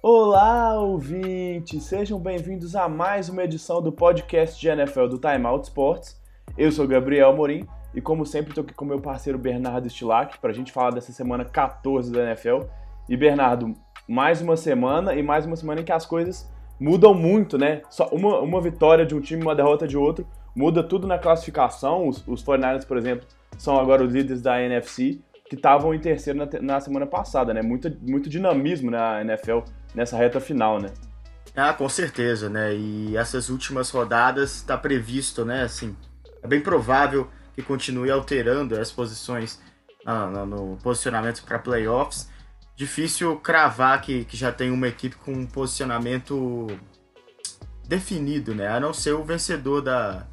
Olá, 0.00 0.80
ouvintes! 0.80 1.84
Sejam 1.84 2.18
bem-vindos 2.18 2.74
a 2.74 2.88
mais 2.88 3.28
uma 3.28 3.44
edição 3.44 3.82
do 3.82 3.92
podcast 3.92 4.58
de 4.58 4.68
NFL 4.68 5.08
do 5.08 5.18
Time 5.18 5.44
Out 5.44 5.68
Sports. 5.68 6.18
Eu 6.56 6.72
sou 6.72 6.88
Gabriel 6.88 7.36
Morim 7.36 7.66
e, 7.94 8.00
como 8.00 8.26
sempre, 8.26 8.50
estou 8.50 8.62
aqui 8.62 8.74
com 8.74 8.84
meu 8.84 9.00
parceiro 9.00 9.38
Bernardo 9.38 9.88
Stilac 9.88 10.38
para 10.38 10.50
a 10.50 10.54
gente 10.54 10.72
falar 10.72 10.90
dessa 10.90 11.12
semana 11.12 11.44
14 11.44 12.12
da 12.12 12.22
NFL. 12.22 12.60
E, 13.08 13.16
Bernardo, 13.16 13.74
mais 14.06 14.40
uma 14.40 14.56
semana 14.56 15.14
e 15.14 15.22
mais 15.22 15.46
uma 15.46 15.56
semana 15.56 15.80
em 15.80 15.84
que 15.84 15.92
as 15.92 16.04
coisas 16.04 16.48
mudam 16.78 17.14
muito, 17.14 17.58
né? 17.58 17.82
Só 17.90 18.08
uma, 18.08 18.40
uma 18.40 18.60
vitória 18.60 19.04
de 19.04 19.14
um 19.14 19.20
time 19.20 19.42
uma 19.42 19.54
derrota 19.54 19.86
de 19.86 19.96
outro 19.96 20.26
muda 20.54 20.82
tudo 20.82 21.06
na 21.06 21.18
classificação. 21.18 22.08
Os, 22.08 22.26
os 22.26 22.44
49ers, 22.44 22.86
por 22.86 22.96
exemplo, 22.96 23.26
são 23.56 23.78
agora 23.78 24.04
os 24.04 24.12
líderes 24.12 24.42
da 24.42 24.60
NFC 24.60 25.20
que 25.48 25.54
estavam 25.54 25.94
em 25.94 25.98
terceiro 25.98 26.38
na, 26.38 26.60
na, 26.60 26.80
semana 26.80 27.06
passada, 27.06 27.54
né? 27.54 27.62
Muito, 27.62 27.90
muito 28.02 28.28
dinamismo 28.28 28.90
na 28.90 29.22
NFL 29.22 29.60
nessa 29.94 30.16
reta 30.16 30.40
final, 30.40 30.78
né? 30.78 30.90
Ah, 31.56 31.72
com 31.72 31.88
certeza, 31.88 32.50
né? 32.50 32.74
E 32.74 33.16
essas 33.16 33.48
últimas 33.48 33.90
rodadas 33.90 34.56
está 34.56 34.76
previsto, 34.76 35.44
né? 35.44 35.62
Assim, 35.62 35.96
é 36.42 36.46
bem 36.46 36.60
provável 36.60 37.28
que 37.58 37.62
continue 37.64 38.08
alterando 38.08 38.78
as 38.78 38.92
posições 38.92 39.60
ah, 40.06 40.26
no, 40.46 40.76
posicionamento 40.76 41.42
para 41.44 41.58
playoffs. 41.58 42.30
Difícil 42.76 43.36
cravar 43.40 44.00
que, 44.00 44.24
que 44.26 44.36
já 44.36 44.52
tem 44.52 44.70
uma 44.70 44.86
equipe 44.86 45.16
com 45.16 45.32
um 45.32 45.44
posicionamento 45.44 46.68
definido, 47.84 48.54
né? 48.54 48.68
A 48.68 48.78
não 48.78 48.92
ser 48.92 49.14
o 49.14 49.24
vencedor 49.24 49.82
da, 49.82 50.24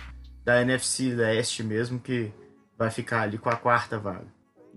da 0.43 0.61
NFC 0.61 1.15
Leste 1.15 1.63
mesmo, 1.63 1.99
que 1.99 2.31
vai 2.77 2.91
ficar 2.91 3.21
ali 3.21 3.39
com 3.39 3.49
a 3.49 3.55
quarta 3.55 3.97
vaga. 3.97 4.27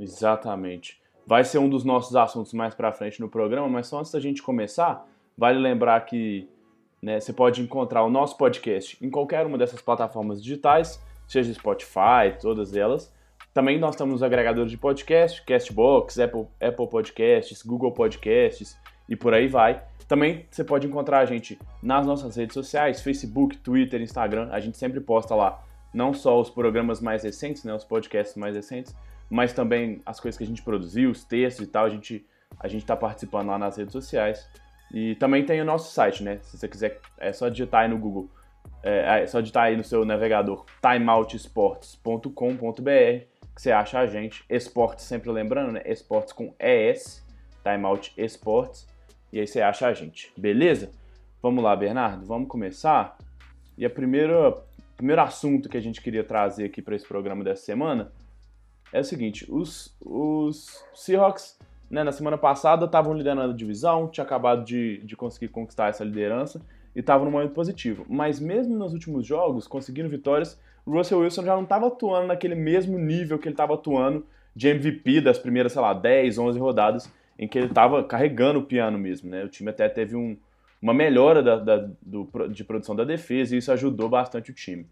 Exatamente. 0.01 0.99
Vai 1.27 1.45
ser 1.45 1.59
um 1.59 1.69
dos 1.69 1.85
nossos 1.85 2.17
assuntos 2.17 2.55
mais 2.55 2.75
para 2.75 2.93
frente 2.93 3.21
no 3.21 3.29
programa, 3.29 3.69
mas 3.69 3.89
só 3.89 3.99
antes 3.99 4.11
da 4.11 4.21
gente 4.21 4.43
começar, 4.43 5.07
vale 5.37 5.59
lembrar 5.59 6.01
que 6.07 6.49
né, 7.03 7.21
você 7.21 7.31
pode 7.31 7.61
encontrar 7.61 8.05
o 8.05 8.09
nosso 8.09 8.39
podcast 8.39 8.97
em 9.05 9.11
qualquer 9.11 9.45
uma 9.45 9.59
dessas 9.59 9.83
plataformas 9.83 10.43
digitais, 10.43 10.99
seja 11.29 11.53
Spotify, 11.55 12.37
todas 12.41 12.75
elas. 12.75 13.15
Também 13.55 13.79
nós 13.79 13.95
estamos 13.95 14.13
nos 14.13 14.23
agregadores 14.23 14.71
de 14.71 14.79
podcast, 14.79 15.45
Castbox, 15.45 16.19
Apple, 16.19 16.47
Apple 16.61 16.89
Podcasts, 16.89 17.63
Google 17.63 17.93
Podcasts 17.93 18.77
e 19.09 19.15
por 19.15 19.35
aí 19.35 19.47
vai. 19.47 19.83
Também 20.07 20.47
você 20.51 20.65
pode 20.65 20.87
encontrar 20.87 21.21
a 21.21 21.25
gente 21.25 21.59
nas 21.83 22.07
nossas 22.07 22.37
redes 22.37 22.55
sociais, 22.55 23.03
Facebook, 23.03 23.59
Twitter, 23.59 24.01
Instagram. 24.01 24.49
A 24.51 24.61
gente 24.61 24.79
sempre 24.79 25.01
posta 25.01 25.35
lá 25.35 25.63
não 25.93 26.15
só 26.15 26.41
os 26.41 26.51
programas 26.51 27.01
mais 27.01 27.23
recentes, 27.23 27.65
né, 27.65 27.75
os 27.75 27.85
podcasts 27.85 28.37
mais 28.37 28.55
recentes, 28.55 28.95
mas 29.29 29.53
também 29.53 30.01
as 30.07 30.21
coisas 30.21 30.39
que 30.39 30.45
a 30.45 30.47
gente 30.47 30.63
produziu, 30.63 31.11
os 31.11 31.25
textos 31.25 31.67
e 31.67 31.71
tal, 31.71 31.85
a 31.85 31.91
gente 31.91 32.25
a 32.59 32.67
gente 32.67 32.83
está 32.83 32.97
participando 32.97 33.49
lá 33.49 33.59
nas 33.59 33.77
redes 33.77 33.93
sociais. 33.93 34.49
E 34.93 35.15
também 35.17 35.45
tem 35.45 35.61
o 35.61 35.65
nosso 35.65 35.93
site, 35.93 36.23
né? 36.23 36.39
Se 36.43 36.57
você 36.57 36.67
quiser, 36.67 37.01
é 37.19 37.33
só 37.33 37.49
digitar 37.49 37.83
aí 37.83 37.89
no 37.89 37.99
Google, 37.99 38.31
é, 38.89 39.27
só 39.27 39.41
digitar 39.41 39.65
aí 39.65 39.77
no 39.77 39.85
seu 39.85 40.05
navegador 40.05 40.65
timeoutsports.com.br 40.81 43.39
que 43.59 43.63
você 43.63 43.73
acha 43.73 43.99
a 43.99 44.07
gente. 44.07 44.45
Esportes, 44.49 45.05
sempre 45.05 45.33
lembrando, 45.33 45.73
né? 45.73 45.83
Esportes 45.85 46.33
com 46.33 46.55
ES, 46.61 47.27
Timeout 47.65 48.13
Esportes. 48.17 48.87
E 49.33 49.41
aí 49.41 49.49
você 49.49 49.61
acha 49.61 49.89
a 49.89 49.93
gente, 49.93 50.33
beleza? 50.37 50.93
Vamos 51.43 51.65
lá, 51.65 51.75
Bernardo, 51.75 52.25
vamos 52.25 52.49
começar. 52.49 53.19
E 53.77 53.85
a 53.85 53.91
primeira, 53.91 54.51
o 54.51 54.63
primeiro 54.97 55.23
assunto 55.23 55.69
que 55.69 55.77
a 55.77 55.81
gente 55.81 56.01
queria 56.01 56.23
trazer 56.23 56.67
aqui 56.67 56.81
para 56.81 56.95
esse 56.95 57.07
programa 57.07 57.43
dessa 57.43 57.65
semana 57.65 58.13
é 58.93 59.01
o 59.01 59.05
seguinte: 59.05 59.45
os, 59.51 59.93
os 60.01 60.85
Seahawks, 60.95 61.59
né, 61.91 62.05
na 62.05 62.13
semana 62.13 62.39
passada, 62.39 62.85
estavam 62.85 63.13
liderando 63.13 63.53
a 63.53 63.57
divisão, 63.57 64.09
tinha 64.09 64.25
acabado 64.25 64.65
de, 64.65 64.99
de 64.99 65.17
conseguir 65.17 65.49
conquistar 65.49 65.89
essa 65.89 66.05
liderança 66.05 66.65
e 66.99 67.01
estavam 67.01 67.25
num 67.25 67.31
momento 67.31 67.53
positivo. 67.53 68.05
Mas 68.09 68.41
mesmo 68.41 68.77
nos 68.77 68.93
últimos 68.93 69.25
jogos, 69.25 69.69
conseguindo 69.69 70.09
vitórias, 70.09 70.61
o 70.85 70.91
Russell 70.91 71.21
Wilson 71.21 71.45
já 71.45 71.55
não 71.55 71.63
estava 71.63 71.87
atuando 71.87 72.27
naquele 72.27 72.57
mesmo 72.57 72.99
nível 72.99 73.39
que 73.39 73.47
ele 73.47 73.55
estava 73.55 73.75
atuando 73.75 74.27
de 74.53 74.67
MVP 74.67 75.21
das 75.21 75.39
primeiras, 75.39 75.73
sei 75.73 75.81
lá, 75.81 75.95
10, 75.95 76.39
11 76.39 76.59
rodadas, 76.59 77.13
em 77.39 77.47
que 77.47 77.57
ele 77.57 77.69
estava 77.69 78.03
carregando 78.03 78.59
o 78.59 78.65
piano 78.65 78.99
mesmo. 78.99 79.31
Né? 79.31 79.45
O 79.45 79.49
time 79.49 79.71
até 79.71 79.89
teve 79.89 80.17
um, 80.17 80.37
uma 80.83 80.93
melhora 80.93 81.41
da, 81.41 81.57
da, 81.57 81.89
do, 82.03 82.29
de 82.49 82.65
produção 82.65 82.97
da 82.97 83.05
defesa 83.05 83.55
e 83.55 83.59
isso 83.59 83.71
ajudou 83.71 84.09
bastante 84.09 84.51
o 84.51 84.55
time. 84.55 84.85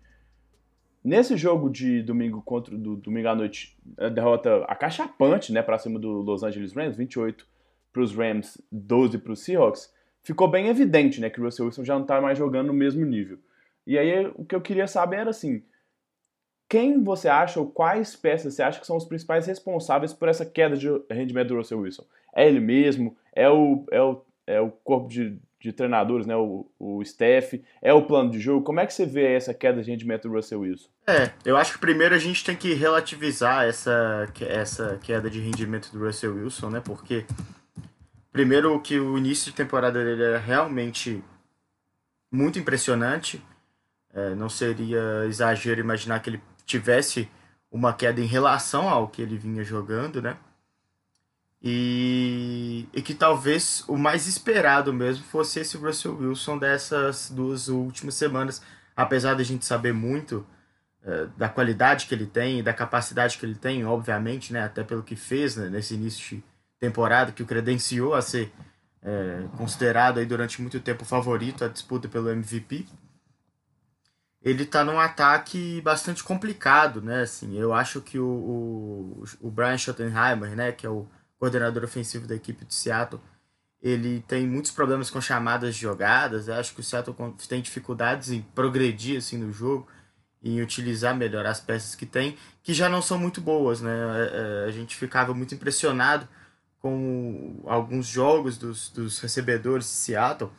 Nesse 1.02 1.36
jogo 1.36 1.68
de 1.68 2.02
domingo 2.02 2.40
contra 2.40 2.78
do 2.78 2.94
domingo 2.94 3.26
à 3.26 3.34
noite, 3.34 3.76
a 3.98 4.08
derrota 4.08 4.64
acachapante, 4.68 5.52
né, 5.52 5.60
para 5.60 5.76
cima 5.76 5.98
do 5.98 6.22
Los 6.22 6.44
Angeles 6.44 6.72
Rams, 6.72 6.96
28 6.96 7.44
para 7.92 8.02
os 8.02 8.14
Rams, 8.14 8.62
12 8.70 9.18
para 9.18 9.32
os 9.32 9.40
Seahawks, 9.40 9.95
ficou 10.26 10.48
bem 10.48 10.66
evidente, 10.66 11.20
né, 11.20 11.30
que 11.30 11.40
o 11.40 11.44
Russell 11.44 11.66
Wilson 11.66 11.84
já 11.84 11.94
não 11.94 12.02
está 12.02 12.20
mais 12.20 12.36
jogando 12.36 12.66
no 12.66 12.72
mesmo 12.72 13.06
nível. 13.06 13.38
E 13.86 13.96
aí 13.96 14.26
o 14.34 14.44
que 14.44 14.56
eu 14.56 14.60
queria 14.60 14.88
saber 14.88 15.18
era 15.18 15.30
assim, 15.30 15.62
quem 16.68 17.00
você 17.00 17.28
acha 17.28 17.60
ou 17.60 17.70
quais 17.70 18.16
peças 18.16 18.52
você 18.52 18.60
acha 18.60 18.80
que 18.80 18.86
são 18.86 18.96
os 18.96 19.04
principais 19.04 19.46
responsáveis 19.46 20.12
por 20.12 20.28
essa 20.28 20.44
queda 20.44 20.76
de 20.76 20.88
rendimento 21.08 21.50
do 21.50 21.56
Russell 21.56 21.78
Wilson? 21.78 22.04
É 22.34 22.44
ele 22.44 22.58
mesmo? 22.58 23.16
É 23.32 23.48
o, 23.48 23.86
é 23.88 24.02
o, 24.02 24.20
é 24.48 24.60
o 24.60 24.68
corpo 24.68 25.08
de, 25.08 25.38
de 25.60 25.72
treinadores, 25.72 26.26
né, 26.26 26.34
o, 26.34 26.68
o 26.76 27.00
staff, 27.02 27.62
é 27.80 27.94
o 27.94 28.02
plano 28.02 28.28
de 28.28 28.40
jogo. 28.40 28.64
Como 28.64 28.80
é 28.80 28.86
que 28.86 28.92
você 28.92 29.06
vê 29.06 29.32
essa 29.32 29.54
queda 29.54 29.80
de 29.80 29.88
rendimento 29.88 30.28
do 30.28 30.34
Russell 30.34 30.62
Wilson? 30.62 30.88
É, 31.06 31.30
eu 31.44 31.56
acho 31.56 31.74
que 31.74 31.78
primeiro 31.78 32.16
a 32.16 32.18
gente 32.18 32.44
tem 32.44 32.56
que 32.56 32.74
relativizar 32.74 33.64
essa, 33.64 34.28
essa 34.40 34.98
queda 35.04 35.30
de 35.30 35.38
rendimento 35.38 35.92
do 35.92 36.04
Russell 36.04 36.34
Wilson, 36.34 36.70
né, 36.70 36.82
porque 36.84 37.24
primeiro 38.36 38.78
que 38.82 39.00
o 39.00 39.16
início 39.16 39.50
de 39.50 39.56
temporada 39.56 40.04
dele 40.04 40.22
era 40.22 40.38
realmente 40.38 41.24
muito 42.30 42.58
impressionante, 42.58 43.42
é, 44.12 44.34
não 44.34 44.50
seria 44.50 45.24
exagero 45.26 45.80
imaginar 45.80 46.20
que 46.20 46.28
ele 46.28 46.42
tivesse 46.66 47.30
uma 47.72 47.94
queda 47.94 48.20
em 48.20 48.26
relação 48.26 48.90
ao 48.90 49.08
que 49.08 49.22
ele 49.22 49.38
vinha 49.38 49.64
jogando, 49.64 50.20
né, 50.20 50.36
e, 51.62 52.86
e 52.92 53.00
que 53.00 53.14
talvez 53.14 53.82
o 53.88 53.96
mais 53.96 54.26
esperado 54.26 54.92
mesmo 54.92 55.24
fosse 55.24 55.60
esse 55.60 55.78
Russell 55.78 56.18
Wilson 56.18 56.58
dessas 56.58 57.30
duas 57.30 57.68
últimas 57.68 58.16
semanas, 58.16 58.60
apesar 58.94 59.32
da 59.32 59.42
gente 59.42 59.64
saber 59.64 59.94
muito 59.94 60.46
uh, 61.04 61.26
da 61.38 61.48
qualidade 61.48 62.04
que 62.04 62.14
ele 62.14 62.26
tem, 62.26 62.62
da 62.62 62.74
capacidade 62.74 63.38
que 63.38 63.46
ele 63.46 63.54
tem, 63.54 63.86
obviamente, 63.86 64.52
né, 64.52 64.62
até 64.62 64.84
pelo 64.84 65.02
que 65.02 65.16
fez 65.16 65.56
né, 65.56 65.70
nesse 65.70 65.94
início 65.94 66.36
de 66.36 66.44
temporada, 66.78 67.32
que 67.32 67.42
o 67.42 67.46
credenciou 67.46 68.14
a 68.14 68.22
ser 68.22 68.52
é, 69.02 69.46
considerado 69.56 70.18
aí 70.18 70.26
durante 70.26 70.60
muito 70.60 70.80
tempo 70.80 71.04
favorito 71.04 71.64
à 71.64 71.68
disputa 71.68 72.08
pelo 72.08 72.30
MVP. 72.30 72.86
Ele 74.42 74.64
está 74.64 74.84
num 74.84 74.98
ataque 74.98 75.80
bastante 75.80 76.22
complicado, 76.22 77.00
né? 77.00 77.22
Assim, 77.22 77.58
eu 77.58 77.72
acho 77.72 78.00
que 78.00 78.18
o, 78.18 78.26
o, 78.26 79.24
o 79.40 79.50
Brian 79.50 79.78
Schottenheimer, 79.78 80.54
né, 80.54 80.72
que 80.72 80.86
é 80.86 80.90
o 80.90 81.08
coordenador 81.38 81.84
ofensivo 81.84 82.26
da 82.26 82.34
equipe 82.34 82.64
de 82.64 82.74
Seattle, 82.74 83.20
ele 83.82 84.24
tem 84.26 84.46
muitos 84.46 84.70
problemas 84.70 85.10
com 85.10 85.20
chamadas 85.20 85.74
de 85.74 85.80
jogadas. 85.80 86.48
Eu 86.48 86.54
acho 86.54 86.74
que 86.74 86.80
o 86.80 86.84
Seattle 86.84 87.16
tem 87.48 87.60
dificuldades 87.60 88.30
em 88.30 88.42
progredir 88.42 89.18
assim 89.18 89.38
no 89.38 89.52
jogo, 89.52 89.86
em 90.42 90.60
utilizar 90.60 91.16
melhor 91.16 91.46
as 91.46 91.60
peças 91.60 91.94
que 91.94 92.06
tem, 92.06 92.36
que 92.62 92.72
já 92.72 92.88
não 92.88 93.02
são 93.02 93.18
muito 93.18 93.40
boas, 93.40 93.80
né? 93.80 93.90
É, 93.92 94.64
é, 94.64 94.68
a 94.68 94.70
gente 94.70 94.96
ficava 94.96 95.34
muito 95.34 95.54
impressionado 95.54 96.28
com 96.86 97.62
alguns 97.66 98.06
jogos 98.06 98.56
dos, 98.56 98.90
dos 98.90 99.18
recebedores 99.18 99.86
de 99.86 99.92
Seattle 99.92 100.50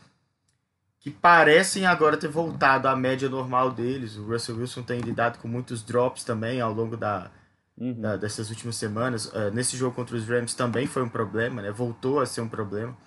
que 0.99 1.09
parecem 1.09 1.85
agora 1.85 2.17
ter 2.17 2.27
voltado 2.27 2.87
à 2.89 2.95
média 2.95 3.29
normal 3.29 3.71
deles. 3.71 4.17
O 4.17 4.25
Russell 4.25 4.57
Wilson 4.57 4.83
tem 4.83 4.99
lidado 4.99 5.39
com 5.39 5.47
muitos 5.47 5.81
drops 5.81 6.25
também 6.25 6.59
ao 6.59 6.73
longo 6.73 6.97
da, 6.97 7.31
uhum. 7.77 7.93
da, 7.93 8.17
dessas 8.17 8.49
últimas 8.49 8.75
semanas. 8.75 9.27
Uh, 9.27 9.51
nesse 9.53 9.77
jogo 9.77 9.95
contra 9.95 10.17
os 10.17 10.27
Rams 10.27 10.53
também 10.53 10.85
foi 10.85 11.01
um 11.01 11.09
problema, 11.09 11.61
né? 11.61 11.71
Voltou 11.71 12.19
a 12.19 12.25
ser 12.25 12.41
um 12.41 12.49
problema. 12.49 12.97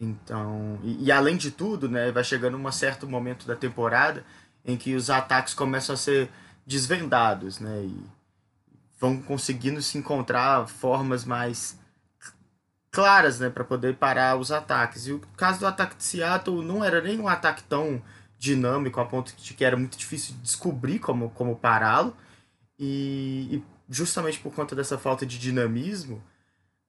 Então, 0.00 0.80
e, 0.82 1.04
e, 1.04 1.12
além 1.12 1.36
de 1.36 1.50
tudo, 1.50 1.88
né, 1.88 2.12
vai 2.12 2.22
chegando 2.22 2.56
um 2.56 2.72
certo 2.72 3.06
momento 3.08 3.46
da 3.46 3.56
temporada 3.56 4.24
em 4.64 4.76
que 4.76 4.94
os 4.94 5.10
ataques 5.10 5.54
começam 5.54 5.94
a 5.94 5.96
ser 5.96 6.28
desvendados, 6.64 7.58
né, 7.58 7.82
e 7.82 8.17
vão 8.98 9.20
conseguindo 9.20 9.80
se 9.80 9.96
encontrar 9.98 10.66
formas 10.68 11.24
mais 11.24 11.78
claras, 12.90 13.38
né, 13.38 13.50
para 13.50 13.64
poder 13.64 13.96
parar 13.96 14.36
os 14.36 14.50
ataques. 14.50 15.06
E 15.06 15.12
o 15.12 15.20
caso 15.36 15.60
do 15.60 15.66
ataque 15.66 15.96
de 15.96 16.04
Seattle 16.04 16.64
não 16.64 16.82
era 16.82 17.00
nem 17.00 17.20
um 17.20 17.28
ataque 17.28 17.62
tão 17.64 18.02
dinâmico 18.38 19.00
a 19.00 19.04
ponto 19.04 19.34
de 19.36 19.54
que 19.54 19.64
era 19.64 19.76
muito 19.76 19.96
difícil 19.98 20.34
de 20.34 20.40
descobrir 20.42 20.98
como, 20.98 21.30
como 21.30 21.56
pará-lo. 21.56 22.16
e, 22.78 23.56
e 23.56 23.62
justamente 23.88 24.38
por 24.38 24.52
conta 24.52 24.76
dessa 24.76 24.98
falta 24.98 25.24
de 25.24 25.38
dinamismo, 25.38 26.22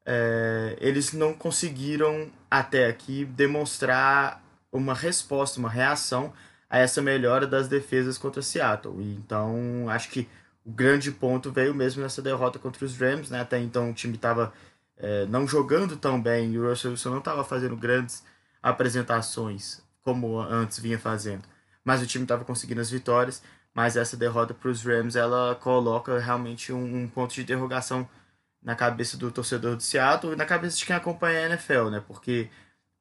é, 0.05 0.75
eles 0.81 1.13
não 1.13 1.33
conseguiram 1.33 2.29
até 2.50 2.88
aqui 2.88 3.25
demonstrar 3.25 4.44
uma 4.71 4.94
resposta, 4.94 5.59
uma 5.59 5.69
reação 5.69 6.33
a 6.69 6.77
essa 6.77 7.01
melhora 7.01 7.47
das 7.47 7.67
defesas 7.67 8.17
contra 8.17 8.41
Seattle. 8.41 9.01
E, 9.01 9.15
então, 9.15 9.88
acho 9.89 10.09
que 10.09 10.27
o 10.65 10.71
grande 10.71 11.11
ponto 11.11 11.51
veio 11.51 11.73
mesmo 11.73 12.01
nessa 12.01 12.21
derrota 12.21 12.59
contra 12.59 12.85
os 12.85 12.97
Rams. 12.97 13.29
Né? 13.29 13.39
Até 13.41 13.59
então, 13.59 13.89
o 13.89 13.94
time 13.94 14.15
estava 14.15 14.53
é, 14.97 15.25
não 15.27 15.47
jogando 15.47 15.97
tão 15.97 16.21
bem 16.21 16.51
e 16.53 16.59
o 16.59 16.67
Russell 16.69 16.91
Wilson 16.91 17.09
não 17.11 17.19
estava 17.19 17.44
fazendo 17.44 17.75
grandes 17.75 18.23
apresentações 18.61 19.81
como 20.01 20.39
antes 20.39 20.79
vinha 20.79 20.97
fazendo. 20.97 21.44
Mas 21.83 22.01
o 22.01 22.07
time 22.07 22.25
estava 22.25 22.44
conseguindo 22.44 22.81
as 22.81 22.89
vitórias. 22.89 23.41
Mas 23.73 23.95
essa 23.95 24.17
derrota 24.17 24.53
para 24.53 24.69
os 24.69 24.83
Rams 24.83 25.15
ela 25.15 25.56
coloca 25.56 26.19
realmente 26.19 26.73
um, 26.73 27.03
um, 27.03 27.07
ponto 27.07 27.33
de 27.33 27.41
interrogação 27.41 28.07
na 28.62 28.75
cabeça 28.75 29.15
do 29.15 29.31
torcedor 29.31 29.75
do 29.75 29.83
Seattle 29.83 30.33
e 30.33 30.35
na 30.35 30.45
cabeça 30.45 30.77
de 30.77 30.85
quem 30.85 30.95
acompanha 30.95 31.39
a 31.39 31.45
NFL, 31.45 31.89
né? 31.89 32.03
Porque 32.05 32.50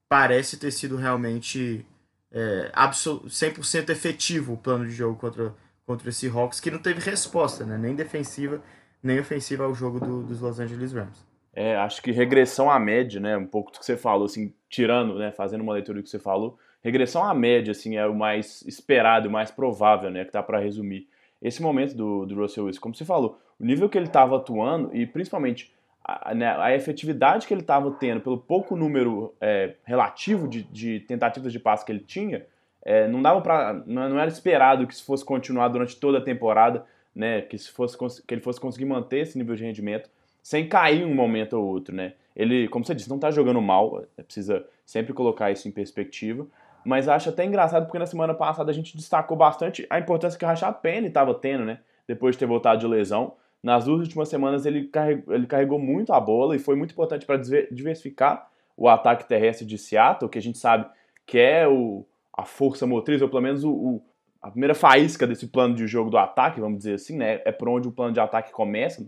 parece 0.08 0.56
ter 0.56 0.70
sido 0.70 0.96
realmente 0.96 1.84
é, 2.30 2.70
100% 2.74 3.90
efetivo 3.90 4.54
o 4.54 4.56
plano 4.56 4.86
de 4.86 4.92
jogo 4.92 5.18
contra, 5.18 5.54
contra 5.88 6.10
esse 6.10 6.28
Hawks, 6.28 6.60
que 6.60 6.70
não 6.70 6.78
teve 6.78 7.00
resposta, 7.00 7.64
né? 7.64 7.78
nem 7.78 7.94
defensiva, 7.94 8.60
nem 9.02 9.18
ofensiva 9.18 9.64
ao 9.64 9.74
jogo 9.74 9.98
do, 9.98 10.22
dos 10.22 10.38
Los 10.38 10.60
Angeles 10.60 10.92
Rams. 10.92 11.26
É, 11.54 11.76
acho 11.76 12.02
que 12.02 12.12
regressão 12.12 12.70
à 12.70 12.78
média, 12.78 13.18
né? 13.18 13.34
Um 13.38 13.46
pouco 13.46 13.72
do 13.72 13.78
que 13.78 13.86
você 13.86 13.96
falou, 13.96 14.26
assim, 14.26 14.52
tirando, 14.68 15.18
né? 15.18 15.32
Fazendo 15.32 15.62
uma 15.62 15.72
leitura 15.72 15.98
do 15.98 16.02
que 16.04 16.10
você 16.10 16.18
falou, 16.18 16.58
regressão 16.82 17.24
à 17.24 17.32
média, 17.32 17.70
assim, 17.72 17.96
é 17.96 18.06
o 18.06 18.14
mais 18.14 18.62
esperado, 18.62 19.28
o 19.28 19.32
mais 19.32 19.50
provável, 19.50 20.10
né? 20.10 20.26
Que 20.26 20.30
tá 20.30 20.42
para 20.42 20.60
resumir 20.60 21.08
esse 21.40 21.62
momento 21.62 21.96
do, 21.96 22.26
do 22.26 22.34
Russell 22.34 22.66
Wilson. 22.66 22.80
Como 22.80 22.94
você 22.94 23.06
falou, 23.06 23.40
o 23.58 23.64
nível 23.64 23.88
que 23.88 23.96
ele 23.96 24.08
estava 24.08 24.36
atuando 24.36 24.94
e 24.94 25.06
principalmente 25.06 25.74
a, 26.04 26.34
né, 26.34 26.54
a 26.58 26.74
efetividade 26.74 27.46
que 27.46 27.54
ele 27.54 27.62
estava 27.62 27.90
tendo 27.92 28.20
pelo 28.20 28.36
pouco 28.36 28.76
número 28.76 29.34
é, 29.40 29.74
relativo 29.84 30.46
de, 30.46 30.62
de, 30.64 31.00
tentativas 31.00 31.50
de 31.50 31.58
passe 31.58 31.84
que 31.84 31.90
ele 31.90 32.00
tinha, 32.00 32.46
é, 32.82 33.08
não 33.08 33.20
dava 33.20 33.40
para 33.40 33.82
não, 33.86 34.08
não, 34.08 34.18
era 34.18 34.28
esperado 34.28 34.86
que 34.86 34.94
isso 34.94 35.04
fosse 35.04 35.24
continuar 35.24 35.68
durante 35.68 35.96
toda 35.96 36.18
a 36.18 36.20
temporada, 36.20 36.84
né, 37.14 37.42
que, 37.42 37.58
se 37.58 37.70
fosse, 37.70 37.96
que 37.98 38.34
ele 38.34 38.40
fosse 38.40 38.60
conseguir 38.60 38.84
manter 38.84 39.20
esse 39.20 39.36
nível 39.36 39.56
de 39.56 39.64
rendimento 39.64 40.08
sem 40.42 40.68
cair 40.68 41.04
um 41.04 41.14
momento 41.14 41.54
ou 41.54 41.66
outro, 41.66 41.94
né? 41.94 42.14
Ele, 42.34 42.68
como 42.68 42.84
você 42.84 42.94
disse, 42.94 43.08
não 43.08 43.16
está 43.16 43.30
jogando 43.30 43.60
mal, 43.60 44.04
é, 44.16 44.22
precisa 44.22 44.64
sempre 44.86 45.12
colocar 45.12 45.50
isso 45.50 45.68
em 45.68 45.70
perspectiva, 45.70 46.46
mas 46.84 47.08
acho 47.08 47.28
até 47.28 47.44
engraçado 47.44 47.84
porque 47.84 47.98
na 47.98 48.06
semana 48.06 48.32
passada 48.32 48.70
a 48.70 48.74
gente 48.74 48.96
destacou 48.96 49.36
bastante 49.36 49.86
a 49.90 49.98
importância 49.98 50.38
que 50.38 50.44
o 50.44 50.48
Rashad 50.48 50.76
Penny 50.80 51.08
estava 51.08 51.34
tendo, 51.34 51.64
né, 51.64 51.80
depois 52.06 52.34
de 52.34 52.38
ter 52.38 52.46
voltado 52.46 52.80
de 52.80 52.86
lesão. 52.86 53.34
Nas 53.62 53.84
duas 53.84 54.00
últimas 54.00 54.28
semanas 54.28 54.64
ele 54.64 54.86
carregou, 54.86 55.34
ele 55.34 55.46
carregou 55.46 55.78
muito 55.78 56.12
a 56.12 56.20
bola 56.20 56.54
e 56.54 56.58
foi 56.58 56.76
muito 56.76 56.92
importante 56.92 57.26
para 57.26 57.36
diversificar 57.36 58.48
o 58.76 58.88
ataque 58.88 59.28
terrestre 59.28 59.66
de 59.66 59.76
Seattle, 59.76 60.30
que 60.30 60.38
a 60.38 60.42
gente 60.42 60.56
sabe 60.56 60.86
que 61.26 61.38
é 61.38 61.68
o, 61.68 62.06
a 62.38 62.44
força 62.44 62.86
motriz, 62.86 63.20
ou 63.20 63.28
pelo 63.28 63.42
menos 63.42 63.64
o, 63.64 63.70
o, 63.72 64.02
a 64.40 64.48
primeira 64.48 64.72
faísca 64.72 65.26
desse 65.26 65.48
plano 65.48 65.74
de 65.74 65.88
jogo 65.88 66.08
do 66.08 66.16
ataque, 66.16 66.60
vamos 66.60 66.78
dizer 66.78 66.94
assim, 66.94 67.16
né? 67.16 67.42
É 67.44 67.50
por 67.50 67.68
onde 67.68 67.88
o 67.88 67.92
plano 67.92 68.12
de 68.12 68.20
ataque 68.20 68.52
começa, 68.52 69.04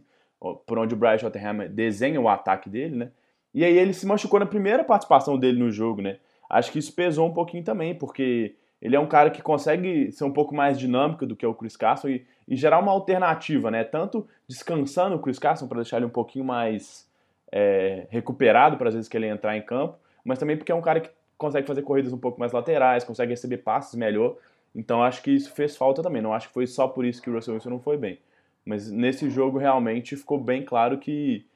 por 0.66 0.76
onde 0.76 0.94
o 0.94 0.96
Brian 0.96 1.16
Schottenheimer 1.16 1.70
desenha 1.70 2.20
o 2.20 2.28
ataque 2.28 2.68
dele, 2.68 2.96
né? 2.96 3.12
E 3.54 3.64
aí 3.64 3.78
ele 3.78 3.92
se 3.92 4.04
machucou 4.04 4.40
na 4.40 4.46
primeira 4.46 4.82
participação 4.82 5.38
dele 5.38 5.60
no 5.60 5.70
jogo, 5.70 6.02
né? 6.02 6.18
Acho 6.50 6.72
que 6.72 6.80
isso 6.80 6.92
pesou 6.92 7.28
um 7.28 7.32
pouquinho 7.32 7.62
também, 7.62 7.94
porque 7.94 8.56
ele 8.82 8.96
é 8.96 9.00
um 9.00 9.06
cara 9.06 9.30
que 9.30 9.40
consegue 9.40 10.10
ser 10.10 10.24
um 10.24 10.32
pouco 10.32 10.52
mais 10.52 10.76
dinâmico 10.76 11.24
do 11.24 11.36
que 11.36 11.46
o 11.46 11.54
Chris 11.54 11.76
Carson 11.76 12.08
e, 12.08 12.26
e 12.48 12.56
gerar 12.56 12.80
uma 12.80 12.90
alternativa, 12.90 13.70
né? 13.70 13.84
Tanto 13.84 14.26
descansando 14.48 15.14
o 15.14 15.20
Chris 15.20 15.38
Carson 15.38 15.68
para 15.68 15.82
deixar 15.82 15.98
ele 15.98 16.06
um 16.06 16.10
pouquinho 16.10 16.44
mais 16.44 17.08
é, 17.52 18.08
recuperado 18.10 18.76
para 18.76 18.88
as 18.88 18.94
vezes 18.94 19.08
que 19.08 19.16
ele 19.16 19.28
entrar 19.28 19.56
em 19.56 19.62
campo, 19.62 19.98
mas 20.24 20.40
também 20.40 20.56
porque 20.56 20.72
é 20.72 20.74
um 20.74 20.82
cara 20.82 20.98
que 20.98 21.10
consegue 21.40 21.66
fazer 21.66 21.82
corridas 21.82 22.12
um 22.12 22.18
pouco 22.18 22.38
mais 22.38 22.52
laterais, 22.52 23.02
consegue 23.02 23.30
receber 23.30 23.58
passes 23.58 23.94
melhor. 23.94 24.36
Então 24.74 25.02
acho 25.02 25.22
que 25.22 25.30
isso 25.30 25.50
fez 25.52 25.76
falta 25.76 26.02
também. 26.02 26.20
Não 26.20 26.34
acho 26.34 26.48
que 26.48 26.54
foi 26.54 26.66
só 26.66 26.86
por 26.86 27.04
isso 27.04 27.22
que 27.22 27.30
o 27.30 27.34
Russell 27.34 27.54
Wilson 27.54 27.70
não 27.70 27.80
foi 27.80 27.96
bem. 27.96 28.18
Mas 28.64 28.90
nesse 28.90 29.30
jogo 29.30 29.58
realmente 29.58 30.14
ficou 30.16 30.38
bem 30.38 30.62
claro 30.62 30.98
que, 30.98 31.46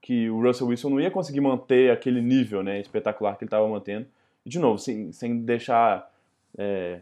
que 0.00 0.30
o 0.30 0.40
Russell 0.40 0.68
Wilson 0.68 0.90
não 0.90 1.00
ia 1.00 1.10
conseguir 1.10 1.40
manter 1.40 1.90
aquele 1.90 2.22
nível 2.22 2.62
né, 2.62 2.80
espetacular 2.80 3.36
que 3.36 3.42
ele 3.42 3.48
estava 3.48 3.68
mantendo. 3.68 4.06
E 4.46 4.48
de 4.48 4.60
novo, 4.60 4.78
sem, 4.78 5.10
sem 5.12 5.40
deixar 5.40 6.08
é, 6.56 7.00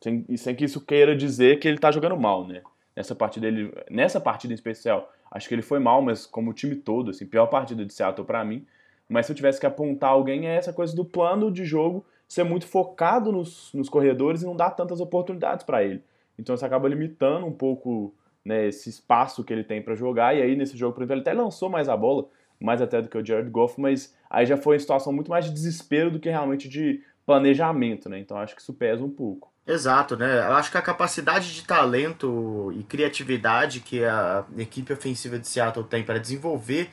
sem, 0.00 0.24
sem 0.36 0.54
que 0.54 0.64
isso 0.64 0.80
queira 0.80 1.14
dizer 1.14 1.60
que 1.60 1.68
ele 1.68 1.76
está 1.76 1.92
jogando 1.92 2.16
mal, 2.16 2.46
né? 2.46 2.62
Nessa 2.96 3.14
partida, 3.14 3.46
ele, 3.46 3.72
nessa 3.88 4.20
partida 4.20 4.52
em 4.52 4.54
especial, 4.54 5.12
acho 5.30 5.48
que 5.48 5.54
ele 5.54 5.62
foi 5.62 5.78
mal, 5.78 6.02
mas 6.02 6.26
como 6.26 6.50
o 6.50 6.54
time 6.54 6.74
todo, 6.74 7.10
assim, 7.10 7.26
pior 7.26 7.46
partida 7.46 7.84
de 7.84 7.92
Seattle 7.92 8.26
para 8.26 8.44
mim. 8.44 8.66
Mas 9.10 9.26
se 9.26 9.32
eu 9.32 9.36
tivesse 9.36 9.58
que 9.58 9.66
apontar 9.66 10.10
alguém, 10.10 10.46
é 10.46 10.54
essa 10.54 10.72
coisa 10.72 10.94
do 10.94 11.04
plano 11.04 11.50
de 11.50 11.64
jogo 11.64 12.06
ser 12.28 12.44
muito 12.44 12.64
focado 12.64 13.32
nos, 13.32 13.70
nos 13.74 13.88
corredores 13.88 14.42
e 14.42 14.46
não 14.46 14.54
dar 14.54 14.70
tantas 14.70 15.00
oportunidades 15.00 15.64
para 15.64 15.82
ele. 15.82 16.00
Então 16.38 16.54
isso 16.54 16.64
acaba 16.64 16.88
limitando 16.88 17.44
um 17.44 17.52
pouco 17.52 18.14
né, 18.44 18.68
esse 18.68 18.88
espaço 18.88 19.42
que 19.42 19.52
ele 19.52 19.64
tem 19.64 19.82
para 19.82 19.96
jogar. 19.96 20.36
E 20.36 20.40
aí 20.40 20.54
nesse 20.54 20.76
jogo, 20.76 20.94
por 20.94 21.02
exemplo, 21.02 21.14
ele 21.14 21.28
até 21.28 21.32
lançou 21.32 21.68
mais 21.68 21.88
a 21.88 21.96
bola, 21.96 22.26
mais 22.60 22.80
até 22.80 23.02
do 23.02 23.08
que 23.08 23.18
o 23.18 23.26
Jared 23.26 23.50
Goff, 23.50 23.80
mas 23.80 24.14
aí 24.30 24.46
já 24.46 24.56
foi 24.56 24.76
uma 24.76 24.80
situação 24.80 25.12
muito 25.12 25.28
mais 25.28 25.44
de 25.44 25.50
desespero 25.50 26.12
do 26.12 26.20
que 26.20 26.30
realmente 26.30 26.68
de 26.68 27.02
planejamento, 27.26 28.08
né? 28.08 28.20
Então 28.20 28.38
acho 28.38 28.54
que 28.54 28.62
isso 28.62 28.72
pesa 28.72 29.04
um 29.04 29.10
pouco. 29.10 29.52
Exato, 29.66 30.16
né? 30.16 30.38
Eu 30.38 30.52
acho 30.52 30.70
que 30.70 30.78
a 30.78 30.82
capacidade 30.82 31.52
de 31.52 31.64
talento 31.66 32.72
e 32.76 32.84
criatividade 32.84 33.80
que 33.80 34.04
a 34.04 34.44
equipe 34.56 34.92
ofensiva 34.92 35.36
de 35.36 35.48
Seattle 35.48 35.84
tem 35.84 36.04
para 36.04 36.18
desenvolver 36.18 36.90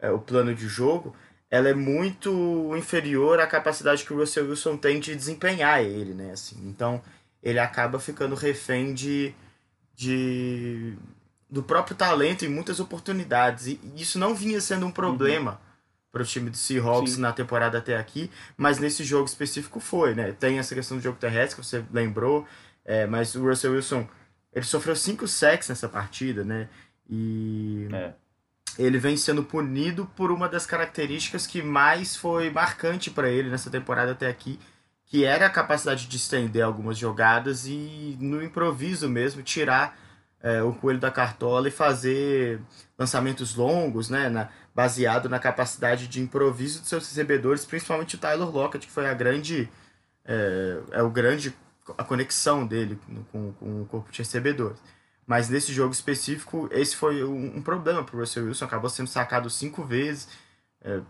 é, 0.00 0.10
o 0.10 0.18
plano 0.18 0.54
de 0.54 0.66
jogo, 0.66 1.14
ela 1.50 1.68
é 1.68 1.74
muito 1.74 2.74
inferior 2.76 3.40
à 3.40 3.46
capacidade 3.46 4.04
que 4.04 4.12
o 4.12 4.16
Russell 4.16 4.48
Wilson 4.48 4.76
tem 4.76 5.00
de 5.00 5.16
desempenhar 5.16 5.82
ele, 5.82 6.14
né? 6.14 6.32
Assim, 6.32 6.56
então 6.68 7.02
ele 7.42 7.58
acaba 7.58 7.98
ficando 7.98 8.34
refém 8.34 8.94
de, 8.94 9.34
de 9.94 10.96
do 11.48 11.62
próprio 11.62 11.96
talento 11.96 12.44
e 12.44 12.48
muitas 12.48 12.78
oportunidades. 12.78 13.66
E 13.66 13.80
isso 13.96 14.18
não 14.18 14.34
vinha 14.34 14.60
sendo 14.60 14.86
um 14.86 14.92
problema. 14.92 15.52
Uhum 15.52 15.70
para 16.12 16.22
o 16.22 16.26
time 16.26 16.50
do 16.50 16.56
Seahawks 16.56 17.12
Sim. 17.12 17.20
na 17.20 17.32
temporada 17.32 17.78
até 17.78 17.96
aqui, 17.96 18.30
mas 18.56 18.78
nesse 18.78 19.04
jogo 19.04 19.26
específico 19.26 19.78
foi, 19.78 20.14
né? 20.14 20.32
Tem 20.32 20.58
essa 20.58 20.74
questão 20.74 20.96
do 20.96 21.02
jogo 21.02 21.18
terrestre 21.18 21.60
que 21.60 21.66
você 21.66 21.84
lembrou, 21.92 22.46
é, 22.84 23.06
mas 23.06 23.34
o 23.34 23.44
Russell 23.44 23.72
Wilson 23.72 24.08
ele 24.52 24.64
sofreu 24.64 24.96
cinco 24.96 25.28
sacks 25.28 25.68
nessa 25.68 25.88
partida, 25.88 26.42
né? 26.44 26.68
E 27.08 27.88
é. 27.92 28.12
Ele 28.80 28.98
vem 28.98 29.16
sendo 29.16 29.42
punido 29.42 30.06
por 30.16 30.30
uma 30.30 30.48
das 30.48 30.66
características 30.66 31.46
que 31.46 31.62
mais 31.62 32.16
foi 32.16 32.50
marcante 32.50 33.10
para 33.10 33.28
ele 33.28 33.50
nessa 33.50 33.70
temporada 33.70 34.12
até 34.12 34.28
aqui, 34.28 34.58
que 35.04 35.24
era 35.24 35.46
a 35.46 35.50
capacidade 35.50 36.06
de 36.06 36.16
estender 36.16 36.62
algumas 36.62 36.96
jogadas 36.96 37.66
e 37.66 38.16
no 38.20 38.42
improviso 38.42 39.08
mesmo 39.08 39.42
tirar 39.42 39.98
é, 40.42 40.62
o 40.62 40.72
coelho 40.72 40.98
da 40.98 41.10
cartola 41.10 41.68
e 41.68 41.70
fazer 41.70 42.60
lançamentos 42.98 43.54
longos, 43.54 44.08
né? 44.08 44.28
Na, 44.28 44.48
baseado 44.74 45.28
na 45.28 45.38
capacidade 45.38 46.08
de 46.08 46.20
improviso 46.20 46.80
de 46.80 46.88
seus 46.88 47.06
recebedores, 47.06 47.66
principalmente 47.66 48.14
o 48.14 48.18
Tyler 48.18 48.48
Lockett, 48.48 48.86
que 48.86 48.92
foi 48.92 49.08
a 49.08 49.14
grande 49.14 49.68
é, 50.24 50.80
é 50.92 51.02
o 51.02 51.10
grande 51.10 51.54
a 51.98 52.04
conexão 52.04 52.66
dele 52.66 52.98
com, 53.32 53.52
com 53.52 53.82
o 53.82 53.86
corpo 53.86 54.10
de 54.10 54.18
recebedores. 54.18 54.78
Mas 55.26 55.48
nesse 55.48 55.72
jogo 55.72 55.92
específico, 55.92 56.68
esse 56.72 56.96
foi 56.96 57.22
um, 57.22 57.58
um 57.58 57.62
problema 57.62 58.02
para 58.02 58.16
o 58.16 58.20
Russell 58.20 58.46
Wilson, 58.46 58.64
acabou 58.64 58.90
sendo 58.90 59.08
sacado 59.08 59.48
cinco 59.48 59.84
vezes, 59.84 60.28
é, 60.82 61.00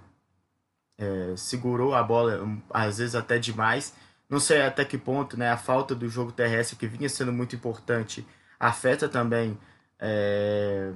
é, 0.98 1.36
segurou 1.36 1.94
a 1.94 2.02
bola 2.02 2.46
às 2.70 2.98
vezes 2.98 3.14
até 3.14 3.38
demais. 3.38 3.94
Não 4.28 4.38
sei 4.38 4.62
até 4.62 4.84
que 4.84 4.98
ponto 4.98 5.36
né, 5.36 5.50
a 5.50 5.56
falta 5.56 5.94
do 5.94 6.08
jogo 6.08 6.32
terrestre, 6.32 6.76
que 6.76 6.86
vinha 6.86 7.08
sendo 7.08 7.32
muito 7.32 7.56
importante, 7.56 8.26
afeta 8.58 9.08
também 9.08 9.58
é, 9.98 10.92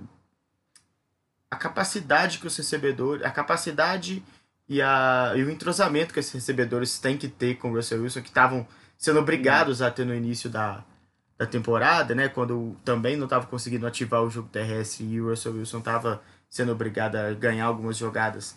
a 1.51 1.57
capacidade 1.57 2.39
que 2.39 2.47
os 2.47 2.57
recebedores, 2.57 3.25
a 3.25 3.31
capacidade 3.31 4.23
e, 4.69 4.81
a, 4.83 5.33
e 5.37 5.43
o 5.43 5.51
entrosamento 5.51 6.13
que 6.13 6.21
esses 6.21 6.33
recebedores 6.33 6.99
têm 6.99 7.17
que 7.17 7.29
ter 7.29 7.57
com 7.57 7.71
o 7.71 7.75
Russell 7.75 8.03
Wilson, 8.03 8.23
que 8.23 8.29
estavam 8.29 8.67
sendo 8.97 9.19
obrigados 9.19 9.83
a 9.83 9.91
ter 9.91 10.05
no 10.05 10.15
início 10.15 10.49
da, 10.49 10.85
da 11.37 11.47
temporada, 11.47 12.15
né, 12.15 12.29
quando 12.29 12.77
também 12.85 13.17
não 13.17 13.25
estava 13.25 13.47
conseguindo 13.47 13.87
ativar 13.87 14.23
o 14.23 14.31
jogo 14.31 14.49
terrestre 14.49 15.05
e 15.05 15.21
o 15.21 15.31
Russell 15.31 15.55
Wilson 15.55 15.79
estava 15.79 16.23
sendo 16.49 16.71
obrigado 16.71 17.17
a 17.17 17.33
ganhar 17.33 17.67
algumas 17.67 17.97
jogadas 17.97 18.57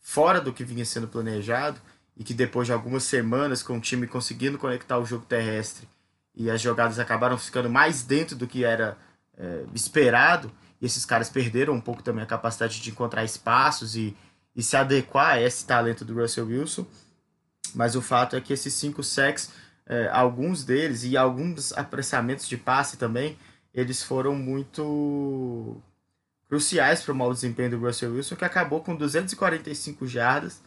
fora 0.00 0.40
do 0.40 0.52
que 0.52 0.64
vinha 0.64 0.84
sendo 0.84 1.06
planejado 1.06 1.80
e 2.16 2.24
que 2.24 2.34
depois 2.34 2.66
de 2.66 2.72
algumas 2.72 3.04
semanas 3.04 3.62
com 3.62 3.78
o 3.78 3.80
time 3.80 4.06
conseguindo 4.06 4.58
conectar 4.58 4.98
o 4.98 5.06
jogo 5.06 5.24
terrestre 5.24 5.88
e 6.34 6.50
as 6.50 6.60
jogadas 6.60 6.98
acabaram 6.98 7.36
ficando 7.36 7.68
mais 7.68 8.02
dentro 8.02 8.36
do 8.36 8.46
que 8.46 8.64
era 8.64 8.96
é, 9.36 9.64
esperado, 9.74 10.50
e 10.80 10.86
esses 10.86 11.04
caras 11.04 11.28
perderam 11.28 11.74
um 11.74 11.80
pouco 11.80 12.02
também 12.02 12.22
a 12.22 12.26
capacidade 12.26 12.80
de 12.80 12.90
encontrar 12.90 13.24
espaços 13.24 13.96
e, 13.96 14.16
e 14.54 14.62
se 14.62 14.76
adequar 14.76 15.34
a 15.34 15.40
esse 15.40 15.66
talento 15.66 16.04
do 16.04 16.14
Russell 16.14 16.46
Wilson. 16.46 16.86
Mas 17.74 17.96
o 17.96 18.02
fato 18.02 18.36
é 18.36 18.40
que 18.40 18.52
esses 18.52 18.72
cinco 18.72 19.02
sacks, 19.02 19.50
é, 19.88 20.08
alguns 20.12 20.64
deles 20.64 21.02
e 21.02 21.16
alguns 21.16 21.72
apressamentos 21.72 22.46
de 22.46 22.58
passe 22.58 22.98
também, 22.98 23.38
eles 23.72 24.02
foram 24.02 24.34
muito 24.34 25.80
cruciais 26.48 27.02
para 27.02 27.12
o 27.12 27.16
mau 27.16 27.32
desempenho 27.32 27.70
do 27.70 27.78
Russell 27.78 28.12
Wilson, 28.12 28.36
que 28.36 28.44
acabou 28.44 28.80
com 28.82 28.94
245 28.94 30.06
jardas 30.06 30.62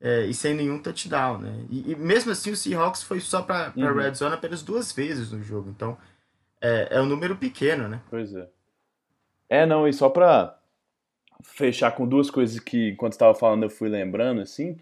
é, 0.00 0.24
e 0.24 0.34
sem 0.34 0.54
nenhum 0.54 0.78
touchdown, 0.78 1.38
né? 1.38 1.64
E, 1.70 1.92
e, 1.92 1.96
mesmo 1.96 2.32
assim 2.32 2.50
o 2.50 2.56
Seahawks 2.56 3.02
foi 3.02 3.20
só 3.20 3.42
para 3.42 3.72
uhum. 3.76 3.94
red 3.94 4.14
zone 4.14 4.34
apenas 4.34 4.62
duas 4.62 4.90
vezes 4.90 5.30
no 5.30 5.42
jogo, 5.42 5.70
então 5.70 5.96
é, 6.60 6.88
é 6.92 7.00
um 7.00 7.06
número 7.06 7.36
pequeno, 7.36 7.88
né? 7.88 8.00
Pois 8.10 8.34
é. 8.34 8.48
É, 9.48 9.66
não, 9.66 9.86
e 9.86 9.92
só 9.92 10.08
para 10.08 10.58
fechar 11.42 11.92
com 11.92 12.06
duas 12.06 12.30
coisas 12.30 12.58
que, 12.58 12.90
enquanto 12.90 13.12
estava 13.12 13.34
falando, 13.34 13.64
eu 13.64 13.70
fui 13.70 13.88
lembrando, 13.88 14.40
assim, 14.40 14.78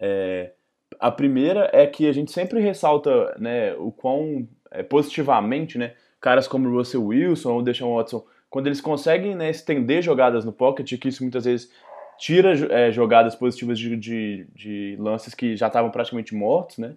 é, 0.00 0.52
a 1.00 1.10
primeira 1.10 1.70
é 1.72 1.86
que 1.86 2.08
a 2.08 2.12
gente 2.12 2.32
sempre 2.32 2.60
ressalta 2.60 3.34
né, 3.38 3.74
o 3.74 3.90
quão 3.90 4.48
é, 4.70 4.82
positivamente, 4.82 5.78
né, 5.78 5.94
caras 6.20 6.48
como 6.48 6.70
Russell 6.70 7.04
Wilson 7.04 7.52
ou 7.52 7.62
Deshaun 7.62 7.96
Watson, 7.96 8.24
quando 8.48 8.66
eles 8.66 8.80
conseguem 8.80 9.34
né, 9.34 9.50
estender 9.50 10.02
jogadas 10.02 10.44
no 10.44 10.52
pocket, 10.52 10.98
que 10.98 11.08
isso 11.08 11.22
muitas 11.22 11.44
vezes 11.44 11.70
tira 12.18 12.52
é, 12.72 12.90
jogadas 12.90 13.34
positivas 13.34 13.78
de, 13.78 13.96
de, 13.96 14.46
de, 14.54 14.96
lances 14.98 15.34
que 15.34 15.56
já 15.56 15.66
estavam 15.66 15.90
praticamente 15.90 16.34
mortos, 16.34 16.78
né, 16.78 16.94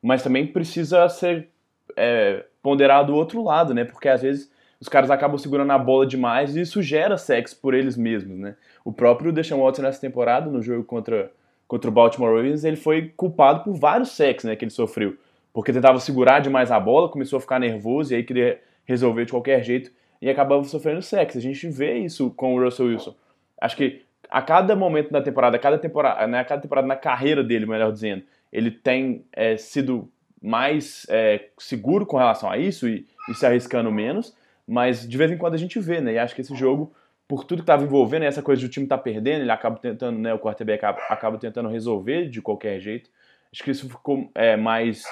mas 0.00 0.22
também 0.22 0.46
precisa 0.46 1.08
ser 1.08 1.48
é, 1.96 2.44
ponderado 2.62 3.12
o 3.12 3.16
outro 3.16 3.42
lado, 3.42 3.74
né, 3.74 3.84
porque 3.84 4.08
às 4.08 4.22
vezes 4.22 4.50
os 4.80 4.88
caras 4.88 5.10
acabam 5.10 5.38
segurando 5.38 5.70
a 5.70 5.78
bola 5.78 6.06
demais 6.06 6.56
e 6.56 6.62
isso 6.62 6.82
gera 6.82 7.16
sexo 7.16 7.56
por 7.60 7.74
eles 7.74 7.96
mesmos, 7.96 8.38
né. 8.38 8.56
O 8.84 8.92
próprio 8.92 9.32
Deshaun 9.32 9.62
Watson 9.62 9.82
nessa 9.82 10.00
temporada, 10.00 10.50
no 10.50 10.62
jogo 10.62 10.82
contra 10.82 11.30
contra 11.72 11.88
o 11.88 11.92
Baltimore 11.92 12.36
Ravens, 12.36 12.64
ele 12.64 12.76
foi 12.76 13.10
culpado 13.16 13.64
por 13.64 13.72
vários 13.72 14.10
sacks 14.10 14.44
né, 14.44 14.54
que 14.54 14.62
ele 14.62 14.70
sofreu. 14.70 15.16
Porque 15.54 15.72
tentava 15.72 15.98
segurar 16.00 16.40
demais 16.40 16.70
a 16.70 16.78
bola, 16.78 17.08
começou 17.08 17.38
a 17.38 17.40
ficar 17.40 17.58
nervoso 17.58 18.12
e 18.12 18.16
aí 18.16 18.22
queria 18.22 18.60
resolver 18.84 19.24
de 19.24 19.30
qualquer 19.30 19.64
jeito 19.64 19.90
e 20.20 20.28
acabava 20.28 20.62
sofrendo 20.64 21.00
sacks. 21.00 21.34
A 21.34 21.40
gente 21.40 21.66
vê 21.68 21.96
isso 21.96 22.30
com 22.32 22.54
o 22.54 22.62
Russell 22.62 22.88
Wilson. 22.88 23.14
Acho 23.58 23.74
que 23.74 24.02
a 24.28 24.42
cada 24.42 24.76
momento 24.76 25.10
da 25.10 25.22
temporada, 25.22 25.56
a 25.56 25.58
cada 25.58 25.78
temporada, 25.78 26.26
né, 26.26 26.40
a 26.40 26.44
cada 26.44 26.60
temporada 26.60 26.86
na 26.86 26.94
carreira 26.94 27.42
dele, 27.42 27.64
melhor 27.64 27.90
dizendo, 27.90 28.22
ele 28.52 28.70
tem 28.70 29.24
é, 29.32 29.56
sido 29.56 30.12
mais 30.42 31.06
é, 31.08 31.46
seguro 31.56 32.04
com 32.04 32.18
relação 32.18 32.50
a 32.50 32.58
isso 32.58 32.86
e, 32.86 33.06
e 33.30 33.34
se 33.34 33.46
arriscando 33.46 33.90
menos, 33.90 34.36
mas 34.68 35.08
de 35.08 35.16
vez 35.16 35.30
em 35.30 35.38
quando 35.38 35.54
a 35.54 35.58
gente 35.58 35.80
vê, 35.80 36.02
né? 36.02 36.12
E 36.12 36.18
acho 36.18 36.34
que 36.34 36.42
esse 36.42 36.54
jogo 36.54 36.92
por 37.32 37.44
tudo 37.44 37.60
que 37.60 37.62
estava 37.62 37.82
envolvendo, 37.82 38.24
essa 38.24 38.42
coisa 38.42 38.60
de 38.60 38.66
o 38.66 38.68
time 38.68 38.84
estar 38.84 38.98
tá 38.98 39.02
perdendo, 39.02 39.40
ele 39.40 39.50
acaba 39.50 39.78
tentando, 39.78 40.18
né, 40.18 40.34
o 40.34 40.38
quarterback 40.38 40.84
acaba, 40.84 40.98
acaba, 41.08 41.38
tentando 41.38 41.66
resolver 41.70 42.28
de 42.28 42.42
qualquer 42.42 42.78
jeito. 42.78 43.08
Acho 43.50 43.64
que 43.64 43.70
isso 43.70 43.88
ficou 43.88 44.30
é, 44.34 44.54
mais 44.54 45.04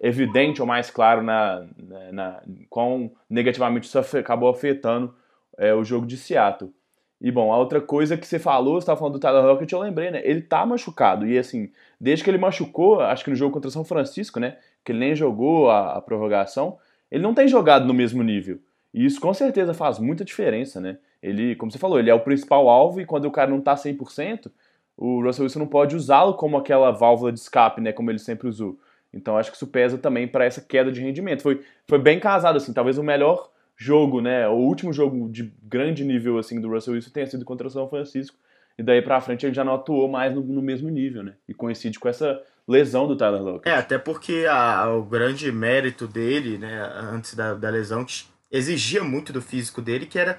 evidente 0.00 0.62
ou 0.62 0.66
mais 0.66 0.90
claro 0.90 1.22
na, 1.22 1.66
na, 1.76 2.12
na 2.12 2.42
quão 2.70 3.10
negativamente 3.28 3.86
isso 3.86 3.98
acabou 3.98 4.48
afetando 4.48 5.14
é, 5.58 5.74
o 5.74 5.84
jogo 5.84 6.06
de 6.06 6.16
Seattle. 6.16 6.72
E 7.20 7.30
bom, 7.30 7.52
a 7.52 7.58
outra 7.58 7.78
coisa 7.78 8.16
que 8.16 8.26
você 8.26 8.38
falou, 8.38 8.76
você 8.76 8.84
estava 8.84 8.98
falando 8.98 9.12
do 9.12 9.20
Tyler 9.20 9.44
Lockett, 9.44 9.70
eu 9.70 9.78
lembrei, 9.78 10.10
né? 10.10 10.22
Ele 10.24 10.40
tá 10.40 10.64
machucado. 10.64 11.26
E 11.26 11.36
assim, 11.36 11.70
desde 12.00 12.24
que 12.24 12.30
ele 12.30 12.38
machucou, 12.38 13.02
acho 13.02 13.22
que 13.22 13.28
no 13.28 13.36
jogo 13.36 13.52
contra 13.52 13.70
São 13.70 13.84
Francisco, 13.84 14.40
né? 14.40 14.56
Que 14.82 14.92
ele 14.92 15.00
nem 15.00 15.14
jogou 15.14 15.68
a, 15.70 15.92
a 15.98 16.00
prorrogação, 16.00 16.78
ele 17.10 17.22
não 17.22 17.34
tem 17.34 17.46
jogado 17.46 17.84
no 17.84 17.92
mesmo 17.92 18.22
nível. 18.22 18.60
E 18.94 19.04
isso 19.04 19.20
com 19.20 19.34
certeza 19.34 19.74
faz 19.74 19.98
muita 19.98 20.24
diferença, 20.24 20.80
né? 20.80 20.96
Ele, 21.22 21.56
como 21.56 21.72
você 21.72 21.78
falou, 21.78 21.98
ele 21.98 22.10
é 22.10 22.14
o 22.14 22.20
principal 22.20 22.68
alvo 22.68 23.00
e 23.00 23.06
quando 23.06 23.24
o 23.26 23.30
cara 23.30 23.50
não 23.50 23.60
tá 23.60 23.74
100%, 23.74 24.50
o 24.96 25.22
Russell 25.22 25.44
Wilson 25.44 25.58
não 25.58 25.66
pode 25.66 25.94
usá-lo 25.94 26.34
como 26.34 26.56
aquela 26.56 26.90
válvula 26.90 27.32
de 27.32 27.38
escape, 27.38 27.80
né, 27.80 27.92
como 27.92 28.10
ele 28.10 28.18
sempre 28.18 28.48
usou. 28.48 28.78
Então 29.12 29.36
acho 29.36 29.50
que 29.50 29.56
isso 29.56 29.66
pesa 29.66 29.98
também 29.98 30.26
para 30.26 30.44
essa 30.44 30.60
queda 30.60 30.90
de 30.90 31.00
rendimento. 31.00 31.42
Foi, 31.42 31.62
foi 31.86 31.98
bem 31.98 32.18
casado 32.18 32.56
assim, 32.56 32.72
talvez 32.72 32.98
o 32.98 33.02
melhor 33.02 33.50
jogo, 33.76 34.20
né, 34.20 34.48
o 34.48 34.54
último 34.54 34.92
jogo 34.92 35.28
de 35.28 35.52
grande 35.62 36.04
nível 36.04 36.38
assim 36.38 36.60
do 36.60 36.68
Russell 36.68 36.94
Wilson 36.94 37.10
tenha 37.10 37.26
sido 37.26 37.44
contra 37.44 37.66
o 37.66 37.70
São 37.70 37.88
Francisco. 37.88 38.36
E 38.78 38.82
daí 38.82 39.00
para 39.00 39.20
frente 39.20 39.46
ele 39.46 39.54
já 39.54 39.64
não 39.64 39.74
atuou 39.74 40.08
mais 40.08 40.34
no, 40.34 40.42
no, 40.42 40.60
mesmo 40.60 40.90
nível, 40.90 41.22
né? 41.22 41.34
E 41.48 41.54
coincide 41.54 41.98
com 41.98 42.08
essa 42.08 42.42
lesão 42.68 43.06
do 43.06 43.16
Tyler 43.16 43.42
Lockett. 43.42 43.68
É, 43.68 43.78
até 43.78 43.96
porque 43.96 44.44
a, 44.48 44.90
o 44.90 45.02
grande 45.02 45.50
mérito 45.50 46.06
dele, 46.06 46.58
né, 46.58 46.82
antes 46.94 47.34
da, 47.34 47.54
da 47.54 47.70
lesão, 47.70 48.04
exigia 48.50 49.02
muito 49.02 49.32
do 49.32 49.40
físico 49.40 49.80
dele, 49.80 50.04
que 50.04 50.18
era 50.18 50.38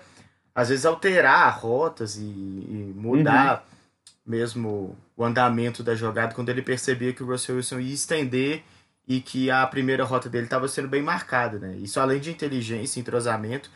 às 0.57 0.69
vezes 0.69 0.87
alterar 0.87 1.55
rotas 1.59 2.17
e, 2.17 2.21
e 2.23 2.93
mudar 2.95 3.59
uhum. 3.59 4.15
mesmo 4.25 4.97
o 5.15 5.23
andamento 5.23 5.83
da 5.83 5.93
jogada 5.93 6.33
quando 6.33 6.49
ele 6.49 6.63
percebia 6.63 7.13
que 7.13 7.21
o 7.21 7.27
Russell 7.27 7.57
Wilson 7.57 7.79
ia 7.79 7.93
estender 7.93 8.63
e 9.07 9.21
que 9.21 9.51
a 9.51 9.67
primeira 9.67 10.03
rota 10.03 10.27
dele 10.27 10.45
estava 10.45 10.67
sendo 10.67 10.87
bem 10.87 11.03
marcada, 11.03 11.59
né? 11.59 11.77
Isso 11.77 11.99
além 11.99 12.19
de 12.19 12.31
inteligência, 12.31 12.99
entrosamento, 12.99 13.69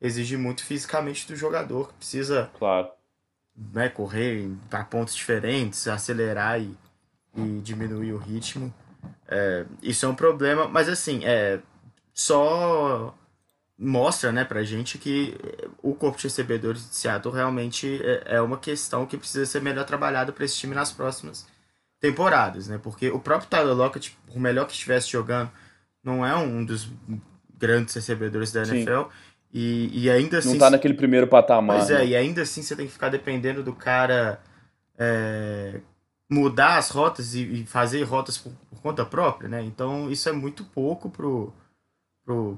exige 0.00 0.36
muito 0.36 0.64
fisicamente 0.64 1.26
do 1.26 1.34
jogador, 1.34 1.88
que 1.88 1.94
precisa 1.94 2.48
claro. 2.56 2.88
né, 3.72 3.88
correr 3.88 4.48
a 4.70 4.84
pontos 4.84 5.16
diferentes, 5.16 5.88
acelerar 5.88 6.60
e, 6.60 6.72
e 7.36 7.60
diminuir 7.64 8.12
o 8.12 8.16
ritmo. 8.16 8.72
É, 9.26 9.66
isso 9.82 10.06
é 10.06 10.08
um 10.08 10.14
problema, 10.14 10.68
mas 10.68 10.88
assim, 10.88 11.24
é, 11.24 11.58
só 12.14 13.12
mostra 13.78 14.32
né, 14.32 14.44
pra 14.44 14.64
gente 14.64 14.98
que 14.98 15.36
o 15.80 15.94
corpo 15.94 16.18
de 16.18 16.24
recebedores 16.24 16.88
de 16.88 16.96
Seattle 16.96 17.34
realmente 17.34 18.00
é, 18.02 18.36
é 18.36 18.40
uma 18.40 18.58
questão 18.58 19.06
que 19.06 19.16
precisa 19.16 19.46
ser 19.46 19.62
melhor 19.62 19.84
trabalhada 19.84 20.32
para 20.32 20.44
esse 20.44 20.56
time 20.56 20.74
nas 20.74 20.90
próximas 20.90 21.46
temporadas, 22.00 22.68
né? 22.68 22.78
Porque 22.82 23.08
o 23.08 23.20
próprio 23.20 23.48
Tyler 23.48 23.74
Lockett, 23.74 24.16
por 24.26 24.38
melhor 24.40 24.66
que 24.66 24.72
estivesse 24.72 25.10
jogando, 25.10 25.50
não 26.02 26.26
é 26.26 26.34
um 26.36 26.64
dos 26.64 26.88
grandes 27.56 27.94
recebedores 27.94 28.52
da 28.52 28.62
NFL. 28.62 29.10
E, 29.52 29.90
e 29.92 30.10
ainda 30.10 30.38
assim. 30.38 30.50
Não 30.50 30.58
tá 30.58 30.70
naquele 30.70 30.94
primeiro 30.94 31.26
patamar. 31.26 31.78
Pois 31.78 31.90
é, 31.90 31.98
né? 31.98 32.06
e 32.06 32.16
ainda 32.16 32.42
assim 32.42 32.62
você 32.62 32.76
tem 32.76 32.86
que 32.86 32.92
ficar 32.92 33.08
dependendo 33.08 33.62
do 33.62 33.72
cara 33.72 34.40
é, 34.98 35.80
mudar 36.30 36.76
as 36.76 36.90
rotas 36.90 37.34
e, 37.34 37.62
e 37.62 37.66
fazer 37.66 38.02
rotas 38.02 38.36
por, 38.36 38.52
por, 38.70 38.80
conta 38.80 39.04
própria, 39.04 39.48
né? 39.48 39.62
Então 39.62 40.10
isso 40.10 40.28
é 40.28 40.32
muito 40.32 40.64
pouco 40.64 41.08
pro, 41.08 41.52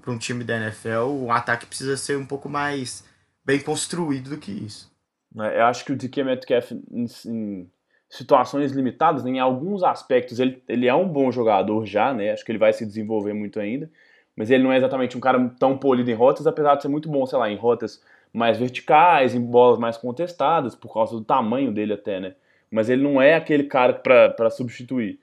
para 0.01 0.13
um 0.13 0.19
time 0.19 0.43
da 0.43 0.57
NFL, 0.57 1.07
o 1.11 1.31
ataque 1.31 1.67
precisa 1.67 1.97
ser 1.97 2.17
um 2.19 2.27
pouco 2.27 2.49
mais 2.49 3.05
bem 3.45 3.61
construído 3.61 4.31
do 4.31 4.39
que 4.39 4.51
isso. 4.51 4.91
É, 5.39 5.61
eu 5.61 5.65
acho 5.67 5.85
que 5.85 5.93
o 5.93 5.97
DK 5.97 6.25
Metcalf, 6.25 6.73
em, 6.73 7.07
em 7.27 7.71
situações 8.09 8.73
limitadas, 8.73 9.25
em 9.25 9.39
alguns 9.39 9.85
aspectos, 9.85 10.41
ele, 10.41 10.63
ele 10.69 10.89
é 10.89 10.95
um 10.95 11.09
bom 11.09 11.31
jogador 11.31 11.87
já, 11.87 12.13
né? 12.13 12.33
Acho 12.33 12.45
que 12.45 12.51
ele 12.51 12.59
vai 12.59 12.73
se 12.73 12.85
desenvolver 12.85 13.33
muito 13.33 13.61
ainda. 13.61 13.89
Mas 14.37 14.51
ele 14.51 14.63
não 14.63 14.73
é 14.73 14.77
exatamente 14.77 15.17
um 15.17 15.21
cara 15.21 15.39
tão 15.59 15.79
polido 15.79 16.11
em 16.11 16.15
rotas, 16.15 16.47
apesar 16.47 16.75
de 16.75 16.83
ser 16.83 16.89
muito 16.89 17.09
bom, 17.09 17.25
sei 17.27 17.39
lá, 17.39 17.49
em 17.51 17.57
rotas 17.57 18.03
mais 18.33 18.59
verticais, 18.59 19.35
em 19.35 19.41
bolas 19.41 19.79
mais 19.79 19.97
contestadas, 19.97 20.75
por 20.75 20.93
causa 20.93 21.15
do 21.15 21.25
tamanho 21.25 21.73
dele 21.73 21.93
até, 21.93 22.19
né? 22.19 22.35
Mas 22.71 22.89
ele 22.89 23.03
não 23.03 23.21
é 23.21 23.35
aquele 23.35 23.65
cara 23.65 23.93
para 23.93 24.51
substituir. 24.51 25.21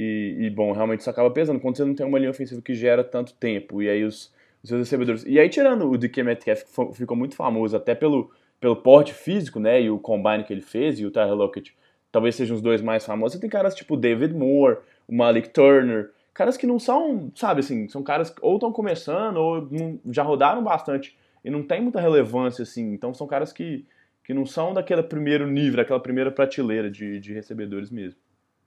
E, 0.00 0.46
e, 0.46 0.50
bom, 0.50 0.70
realmente 0.70 1.00
isso 1.00 1.10
acaba 1.10 1.28
pesando 1.28 1.58
quando 1.58 1.76
você 1.76 1.84
não 1.84 1.92
tem 1.92 2.06
uma 2.06 2.20
linha 2.20 2.30
ofensiva 2.30 2.62
que 2.62 2.72
gera 2.72 3.02
tanto 3.02 3.34
tempo. 3.34 3.82
E 3.82 3.88
aí 3.88 4.04
os, 4.04 4.32
os 4.62 4.68
seus 4.68 4.78
recebedores. 4.78 5.24
E 5.26 5.40
aí, 5.40 5.48
tirando 5.48 5.90
o 5.90 5.98
DK 5.98 6.22
Metcalf, 6.22 6.62
que 6.62 6.96
ficou 6.96 7.16
muito 7.16 7.34
famoso 7.34 7.76
até 7.76 7.96
pelo, 7.96 8.30
pelo 8.60 8.76
porte 8.76 9.12
físico, 9.12 9.58
né? 9.58 9.82
E 9.82 9.90
o 9.90 9.98
combine 9.98 10.44
que 10.44 10.52
ele 10.52 10.60
fez, 10.60 11.00
e 11.00 11.04
o 11.04 11.10
Tyler 11.10 11.34
Lockett, 11.34 11.76
talvez 12.12 12.36
sejam 12.36 12.54
os 12.54 12.62
dois 12.62 12.80
mais 12.80 13.04
famosos. 13.04 13.32
Você 13.32 13.40
tem 13.40 13.50
caras 13.50 13.74
tipo 13.74 13.96
David 13.96 14.32
Moore, 14.34 14.78
o 15.08 15.16
Malik 15.16 15.48
Turner, 15.48 16.12
caras 16.32 16.56
que 16.56 16.64
não 16.64 16.78
são, 16.78 17.32
sabe 17.34 17.58
assim, 17.58 17.88
são 17.88 18.00
caras 18.00 18.30
que 18.30 18.38
ou 18.40 18.54
estão 18.54 18.70
começando 18.70 19.38
ou 19.38 19.68
não, 19.68 19.98
já 20.12 20.22
rodaram 20.22 20.62
bastante 20.62 21.18
e 21.44 21.50
não 21.50 21.64
tem 21.64 21.82
muita 21.82 22.00
relevância, 22.00 22.62
assim. 22.62 22.92
Então 22.92 23.12
são 23.12 23.26
caras 23.26 23.52
que, 23.52 23.84
que 24.22 24.32
não 24.32 24.46
são 24.46 24.72
daquele 24.72 25.02
primeiro 25.02 25.44
nível, 25.44 25.78
daquela 25.78 25.98
primeira 25.98 26.30
prateleira 26.30 26.88
de, 26.88 27.18
de 27.18 27.32
recebedores 27.32 27.90
mesmo. 27.90 28.20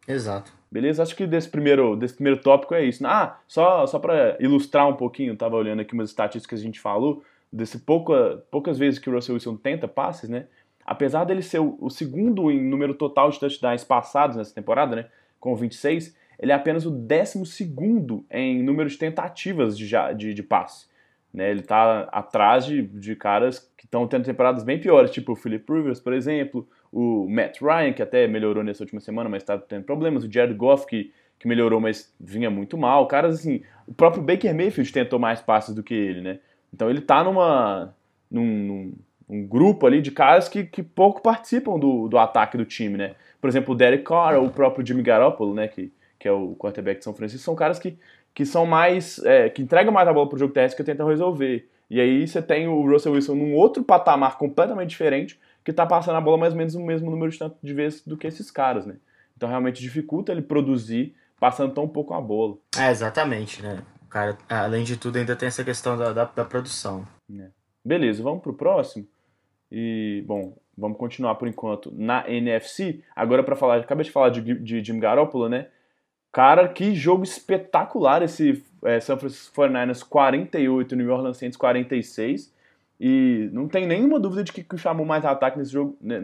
Exato. 0.06 0.60
Beleza? 0.72 1.04
Acho 1.04 1.16
que 1.16 1.28
desse 1.28 1.50
primeiro, 1.50 1.98
desse 1.98 2.14
primeiro 2.14 2.40
tópico 2.40 2.74
é 2.74 2.86
isso. 2.86 3.06
Ah, 3.06 3.38
só, 3.46 3.86
só 3.86 4.00
para 4.00 4.38
ilustrar 4.40 4.88
um 4.88 4.96
pouquinho, 4.96 5.36
tava 5.36 5.58
olhando 5.58 5.82
aqui 5.82 5.94
umas 5.94 6.10
estatísticas 6.10 6.60
que 6.60 6.64
a 6.64 6.66
gente 6.66 6.80
falou, 6.80 7.24
desse 7.52 7.80
pouca, 7.80 8.42
poucas 8.50 8.78
vezes 8.78 8.98
que 8.98 9.10
o 9.10 9.14
Russell 9.14 9.36
Wilson 9.36 9.58
tenta 9.58 9.88
passes, 9.88 10.30
né? 10.30 10.48
Apesar 10.86 11.26
dele 11.26 11.42
ser 11.42 11.60
o, 11.60 11.78
o 11.82 11.90
segundo 11.90 12.50
em 12.50 12.64
número 12.64 12.94
total 12.94 13.30
de 13.30 13.40
touchdowns 13.40 13.84
passados 13.84 14.38
nessa 14.38 14.56
temporada, 14.56 14.96
né? 14.96 15.08
Com 15.40 15.56
26, 15.56 16.16
ele 16.40 16.54
é 16.54 16.56
apenas 16.56 16.86
o 16.86 16.92
décimo 16.92 17.46
segundo 17.46 18.26
em 18.32 18.64
número 18.64 18.90
de 18.90 18.98
tentativas 18.98 19.78
de, 19.78 19.90
de, 20.16 20.34
de 20.34 20.44
passe. 20.44 20.90
Né, 21.34 21.50
ele 21.50 21.62
está 21.62 22.02
atrás 22.12 22.66
de, 22.66 22.82
de 22.82 23.16
caras 23.16 23.60
que 23.78 23.86
estão 23.86 24.06
tendo 24.08 24.26
temporadas 24.26 24.64
bem 24.64 24.80
piores, 24.80 25.12
tipo 25.12 25.32
o 25.32 25.36
Philip 25.36 25.72
Rivers, 25.72 26.00
por 26.00 26.12
exemplo, 26.14 26.68
o 26.92 27.28
Matt 27.30 27.62
Ryan, 27.62 27.94
que 27.94 28.02
até 28.02 28.28
melhorou 28.28 28.64
nessa 28.64 28.84
última 28.84 29.00
semana, 29.00 29.30
mas 29.30 29.44
está 29.44 29.58
tendo 29.58 29.84
problemas, 29.84 30.24
o 30.24 30.32
Jared 30.32 30.54
Goff, 30.56 30.86
que, 30.86 31.12
que 31.40 31.48
melhorou, 31.48 31.80
mas 31.80 32.14
vinha 32.20 32.50
muito 32.50 32.78
mal. 32.78 33.08
Caras 33.08 33.40
assim, 33.40 33.62
o 33.88 33.94
próprio 33.94 34.22
Baker 34.22 34.54
Mayfield 34.54 34.92
tentou 34.92 35.18
mais 35.18 35.42
passes 35.42 35.74
do 35.74 35.82
que 35.84 35.94
ele, 35.94 36.22
né? 36.22 36.40
Então 36.74 36.90
ele 36.90 37.00
está 37.00 37.24
numa, 37.24 37.96
num, 38.30 38.46
num 38.46 38.94
um 39.32 39.48
grupo 39.48 39.88
ali 39.88 40.02
de 40.02 40.12
caras 40.12 40.50
que, 40.50 40.66
que 40.66 40.84
pouco 40.84 41.22
participam 41.22 41.80
do, 41.80 42.10
do 42.10 42.18
ataque 42.18 42.58
do 42.58 42.66
time, 42.66 42.98
né? 42.98 43.16
Por 43.40 43.50
exemplo, 43.50 43.74
o 43.74 43.78
Derek 43.78 44.04
Carr, 44.04 44.38
o 44.38 44.50
próprio 44.50 44.86
Jimmy 44.86 45.02
Garoppolo, 45.02 45.54
né? 45.54 45.70
Que, 45.70 45.92
que 46.20 46.28
é 46.28 46.32
o 46.32 46.54
quarterback 46.56 46.98
de 46.98 47.06
São 47.06 47.14
Francisco, 47.14 47.46
são 47.46 47.56
caras 47.56 47.80
que, 47.80 47.98
que 48.34 48.46
são 48.46 48.66
mais. 48.66 49.24
É, 49.24 49.50
que 49.50 49.62
entregam 49.62 49.94
mais 49.94 50.08
a 50.08 50.14
bola 50.14 50.28
pro 50.28 50.38
jogo 50.38 50.54
terrestre 50.54 50.84
que 50.84 50.92
tentam 50.92 51.08
resolver. 51.08 51.66
E 51.90 52.00
aí 52.02 52.28
você 52.28 52.42
tem 52.42 52.68
o 52.68 52.86
Russell 52.86 53.14
Wilson 53.14 53.36
num 53.36 53.56
outro 53.56 53.84
patamar 53.84 54.38
completamente 54.38 54.90
diferente, 54.90 55.40
que 55.64 55.74
tá 55.74 55.86
passando 55.86 56.16
a 56.16 56.22
bola 56.22 56.38
mais 56.38 56.54
ou 56.54 56.58
menos 56.58 56.76
o 56.76 56.82
mesmo 56.82 57.10
número 57.10 57.32
de, 57.32 57.38
tanto 57.38 57.58
de 57.62 57.74
vezes 57.74 58.06
do 58.06 58.18
que 58.18 58.28
esses 58.28 58.50
caras, 58.50 58.86
né? 58.86 58.98
Então 59.36 59.50
realmente 59.50 59.82
dificulta 59.82 60.32
ele 60.32 60.42
produzir 60.42 61.16
passando 61.40 61.74
tão 61.74 61.88
pouco 61.88 62.14
a 62.14 62.22
bola. 62.22 62.58
É, 62.78 62.92
exatamente, 62.92 63.62
né? 63.62 63.84
O 64.04 64.08
cara, 64.08 64.38
além 64.50 64.84
de 64.84 64.98
tudo, 64.98 65.18
ainda 65.18 65.36
tem 65.36 65.48
essa 65.48 65.64
questão 65.64 65.98
da, 65.98 66.14
da, 66.14 66.26
da 66.26 66.46
produção. 66.46 67.08
É. 67.34 67.50
Beleza, 67.84 68.22
vamos 68.22 68.44
pro 68.44 68.54
próximo. 68.54 69.08
E, 69.72 70.24
bom, 70.28 70.56
vamos 70.78 70.98
continuar 70.98 71.36
por 71.36 71.48
enquanto 71.48 71.92
na 71.96 72.30
NFC. 72.30 73.02
Agora 73.16 73.44
para 73.44 73.56
falar, 73.56 73.78
acabei 73.78 74.04
de 74.04 74.12
falar 74.12 74.30
de, 74.30 74.42
de 74.56 74.84
Jim 74.84 75.00
Garoppolo, 75.00 75.50
né? 75.50 75.68
Cara, 76.32 76.68
que 76.68 76.96
jogo 76.96 77.24
espetacular 77.24 78.22
esse 78.22 78.64
é, 78.84 79.00
San 79.00 79.18
Francisco 79.18 79.56
49ers 79.56 80.04
48, 80.08 80.96
New 80.96 81.12
Orleans 81.12 81.38
Saints 81.38 81.58
46. 81.58 82.54
E 83.04 83.50
não 83.52 83.68
tem 83.68 83.88
nenhuma 83.88 84.20
dúvida 84.20 84.44
de 84.44 84.54
que, 84.54 84.64
que 84.64 84.78
chamou 84.78 85.04
mais 85.04 85.26
ataque 85.26 85.58
nesse 85.58 85.72
jogo, 85.72 85.98
né, 86.00 86.22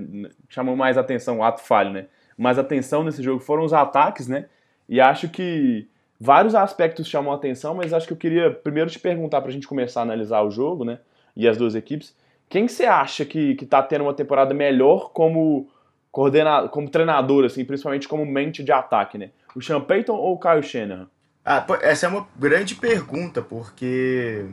chamou 0.47 0.75
mais 0.75 0.95
atenção, 0.95 1.39
o 1.39 1.43
ato 1.43 1.59
falho, 1.63 1.89
né? 1.89 2.05
Mais 2.37 2.59
atenção 2.59 3.03
nesse 3.03 3.23
jogo 3.23 3.39
foram 3.39 3.63
os 3.63 3.73
ataques, 3.73 4.27
né? 4.27 4.45
E 4.87 5.01
acho 5.01 5.27
que 5.27 5.87
vários 6.19 6.53
aspectos 6.53 7.07
chamam 7.07 7.33
atenção, 7.33 7.73
mas 7.73 7.93
acho 7.93 8.05
que 8.05 8.13
eu 8.13 8.17
queria 8.17 8.51
primeiro 8.51 8.91
te 8.91 8.99
perguntar 8.99 9.41
para 9.41 9.49
a 9.49 9.53
gente 9.53 9.67
começar 9.67 10.01
a 10.01 10.03
analisar 10.03 10.43
o 10.43 10.51
jogo, 10.51 10.85
né? 10.85 10.99
E 11.35 11.47
as 11.47 11.57
duas 11.57 11.73
equipes. 11.73 12.15
Quem 12.47 12.67
você 12.67 12.85
acha 12.85 13.25
que, 13.25 13.55
que 13.55 13.65
tá 13.65 13.81
tendo 13.81 14.03
uma 14.03 14.13
temporada 14.13 14.53
melhor 14.53 15.09
como 15.09 15.67
coordenador, 16.11 16.69
como 16.69 16.87
treinador, 16.87 17.43
assim, 17.45 17.65
principalmente 17.65 18.07
como 18.07 18.23
mente 18.23 18.63
de 18.63 18.71
ataque, 18.71 19.17
né? 19.17 19.31
O 19.55 19.61
Sean 19.63 19.81
Payton 19.81 20.13
ou 20.13 20.35
o 20.35 20.39
Kyle 20.39 20.61
Shanahan? 20.61 21.07
Ah, 21.43 21.65
essa 21.81 22.05
é 22.05 22.09
uma 22.09 22.27
grande 22.37 22.75
pergunta, 22.75 23.41
porque 23.41 24.45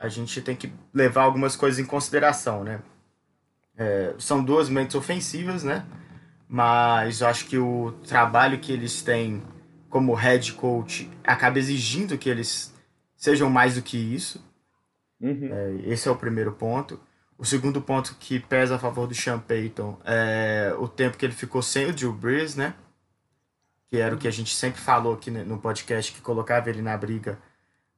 a 0.00 0.08
gente 0.08 0.40
tem 0.40 0.56
que 0.56 0.72
levar 0.94 1.24
algumas 1.24 1.54
coisas 1.54 1.78
em 1.78 1.84
consideração, 1.84 2.64
né? 2.64 2.80
É, 3.76 4.14
são 4.18 4.42
duas 4.42 4.70
mentes 4.70 4.96
ofensivas, 4.96 5.62
né? 5.62 5.84
Mas 6.48 7.20
eu 7.20 7.28
acho 7.28 7.46
que 7.46 7.58
o 7.58 7.92
trabalho 8.06 8.58
que 8.58 8.72
eles 8.72 9.02
têm 9.02 9.42
como 9.90 10.14
head 10.14 10.54
coach 10.54 11.08
acaba 11.22 11.58
exigindo 11.58 12.16
que 12.16 12.30
eles 12.30 12.74
sejam 13.14 13.50
mais 13.50 13.74
do 13.74 13.82
que 13.82 13.98
isso. 13.98 14.42
Uhum. 15.20 15.50
É, 15.52 15.92
esse 15.92 16.08
é 16.08 16.10
o 16.10 16.16
primeiro 16.16 16.52
ponto. 16.52 16.98
O 17.36 17.44
segundo 17.44 17.80
ponto 17.82 18.16
que 18.18 18.40
pesa 18.40 18.76
a 18.76 18.78
favor 18.78 19.06
do 19.06 19.14
Sean 19.14 19.38
Payton 19.38 20.00
é 20.04 20.74
o 20.78 20.88
tempo 20.88 21.18
que 21.18 21.26
ele 21.26 21.34
ficou 21.34 21.60
sem 21.60 21.86
o 21.86 21.92
Drew 21.92 22.12
Brees, 22.12 22.56
né? 22.56 22.74
Que 23.86 23.98
era 23.98 24.14
o 24.14 24.18
que 24.18 24.28
a 24.28 24.32
gente 24.32 24.54
sempre 24.54 24.80
falou 24.80 25.12
aqui 25.12 25.30
no 25.30 25.58
podcast, 25.58 26.10
que 26.10 26.22
colocava 26.22 26.70
ele 26.70 26.80
na 26.80 26.96
briga 26.96 27.38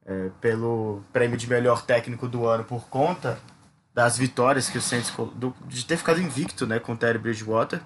é, 0.05 0.29
pelo 0.41 1.01
prêmio 1.11 1.37
de 1.37 1.47
melhor 1.47 1.81
técnico 1.81 2.27
do 2.27 2.45
ano 2.45 2.63
por 2.63 2.87
conta 2.87 3.39
das 3.93 4.17
vitórias 4.17 4.69
que 4.69 4.77
o 4.77 4.81
Saints 4.81 5.13
do, 5.35 5.55
de 5.67 5.85
ter 5.85 5.97
ficado 5.97 6.19
invicto, 6.19 6.65
né, 6.65 6.79
com 6.79 6.93
o 6.93 6.97
Terry 6.97 7.19
Bridgewater. 7.19 7.81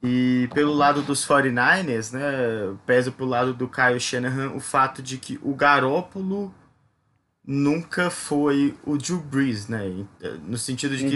E 0.00 0.48
pelo 0.54 0.72
lado 0.72 1.02
dos 1.02 1.26
49ers, 1.26 2.12
né, 2.12 2.76
pesa 2.86 3.10
pro 3.10 3.26
lado 3.26 3.52
do 3.52 3.68
Kyle 3.68 3.98
Shanahan 3.98 4.52
o 4.52 4.60
fato 4.60 5.02
de 5.02 5.18
que 5.18 5.40
o 5.42 5.54
Garópolo 5.54 6.54
nunca 7.44 8.10
foi 8.10 8.78
o 8.84 8.96
Drew 8.96 9.18
Brees, 9.18 9.66
né? 9.66 10.06
No 10.44 10.56
sentido 10.56 10.96
de 10.96 11.04
uhum. 11.04 11.10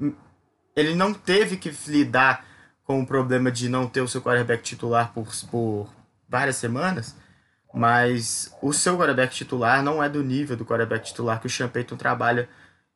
que 0.00 0.14
ele 0.74 0.94
não 0.94 1.14
teve 1.14 1.56
que 1.56 1.72
lidar 1.86 2.44
com 2.84 3.00
o 3.00 3.06
problema 3.06 3.52
de 3.52 3.68
não 3.68 3.86
ter 3.86 4.00
o 4.00 4.08
seu 4.08 4.20
quarterback 4.20 4.62
titular 4.62 5.12
por, 5.12 5.28
por 5.50 5.88
várias 6.28 6.56
semanas, 6.56 7.16
mas 7.74 8.54
o 8.62 8.72
seu 8.72 8.96
quarterback 8.96 9.34
titular 9.34 9.82
não 9.82 10.00
é 10.00 10.08
do 10.08 10.22
nível 10.22 10.56
do 10.56 10.64
quarterback 10.64 11.06
titular 11.06 11.40
que 11.40 11.48
o 11.48 11.50
Sean 11.50 11.68
Payton 11.68 11.96
trabalha 11.96 12.48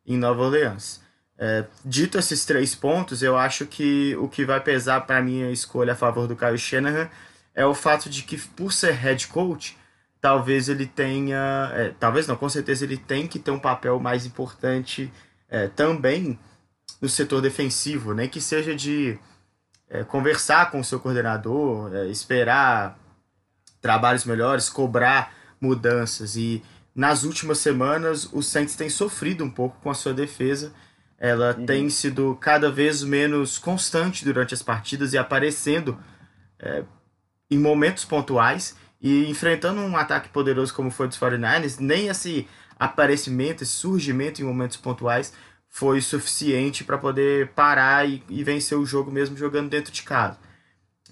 em 0.06 0.16
Nova 0.16 0.40
Orleans. 0.44 1.00
É, 1.36 1.64
dito 1.84 2.16
esses 2.16 2.44
três 2.44 2.76
pontos, 2.76 3.20
eu 3.20 3.36
acho 3.36 3.66
que 3.66 4.14
o 4.16 4.28
que 4.28 4.44
vai 4.44 4.60
pesar 4.60 5.00
para 5.00 5.20
minha 5.20 5.50
escolha 5.50 5.94
a 5.94 5.96
favor 5.96 6.28
do 6.28 6.36
Kyle 6.36 6.56
Shanahan 6.56 7.10
é 7.56 7.66
o 7.66 7.74
fato 7.74 8.08
de 8.08 8.22
que, 8.22 8.38
por 8.38 8.72
ser 8.72 8.92
head 8.92 9.26
coach, 9.26 9.76
talvez 10.20 10.68
ele 10.68 10.86
tenha. 10.86 11.72
É, 11.74 11.92
talvez 11.98 12.28
não, 12.28 12.36
com 12.36 12.48
certeza 12.48 12.84
ele 12.84 12.96
tem 12.96 13.26
que 13.26 13.40
ter 13.40 13.50
um 13.50 13.58
papel 13.58 13.98
mais 13.98 14.24
importante 14.24 15.12
é, 15.48 15.66
também 15.66 16.38
no 17.00 17.08
setor 17.08 17.40
defensivo, 17.40 18.14
nem 18.14 18.28
que 18.28 18.40
seja 18.40 18.76
de 18.76 19.18
é, 19.90 20.04
conversar 20.04 20.70
com 20.70 20.78
o 20.78 20.84
seu 20.84 21.00
coordenador, 21.00 21.92
é, 21.94 22.06
esperar 22.06 22.96
trabalhos 23.80 24.24
melhores, 24.24 24.68
cobrar 24.68 25.32
mudanças. 25.60 26.36
E 26.36 26.62
nas 26.94 27.22
últimas 27.24 27.58
semanas 27.58 28.28
o 28.32 28.42
Saints 28.42 28.76
tem 28.76 28.88
sofrido 28.88 29.44
um 29.44 29.50
pouco 29.50 29.80
com 29.80 29.90
a 29.90 29.94
sua 29.94 30.12
defesa. 30.12 30.72
Ela 31.18 31.56
uhum. 31.56 31.66
tem 31.66 31.90
sido 31.90 32.36
cada 32.40 32.70
vez 32.70 33.02
menos 33.02 33.58
constante 33.58 34.24
durante 34.24 34.54
as 34.54 34.62
partidas 34.62 35.12
e 35.12 35.18
aparecendo 35.18 35.98
é, 36.58 36.84
em 37.50 37.58
momentos 37.58 38.04
pontuais. 38.04 38.76
E 39.00 39.30
enfrentando 39.30 39.80
um 39.80 39.96
ataque 39.96 40.28
poderoso 40.28 40.74
como 40.74 40.90
foi 40.90 41.06
dos 41.06 41.18
49ers, 41.18 41.78
nem 41.78 42.08
esse 42.08 42.48
aparecimento, 42.78 43.62
esse 43.62 43.72
surgimento 43.72 44.42
em 44.42 44.44
momentos 44.44 44.76
pontuais 44.76 45.32
foi 45.68 46.00
suficiente 46.00 46.82
para 46.82 46.98
poder 46.98 47.48
parar 47.48 48.08
e, 48.08 48.22
e, 48.28 48.42
vencer 48.42 48.76
o 48.76 48.86
jogo 48.86 49.10
mesmo 49.10 49.36
jogando 49.36 49.68
dentro 49.68 49.92
de 49.92 50.02
casa. 50.02 50.38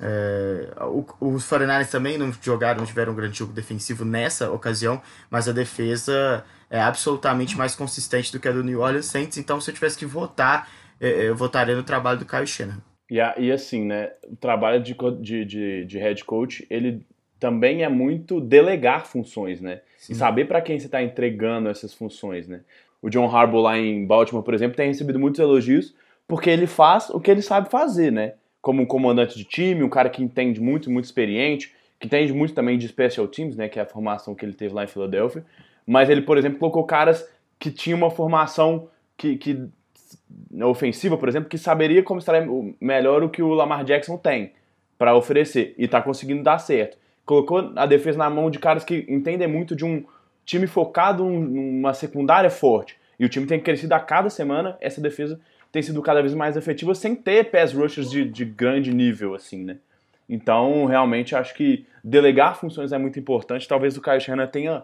É, 0.01 0.69
o, 0.83 1.07
os 1.21 1.45
49ers 1.49 1.91
também 1.91 2.19
não 2.19 2.33
jogaram, 2.43 2.81
não 2.81 2.87
tiveram 2.87 3.13
um 3.13 3.17
grande 3.17 3.39
jogo 3.39 3.53
defensivo 3.53 4.05
nessa 4.05 4.51
ocasião, 4.51 5.01
mas 5.31 5.49
a 5.49 5.53
defesa 5.53 6.45
é 6.69 6.81
absolutamente 6.81 7.57
mais 7.57 7.75
consistente 7.75 8.33
do 8.33 8.41
que 8.41 8.49
a 8.49 8.53
do 8.53 8.63
New 8.63 8.81
Orleans 8.81 9.07
Saints. 9.07 9.39
Então, 9.39 9.61
se 9.61 9.71
eu 9.71 9.75
tivesse 9.75 9.99
que 9.99 10.07
votar, 10.07 10.69
é, 11.01 11.29
eu 11.29 11.37
votaria 11.37 11.75
no 11.75 11.83
trabalho 11.83 12.19
do 12.19 12.27
Kyle 12.27 12.47
Shanahan. 12.47 12.83
E, 13.11 13.17
e 13.17 13.53
assim, 13.53 13.85
né, 13.85 14.11
o 14.29 14.37
trabalho 14.37 14.83
de, 14.83 14.97
de, 15.21 15.45
de, 15.45 15.85
de 15.85 15.99
head 15.99 16.25
coach, 16.25 16.67
ele 16.69 17.07
também 17.39 17.83
é 17.83 17.89
muito 17.89 18.41
delegar 18.41 19.07
funções, 19.07 19.61
né? 19.61 19.81
Sim. 19.99 20.13
E 20.13 20.17
saber 20.17 20.47
para 20.47 20.61
quem 20.61 20.79
você 20.79 20.87
está 20.87 21.03
entregando 21.03 21.69
essas 21.69 21.95
funções, 21.95 22.49
né? 22.49 22.61
O 23.01 23.09
John 23.09 23.27
Harbaugh 23.27 23.61
lá 23.61 23.79
em 23.79 24.07
Baltimore, 24.07 24.43
por 24.43 24.55
exemplo, 24.55 24.77
tem 24.77 24.89
recebido 24.89 25.19
muitos 25.19 25.39
elogios 25.39 25.95
porque 26.27 26.51
ele 26.51 26.67
faz 26.67 27.09
o 27.11 27.21
que 27.21 27.31
ele 27.31 27.43
sabe 27.43 27.71
fazer, 27.71 28.11
né? 28.11 28.35
Como 28.67 28.83
um 28.83 28.87
comandante 28.87 29.37
de 29.37 29.45
time, 29.45 29.83
um 29.83 29.89
cara 29.89 30.09
que 30.11 30.23
entende 30.23 30.61
muito, 30.61 30.91
muito 30.91 31.05
experiente, 31.05 31.73
que 32.01 32.07
entende 32.07 32.33
muito 32.33 32.53
também 32.53 32.77
de 32.77 32.89
special 32.89 33.29
teams, 33.29 33.57
né? 33.57 33.69
Que 33.69 33.79
é 33.79 33.83
a 33.83 33.87
formação 33.87 34.35
que 34.35 34.45
ele 34.45 34.55
teve 34.55 34.75
lá 34.75 34.83
em 34.83 34.89
Filadélfia. 34.89 35.45
Mas 35.87 36.11
ele, 36.11 36.23
por 36.23 36.37
exemplo, 36.37 36.59
colocou 36.59 36.83
caras 36.85 37.29
que 37.59 37.71
tinham 37.71 37.97
uma 37.97 38.11
formação 38.11 38.89
que, 39.17 39.37
que 39.37 39.69
ofensiva, 40.65 41.17
por 41.17 41.29
exemplo, 41.29 41.49
que 41.49 41.57
saberia 41.57 42.03
como 42.03 42.19
estar 42.19 42.35
melhor 42.81 43.23
o 43.23 43.29
que 43.29 43.41
o 43.41 43.55
Lamar 43.55 43.85
Jackson 43.85 44.17
tem 44.17 44.53
para 44.99 45.15
oferecer 45.15 45.75
e 45.79 45.85
está 45.85 46.03
conseguindo 46.03 46.43
dar 46.43 46.59
certo 46.59 46.99
colocou 47.27 47.73
a 47.75 47.85
defesa 47.85 48.17
na 48.17 48.31
mão 48.31 48.49
de 48.49 48.61
caras 48.61 48.85
que 48.85 49.05
entendem 49.09 49.49
muito 49.49 49.75
de 49.75 49.85
um 49.85 50.05
time 50.45 50.69
focado 50.69 51.25
numa 51.25 51.93
secundária 51.93 52.49
forte. 52.49 52.97
E 53.19 53.25
o 53.25 53.29
time 53.29 53.47
tem 53.47 53.59
crescido 53.59 53.95
a 53.95 54.01
cada 54.01 54.31
semana, 54.31 54.79
essa 54.81 55.01
defesa 55.01 55.41
tem 55.71 55.83
sido 55.83 56.01
cada 56.03 56.21
vez 56.21 56.35
mais 56.35 56.57
efetiva 56.57 56.95
sem 56.95 57.15
ter 57.15 57.51
pass 57.51 57.73
rushers 57.73 58.11
de, 58.11 58.25
de 58.25 58.45
grande 58.45 58.95
nível, 58.95 59.35
assim, 59.35 59.65
né? 59.65 59.79
Então, 60.29 60.87
realmente, 60.87 61.37
acho 61.37 61.55
que 61.55 61.87
delegar 62.03 62.59
funções 62.59 62.93
é 62.93 62.99
muito 62.99 63.19
importante. 63.19 63.69
Talvez 63.69 63.97
o 63.97 64.03
Shanahan 64.21 64.47
tenha 64.49 64.83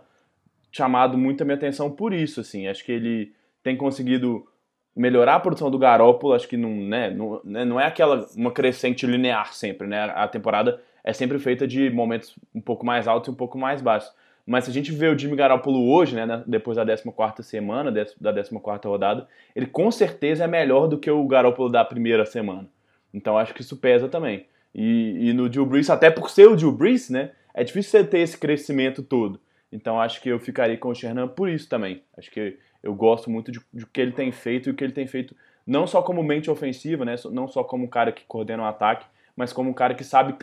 chamado 0.71 1.19
muito 1.19 1.43
a 1.43 1.45
minha 1.45 1.57
atenção 1.57 1.91
por 1.91 2.13
isso, 2.13 2.41
assim. 2.41 2.69
Acho 2.69 2.85
que 2.85 2.93
ele 2.93 3.33
tem 3.63 3.77
conseguido 3.77 4.47
melhorar 4.95 5.37
a 5.37 5.41
produção 5.41 5.71
do 5.71 5.79
Garópolo. 5.79 6.33
Acho 6.33 6.49
que 6.49 6.57
não, 6.57 6.71
né, 6.71 7.11
não, 7.11 7.41
né, 7.45 7.65
não 7.65 7.81
é 7.81 7.87
aquela 7.87 8.27
uma 8.37 8.53
crescente 8.53 9.07
linear 9.07 9.53
sempre, 9.53 9.87
né? 9.87 10.05
A 10.15 10.29
temporada 10.29 10.81
é 11.03 11.13
sempre 11.13 11.39
feita 11.39 11.67
de 11.67 11.91
momentos 11.91 12.37
um 12.55 12.61
pouco 12.61 12.87
mais 12.87 13.09
altos 13.09 13.29
e 13.29 13.31
um 13.33 13.37
pouco 13.37 13.59
mais 13.59 13.83
baixos. 13.83 14.13
Mas 14.47 14.65
se 14.65 14.71
a 14.71 14.73
gente 14.73 14.91
vê 14.91 15.09
o 15.09 15.17
Jimmy 15.17 15.37
Garoppolo 15.37 15.89
hoje, 15.89 16.17
né, 16.17 16.43
depois 16.47 16.77
da 16.77 16.85
14 16.85 17.43
semana, 17.49 17.93
da 17.93 18.33
14 18.33 18.51
rodada, 18.85 19.29
ele 19.55 19.67
com 19.67 19.91
certeza 19.91 20.45
é 20.45 20.47
melhor 20.49 20.89
do 20.89 20.99
que 20.99 21.11
o 21.11 21.27
Garoppolo 21.27 21.71
da 21.71 21.85
primeira 21.85 22.27
semana. 22.27 22.69
Então 23.15 23.39
acho 23.39 23.55
que 23.55 23.61
isso 23.61 23.77
pesa 23.77 24.09
também. 24.09 24.47
E, 24.75 25.29
e 25.29 25.33
no 25.33 25.49
Drew 25.49 25.67
Brees, 25.67 25.91
até 25.91 26.11
por 26.11 26.31
ser 26.31 26.49
o 26.49 26.57
Drew 26.57 26.73
Brees, 26.73 27.09
né, 27.09 27.31
é 27.55 27.63
difícil 27.63 27.91
você 27.91 28.05
ter 28.05 28.19
esse 28.19 28.37
crescimento 28.37 29.03
todo. 29.03 29.39
Então 29.71 30.01
acho 30.01 30.21
que 30.21 30.29
eu 30.29 30.41
ficaria 30.41 30.77
com 30.77 30.89
o 30.89 30.95
Shernan 30.95 31.29
por 31.29 31.49
isso 31.49 31.69
também. 31.69 32.03
Acho 32.19 32.31
que 32.31 32.59
eu 32.83 32.95
gosto 32.95 33.31
muito 33.31 33.53
de, 33.53 33.61
de 33.73 33.87
que 33.87 34.01
ele 34.01 34.13
tem 34.13 34.33
feito 34.33 34.69
e 34.69 34.73
o 34.73 34.75
que 34.75 34.83
ele 34.83 34.93
tem 34.93 35.07
feito 35.07 35.37
não 35.65 35.87
só 35.87 36.03
como 36.03 36.23
mente 36.23 36.51
ofensiva, 36.51 37.05
né, 37.05 37.15
não 37.31 37.47
só 37.47 37.63
como 37.63 37.85
um 37.85 37.89
cara 37.89 38.11
que 38.11 38.25
coordena 38.25 38.65
o 38.65 38.67
ataque, 38.67 39.07
mas 39.37 39.53
como 39.53 39.71
um 39.71 39.75
cara 39.75 39.95
que 39.95 40.03
sabe 40.03 40.35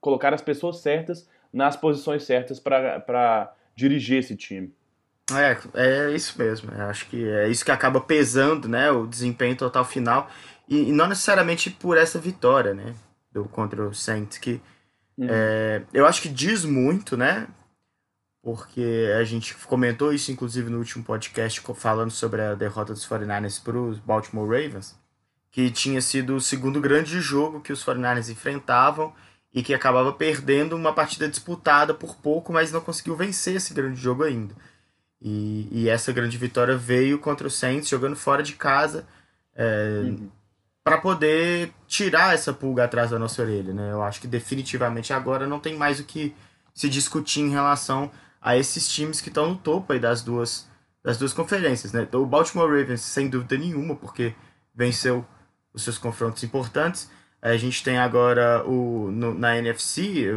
colocar 0.00 0.32
as 0.32 0.40
pessoas 0.40 0.78
certas 0.78 1.28
nas 1.52 1.76
posições 1.76 2.24
certas 2.24 2.60
para 2.60 3.52
dirigir 3.74 4.18
esse 4.18 4.36
time. 4.36 4.72
É, 5.32 5.56
é 5.74 6.10
isso 6.10 6.36
mesmo. 6.38 6.72
Eu 6.72 6.86
acho 6.86 7.06
que 7.06 7.24
é 7.24 7.48
isso 7.48 7.64
que 7.64 7.70
acaba 7.70 8.00
pesando, 8.00 8.68
né, 8.68 8.90
o 8.90 9.06
desempenho 9.06 9.56
total 9.56 9.84
final 9.84 10.30
e, 10.68 10.88
e 10.88 10.92
não 10.92 11.06
necessariamente 11.06 11.70
por 11.70 11.96
essa 11.96 12.18
vitória, 12.18 12.74
né, 12.74 12.94
do 13.32 13.44
contra 13.44 13.86
o 13.86 13.94
Saints 13.94 14.38
que 14.38 14.60
uhum. 15.16 15.26
é, 15.28 15.82
eu 15.92 16.06
acho 16.06 16.22
que 16.22 16.28
diz 16.28 16.64
muito, 16.64 17.16
né, 17.16 17.46
porque 18.42 19.08
a 19.18 19.24
gente 19.24 19.54
comentou 19.66 20.12
isso 20.12 20.32
inclusive 20.32 20.70
no 20.70 20.78
último 20.78 21.04
podcast 21.04 21.60
falando 21.74 22.10
sobre 22.10 22.42
a 22.42 22.54
derrota 22.54 22.92
dos 22.92 23.06
49ers 23.06 23.62
para 23.62 23.78
os 23.78 23.98
Baltimore 23.98 24.48
Ravens, 24.48 24.98
que 25.50 25.70
tinha 25.70 26.00
sido 26.00 26.36
o 26.36 26.40
segundo 26.40 26.80
grande 26.80 27.20
jogo 27.20 27.60
que 27.60 27.72
os 27.72 27.84
49ers 27.84 28.30
enfrentavam 28.30 29.12
e 29.52 29.62
que 29.62 29.74
acabava 29.74 30.12
perdendo 30.12 30.76
uma 30.76 30.92
partida 30.92 31.28
disputada 31.28 31.92
por 31.92 32.16
pouco, 32.16 32.52
mas 32.52 32.70
não 32.70 32.80
conseguiu 32.80 33.16
vencer 33.16 33.56
esse 33.56 33.74
grande 33.74 34.00
jogo 34.00 34.22
ainda. 34.22 34.54
E, 35.20 35.68
e 35.70 35.88
essa 35.88 36.12
grande 36.12 36.38
vitória 36.38 36.76
veio 36.76 37.18
contra 37.18 37.46
o 37.46 37.50
Saints, 37.50 37.88
jogando 37.88 38.16
fora 38.16 38.42
de 38.42 38.54
casa, 38.54 39.06
é, 39.54 40.02
uhum. 40.04 40.30
para 40.82 40.98
poder 40.98 41.72
tirar 41.86 42.32
essa 42.32 42.52
pulga 42.52 42.84
atrás 42.84 43.10
da 43.10 43.18
nossa 43.18 43.42
orelha. 43.42 43.74
Né? 43.74 43.90
Eu 43.92 44.02
acho 44.02 44.20
que 44.20 44.28
definitivamente 44.28 45.12
agora 45.12 45.46
não 45.46 45.60
tem 45.60 45.76
mais 45.76 45.98
o 46.00 46.04
que 46.04 46.34
se 46.72 46.88
discutir 46.88 47.40
em 47.40 47.50
relação 47.50 48.10
a 48.40 48.56
esses 48.56 48.88
times 48.88 49.20
que 49.20 49.28
estão 49.28 49.50
no 49.50 49.56
topo 49.56 49.92
aí 49.92 49.98
das 49.98 50.22
duas, 50.22 50.66
das 51.02 51.18
duas 51.18 51.32
conferências. 51.32 51.92
Né? 51.92 52.08
O 52.12 52.24
Baltimore 52.24 52.70
Ravens, 52.70 53.02
sem 53.02 53.28
dúvida 53.28 53.58
nenhuma, 53.58 53.96
porque 53.96 54.34
venceu 54.74 55.26
os 55.74 55.82
seus 55.82 55.98
confrontos 55.98 56.42
importantes. 56.42 57.10
A 57.42 57.56
gente 57.56 57.82
tem 57.82 57.98
agora 57.98 58.62
o, 58.66 59.10
no, 59.10 59.32
na 59.32 59.56
NFC 59.56 60.28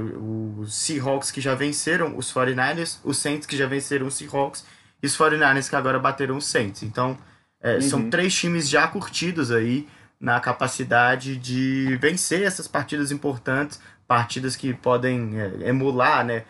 os 0.58 0.74
Seahawks 0.74 1.32
que 1.32 1.42
já 1.42 1.54
venceram 1.54 2.18
os 2.18 2.34
49ers, 2.34 3.00
os 3.04 3.18
Saints 3.18 3.46
que 3.46 3.58
já 3.58 3.68
venceram 3.68 4.08
os 4.08 4.16
Seahawks 4.16 4.66
e 5.02 5.06
os 5.06 5.18
49ers 5.18 5.70
que 5.70 5.76
agora 5.76 6.00
bateram 6.00 6.38
os 6.38 6.46
Saints. 6.46 6.82
Então, 6.82 7.18
é, 7.62 7.76
uhum. 7.76 7.82
são 7.82 8.10
três 8.10 8.34
times 8.34 8.70
já 8.70 8.88
curtidos 8.88 9.52
aí 9.52 9.88
na 10.20 10.40
capacidade 10.40 11.36
de 11.36 11.98
vencer 12.00 12.44
essas 12.44 12.66
partidas 12.66 13.12
importantes, 13.12 13.82
partidas 14.08 14.56
que 14.56 14.74
podem 14.74 15.38
é, 15.38 15.70
emular 15.70 16.26
né, 16.26 16.46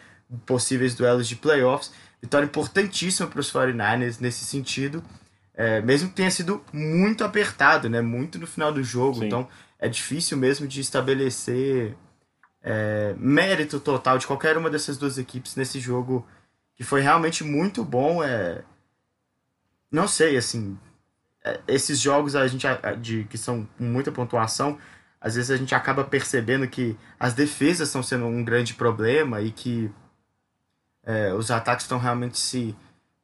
possíveis 0.46 0.94
duelos 0.94 1.28
de 1.28 1.36
playoffs. 1.36 1.92
Vitória 2.22 2.46
importantíssima 2.46 3.28
para 3.28 3.40
os 3.40 3.52
49ers 3.52 4.18
nesse 4.22 4.46
sentido, 4.46 5.04
é, 5.56 5.82
mesmo 5.82 6.10
que 6.10 6.16
tenha 6.16 6.30
sido 6.30 6.64
muito 6.72 7.24
apertado, 7.24 7.90
né, 7.90 8.02
muito 8.02 8.38
no 8.38 8.46
final 8.46 8.72
do 8.72 8.84
jogo. 8.84 9.20
Sim. 9.20 9.26
Então, 9.26 9.48
é 9.84 9.90
difícil 9.90 10.38
mesmo 10.38 10.66
de 10.66 10.80
estabelecer 10.80 11.94
é, 12.62 13.14
mérito 13.18 13.82
total 13.82 14.18
de 14.18 14.26
qualquer 14.26 14.58
uma 14.58 14.70
dessas 14.70 14.98
duas 14.98 15.18
equipes 15.18 15.58
nesse 15.58 15.78
jogo 15.78 16.26
que 16.74 16.86
foi 16.86 17.02
realmente 17.02 17.44
muito 17.44 17.84
bom. 17.84 18.24
É, 18.24 18.64
não 19.92 20.08
sei, 20.08 20.38
assim, 20.38 20.80
é, 21.44 21.60
esses 21.68 22.00
jogos 22.00 22.34
a 22.34 22.48
gente 22.48 22.66
de 23.02 23.26
que 23.26 23.38
são 23.38 23.68
com 23.78 23.84
muita 23.84 24.10
pontuação, 24.10 24.80
às 25.20 25.36
vezes 25.36 25.52
a 25.52 25.58
gente 25.58 25.76
acaba 25.76 26.06
percebendo 26.06 26.66
que 26.66 26.98
as 27.20 27.34
defesas 27.34 27.90
estão 27.90 28.02
sendo 28.02 28.26
um 28.26 28.42
grande 28.42 28.76
problema 28.76 29.42
e 29.42 29.52
que 29.52 29.92
é, 31.04 31.34
os 31.34 31.52
ataques 31.52 31.84
estão 31.84 31.98
realmente 31.98 32.40
se, 32.40 32.74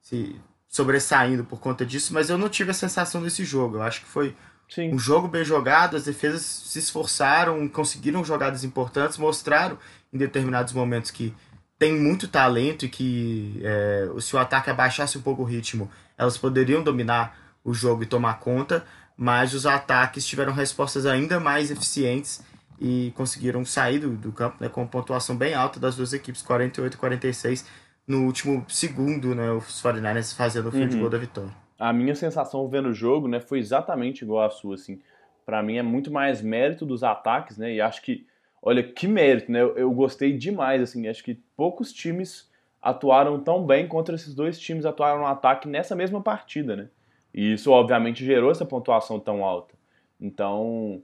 se 0.02 0.36
sobressaindo 0.68 1.46
por 1.46 1.62
conta 1.62 1.86
disso, 1.86 2.14
mas 2.14 2.30
eu 2.30 2.38
não 2.38 2.50
tive 2.50 2.72
a 2.72 2.74
sensação 2.74 3.24
desse 3.24 3.46
jogo. 3.46 3.78
Eu 3.78 3.84
acho 3.84 4.02
que 4.02 4.08
foi 4.08 4.36
Sim. 4.70 4.94
Um 4.94 5.00
jogo 5.00 5.28
bem 5.28 5.44
jogado, 5.44 5.98
as 5.98 6.06
defesas 6.06 6.44
se 6.44 6.78
esforçaram, 6.78 7.68
conseguiram 7.68 8.24
jogadas 8.24 8.64
importantes, 8.64 9.18
mostraram 9.18 9.78
em 10.14 10.18
determinados 10.18 10.74
momentos 10.74 11.10
que 11.10 11.34
tem 11.78 11.94
muito 11.94 12.28
talento 12.28 12.86
e 12.86 12.90
que 12.90 13.60
é, 13.64 14.08
se 14.20 14.36
o 14.36 14.40
ataque 14.40 14.70
abaixasse 14.70 15.18
um 15.18 15.22
pouco 15.22 15.42
o 15.42 15.46
ritmo, 15.46 15.90
elas 16.18 16.38
poderiam 16.38 16.84
dominar 16.84 17.36
o 17.64 17.74
jogo 17.74 18.04
e 18.04 18.06
tomar 18.06 18.36
conta, 18.40 18.86
mas 19.18 19.54
os 19.54 19.66
ataques 19.66 20.26
tiveram 20.26 20.54
respostas 20.54 21.06
ainda 21.06 21.40
mais 21.40 21.72
eficientes 21.72 22.42
e 22.80 23.12
conseguiram 23.16 23.66
sair 23.66 24.00
do, 24.00 24.12
do 24.12 24.32
campo 24.32 24.58
né, 24.60 24.70
com 24.70 24.86
pontuação 24.86 25.36
bem 25.36 25.54
alta 25.54 25.80
das 25.80 25.96
duas 25.96 26.14
equipes, 26.14 26.42
48 26.42 26.94
e 26.94 26.98
46, 26.98 27.66
no 28.08 28.26
último 28.26 28.66
segundo, 28.70 29.34
né, 29.34 29.52
os 29.52 29.82
49ers 29.82 30.36
fazendo 30.36 30.70
o 30.70 30.72
field 30.72 30.94
uhum. 30.94 31.00
goal 31.00 31.10
da 31.10 31.18
vitória 31.18 31.69
a 31.80 31.94
minha 31.94 32.14
sensação 32.14 32.68
vendo 32.68 32.90
o 32.90 32.94
jogo, 32.94 33.30
né, 33.30 33.40
foi 33.40 33.60
exatamente 33.60 34.24
igual 34.24 34.46
à 34.46 34.50
sua, 34.50 34.76
assim. 34.76 35.00
Para 35.46 35.64
mim 35.64 35.78
é 35.78 35.82
muito 35.82 36.12
mais 36.12 36.42
mérito 36.42 36.86
dos 36.86 37.04
ataques, 37.04 37.58
né? 37.58 37.74
E 37.74 37.82
acho 37.82 38.04
que, 38.04 38.28
olha, 38.62 38.84
que 38.84 39.08
mérito, 39.08 39.52
né? 39.52 39.62
Eu, 39.62 39.76
eu, 39.78 39.92
gostei 39.92 40.38
demais, 40.38 40.80
assim. 40.82 41.08
Acho 41.08 41.24
que 41.24 41.42
poucos 41.56 41.92
times 41.92 42.52
atuaram 42.80 43.40
tão 43.40 43.66
bem 43.66 43.88
contra 43.88 44.14
esses 44.14 44.36
dois 44.36 44.60
times 44.60 44.86
atuaram 44.86 45.22
no 45.22 45.26
ataque 45.26 45.68
nessa 45.68 45.96
mesma 45.96 46.22
partida, 46.22 46.76
né? 46.76 46.90
E 47.34 47.54
isso, 47.54 47.72
obviamente, 47.72 48.24
gerou 48.24 48.52
essa 48.52 48.66
pontuação 48.66 49.20
tão 49.20 49.44
alta. 49.44 49.74
Então, 50.22 51.02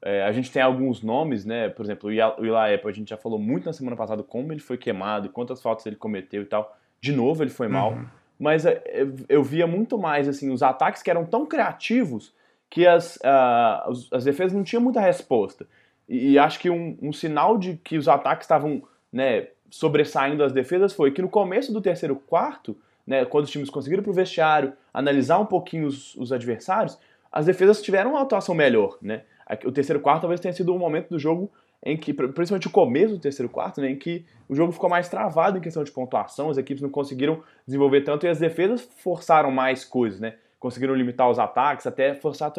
é, 0.00 0.22
a 0.22 0.32
gente 0.32 0.50
tem 0.50 0.62
alguns 0.62 1.02
nomes, 1.02 1.44
né? 1.44 1.68
Por 1.68 1.84
exemplo, 1.84 2.08
o 2.10 2.56
Apple, 2.56 2.90
a 2.90 2.92
gente 2.92 3.10
já 3.10 3.18
falou 3.18 3.38
muito 3.38 3.66
na 3.66 3.74
semana 3.74 3.96
passada 3.96 4.22
como 4.22 4.52
ele 4.52 4.60
foi 4.60 4.78
queimado, 4.78 5.28
quantas 5.28 5.60
faltas 5.60 5.84
ele 5.84 5.96
cometeu 5.96 6.42
e 6.42 6.46
tal. 6.46 6.74
De 6.98 7.12
novo, 7.12 7.42
ele 7.42 7.50
foi 7.50 7.68
mal. 7.68 7.92
Uhum 7.92 8.21
mas 8.38 8.66
é, 8.66 8.82
eu 9.28 9.42
via 9.42 9.66
muito 9.66 9.98
mais 9.98 10.28
assim 10.28 10.50
os 10.50 10.62
ataques 10.62 11.02
que 11.02 11.10
eram 11.10 11.24
tão 11.24 11.46
criativos 11.46 12.32
que 12.68 12.86
as, 12.86 13.16
uh, 13.16 13.92
as 14.12 14.24
defesas 14.24 14.54
não 14.54 14.64
tinham 14.64 14.82
muita 14.82 15.00
resposta. 15.00 15.66
E, 16.08 16.32
e 16.32 16.38
acho 16.38 16.58
que 16.58 16.70
um, 16.70 16.96
um, 17.02 17.12
sinal 17.12 17.58
de 17.58 17.76
que 17.76 17.98
os 17.98 18.08
ataques 18.08 18.44
estavam 18.44 18.82
né, 19.12 19.48
sobressaindo 19.70 20.42
as 20.42 20.52
defesas 20.52 20.92
foi 20.92 21.10
que 21.10 21.20
no 21.20 21.28
começo 21.28 21.72
do 21.72 21.82
terceiro 21.82 22.16
quarto, 22.16 22.76
né, 23.06 23.24
quando 23.24 23.44
os 23.44 23.50
times 23.50 23.68
conseguiram 23.68 24.02
para 24.02 24.10
o 24.10 24.14
vestiário 24.14 24.72
analisar 24.92 25.38
um 25.38 25.46
pouquinho 25.46 25.86
os, 25.86 26.14
os, 26.16 26.32
adversários, 26.32 26.98
as 27.30 27.46
defesas 27.46 27.82
tiveram 27.82 28.12
uma 28.12 28.22
atuação 28.22 28.54
melhor. 28.54 28.96
Né? 29.02 29.22
O 29.64 29.72
terceiro 29.72 30.00
quarto 30.00 30.22
talvez 30.22 30.40
tenha 30.40 30.54
sido 30.54 30.74
um 30.74 30.78
momento 30.78 31.10
do 31.10 31.18
jogo 31.18 31.50
em 31.84 31.96
que, 31.96 32.12
principalmente 32.12 32.68
o 32.68 32.70
começo 32.70 33.14
do 33.14 33.20
terceiro 33.20 33.50
quarto, 33.50 33.80
né, 33.80 33.90
em 33.90 33.96
que 33.96 34.24
o 34.48 34.54
jogo 34.54 34.72
ficou 34.72 34.88
mais 34.88 35.08
travado 35.08 35.58
em 35.58 35.60
questão 35.60 35.82
de 35.82 35.90
pontuação, 35.90 36.48
as 36.48 36.56
equipes 36.56 36.82
não 36.82 36.88
conseguiram 36.88 37.42
desenvolver 37.66 38.02
tanto 38.02 38.24
e 38.24 38.28
as 38.28 38.38
defesas 38.38 38.88
forçaram 38.98 39.50
mais 39.50 39.84
coisas, 39.84 40.20
né? 40.20 40.34
Conseguiram 40.60 40.94
limitar 40.94 41.28
os 41.28 41.40
ataques, 41.40 41.86
até 41.86 42.14
forçar 42.14 42.52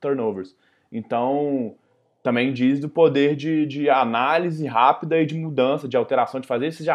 turnovers. 0.00 0.56
Então, 0.90 1.74
também 2.22 2.52
diz 2.54 2.80
do 2.80 2.88
poder 2.88 3.36
de, 3.36 3.66
de 3.66 3.90
análise 3.90 4.66
rápida 4.66 5.20
e 5.20 5.26
de 5.26 5.34
mudança, 5.34 5.86
de 5.86 5.96
alteração, 5.96 6.40
de 6.40 6.46
fazer 6.46 6.66
esses 6.66 6.86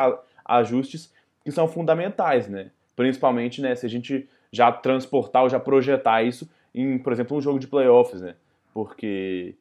ajustes 0.44 1.14
que 1.44 1.52
são 1.52 1.68
fundamentais, 1.68 2.48
né? 2.48 2.72
Principalmente, 2.96 3.62
né, 3.62 3.76
se 3.76 3.86
a 3.86 3.90
gente 3.90 4.28
já 4.52 4.72
transportar 4.72 5.44
ou 5.44 5.50
já 5.50 5.60
projetar 5.60 6.24
isso 6.24 6.50
em, 6.74 6.98
por 6.98 7.14
exemplo, 7.14 7.38
um 7.38 7.42
jogo 7.42 7.60
de 7.60 7.68
playoffs, 7.68 8.22
né? 8.22 8.36
Porque 8.74 9.56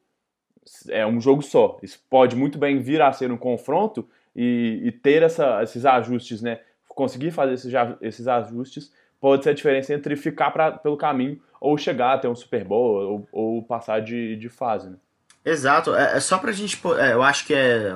é 0.89 1.07
um 1.07 1.21
jogo 1.21 1.43
só. 1.43 1.79
Isso 1.83 1.99
pode 2.09 2.37
muito 2.37 2.59
bem 2.59 2.81
vir 2.81 3.01
a 3.03 3.13
ser 3.13 3.31
um 3.31 3.37
confronto 3.37 4.09
e, 4.35 4.81
e 4.85 4.93
ter 4.93 5.23
essa, 5.23 5.63
esses 5.63 5.85
ajustes, 5.85 6.43
né? 6.43 6.61
Conseguir 6.89 7.31
fazer 7.31 7.55
esses, 7.55 7.73
esses 8.01 8.29
ajustes 8.29 8.93
pode 9.21 9.43
ser 9.43 9.51
a 9.51 9.55
diferença 9.55 9.93
entre 9.95 10.17
ficar 10.17 10.51
pra, 10.51 10.73
pelo 10.73 10.97
caminho 10.97 11.41
ou 11.61 11.79
chegar 11.79 12.15
até 12.15 12.29
um 12.29 12.35
Super 12.35 12.65
Bowl 12.65 13.01
ou, 13.01 13.29
ou 13.33 13.63
passar 13.63 14.01
de, 14.01 14.37
de 14.37 14.49
fase, 14.49 14.91
né? 14.91 14.97
Exato. 15.45 15.95
É, 15.95 16.17
é 16.17 16.21
só 16.21 16.39
pra 16.39 16.53
gente. 16.53 16.81
É, 16.99 17.13
eu 17.13 17.23
acho 17.23 17.47
que 17.47 17.55
é 17.55 17.93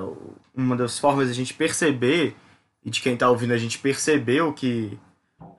uma 0.54 0.76
das 0.76 0.98
formas 0.98 1.26
de 1.26 1.32
a 1.32 1.34
gente 1.34 1.54
perceber 1.54 2.36
e 2.84 2.90
de 2.90 3.00
quem 3.00 3.16
tá 3.16 3.28
ouvindo 3.28 3.52
a 3.52 3.58
gente 3.58 3.78
perceber 3.78 4.42
o 4.42 4.52
que, 4.52 4.98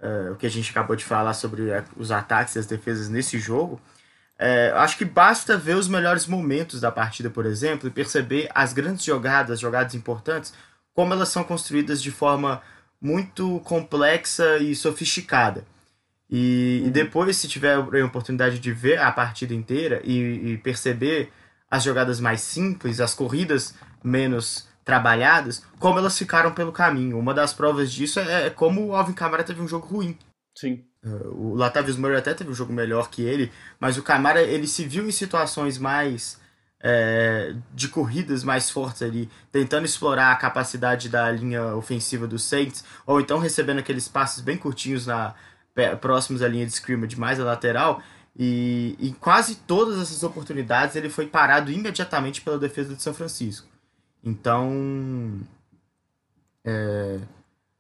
é, 0.01 0.31
o 0.31 0.35
que 0.35 0.45
a 0.45 0.49
gente 0.49 0.69
acabou 0.69 0.95
de 0.95 1.03
falar 1.03 1.33
sobre 1.33 1.63
os 1.97 2.11
ataques 2.11 2.55
e 2.55 2.59
as 2.59 2.65
defesas 2.65 3.09
nesse 3.09 3.39
jogo 3.39 3.81
é, 4.41 4.71
acho 4.73 4.97
que 4.97 5.03
basta 5.03 5.57
ver 5.57 5.75
os 5.75 5.89
melhores 5.89 6.25
momentos 6.25 6.79
da 6.79 6.89
partida, 6.89 7.29
por 7.29 7.45
exemplo, 7.45 7.89
e 7.89 7.91
perceber 7.91 8.49
as 8.55 8.71
grandes 8.71 9.03
jogadas, 9.03 9.59
jogadas 9.59 9.93
importantes, 9.93 10.53
como 10.93 11.13
elas 11.13 11.27
são 11.27 11.43
construídas 11.43 12.01
de 12.01 12.09
forma 12.09 12.61
muito 13.01 13.59
complexa 13.65 14.57
e 14.57 14.73
sofisticada. 14.73 15.65
E, 16.29 16.79
uhum. 16.81 16.87
e 16.87 16.91
depois, 16.91 17.35
se 17.35 17.49
tiver 17.49 17.73
a 17.75 18.05
oportunidade 18.05 18.59
de 18.59 18.71
ver 18.71 18.99
a 18.99 19.11
partida 19.11 19.53
inteira 19.53 20.01
e, 20.05 20.53
e, 20.53 20.57
perceber 20.57 21.33
as 21.69 21.83
jogadas 21.83 22.21
mais 22.21 22.39
simples, 22.39 23.01
as 23.01 23.13
corridas 23.13 23.75
menos 24.01 24.69
trabalhadas, 24.85 25.65
como 25.79 25.99
elas 25.99 26.17
ficaram 26.17 26.53
pelo 26.53 26.71
caminho. 26.71 27.19
Uma 27.19 27.33
das 27.33 27.53
provas 27.53 27.91
disso 27.91 28.19
é, 28.21 28.47
é 28.47 28.49
como 28.49 28.87
o 28.87 28.95
Alvin 28.95 29.13
Kamara 29.13 29.43
teve 29.43 29.61
um 29.61 29.67
jogo 29.67 29.85
ruim. 29.85 30.17
Sim. 30.55 30.85
O 31.03 31.55
Latavius 31.55 31.97
Murray 31.97 32.17
até 32.17 32.33
teve 32.33 32.49
um 32.49 32.53
jogo 32.53 32.73
melhor 32.73 33.09
que 33.09 33.21
ele, 33.21 33.51
mas 33.79 33.97
o 33.97 34.03
Camara 34.03 34.41
ele 34.41 34.67
se 34.67 34.85
viu 34.85 35.07
em 35.07 35.11
situações 35.11 35.77
mais 35.77 36.39
é, 36.81 37.55
de 37.73 37.87
corridas 37.87 38.43
mais 38.43 38.69
fortes 38.69 39.01
ali, 39.01 39.29
tentando 39.51 39.85
explorar 39.85 40.31
a 40.31 40.35
capacidade 40.35 41.07
da 41.09 41.31
linha 41.31 41.75
ofensiva 41.75 42.27
do 42.27 42.37
Saints, 42.37 42.83
ou 43.05 43.19
então 43.19 43.39
recebendo 43.39 43.79
aqueles 43.79 44.07
passes 44.07 44.41
bem 44.41 44.57
curtinhos 44.57 45.05
na 45.05 45.35
próximos 46.01 46.41
à 46.41 46.47
linha 46.47 46.65
de 46.65 46.73
scrimmage 46.73 47.17
mais 47.17 47.39
a 47.39 47.43
lateral. 47.45 48.01
E 48.37 48.95
em 48.99 49.13
quase 49.13 49.55
todas 49.55 49.99
essas 49.99 50.23
oportunidades 50.23 50.95
ele 50.95 51.09
foi 51.09 51.25
parado 51.27 51.71
imediatamente 51.71 52.41
pela 52.41 52.57
defesa 52.57 52.95
de 52.95 53.01
São 53.01 53.13
Francisco. 53.13 53.67
Então, 54.23 55.39
é, 56.63 57.19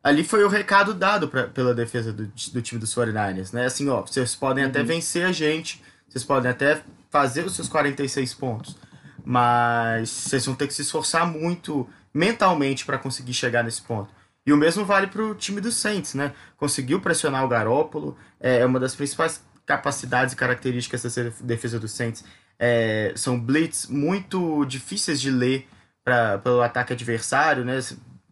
ali 0.09 0.23
foi 0.23 0.43
o 0.43 0.49
recado 0.49 0.93
dado 0.93 1.27
pra, 1.27 1.43
pela 1.47 1.73
defesa 1.73 2.11
do, 2.11 2.25
do 2.25 2.61
time 2.61 2.79
dos 2.79 2.93
49ers, 2.93 3.53
né? 3.53 3.65
Assim, 3.65 3.87
ó, 3.89 4.01
vocês 4.01 4.35
podem 4.35 4.63
uhum. 4.63 4.69
até 4.69 4.83
vencer 4.83 5.25
a 5.25 5.31
gente, 5.31 5.81
vocês 6.07 6.23
podem 6.23 6.49
até 6.49 6.81
fazer 7.09 7.45
os 7.45 7.55
seus 7.55 7.67
46 7.67 8.33
pontos, 8.33 8.75
mas 9.23 10.09
vocês 10.09 10.45
vão 10.45 10.55
ter 10.55 10.67
que 10.67 10.73
se 10.73 10.81
esforçar 10.81 11.27
muito 11.27 11.87
mentalmente 12.13 12.85
para 12.85 12.97
conseguir 12.97 13.33
chegar 13.33 13.63
nesse 13.63 13.81
ponto. 13.81 14.11
E 14.45 14.51
o 14.51 14.57
mesmo 14.57 14.83
vale 14.83 15.07
para 15.07 15.21
o 15.21 15.35
time 15.35 15.61
do 15.61 15.71
Saints, 15.71 16.15
né? 16.15 16.33
Conseguiu 16.57 16.99
pressionar 16.99 17.45
o 17.45 17.47
Garópolo, 17.47 18.17
é 18.39 18.65
uma 18.65 18.79
das 18.79 18.95
principais 18.95 19.43
capacidades 19.65 20.33
e 20.33 20.37
características 20.37 21.03
dessa 21.03 21.31
defesa 21.41 21.79
do 21.79 21.87
Saints. 21.87 22.23
É, 22.57 23.13
são 23.15 23.39
blitz 23.39 23.85
muito 23.85 24.65
difíceis 24.65 25.21
de 25.21 25.29
ler 25.29 25.67
pra, 26.03 26.39
pelo 26.39 26.61
ataque 26.61 26.93
adversário, 26.93 27.63
né? 27.63 27.79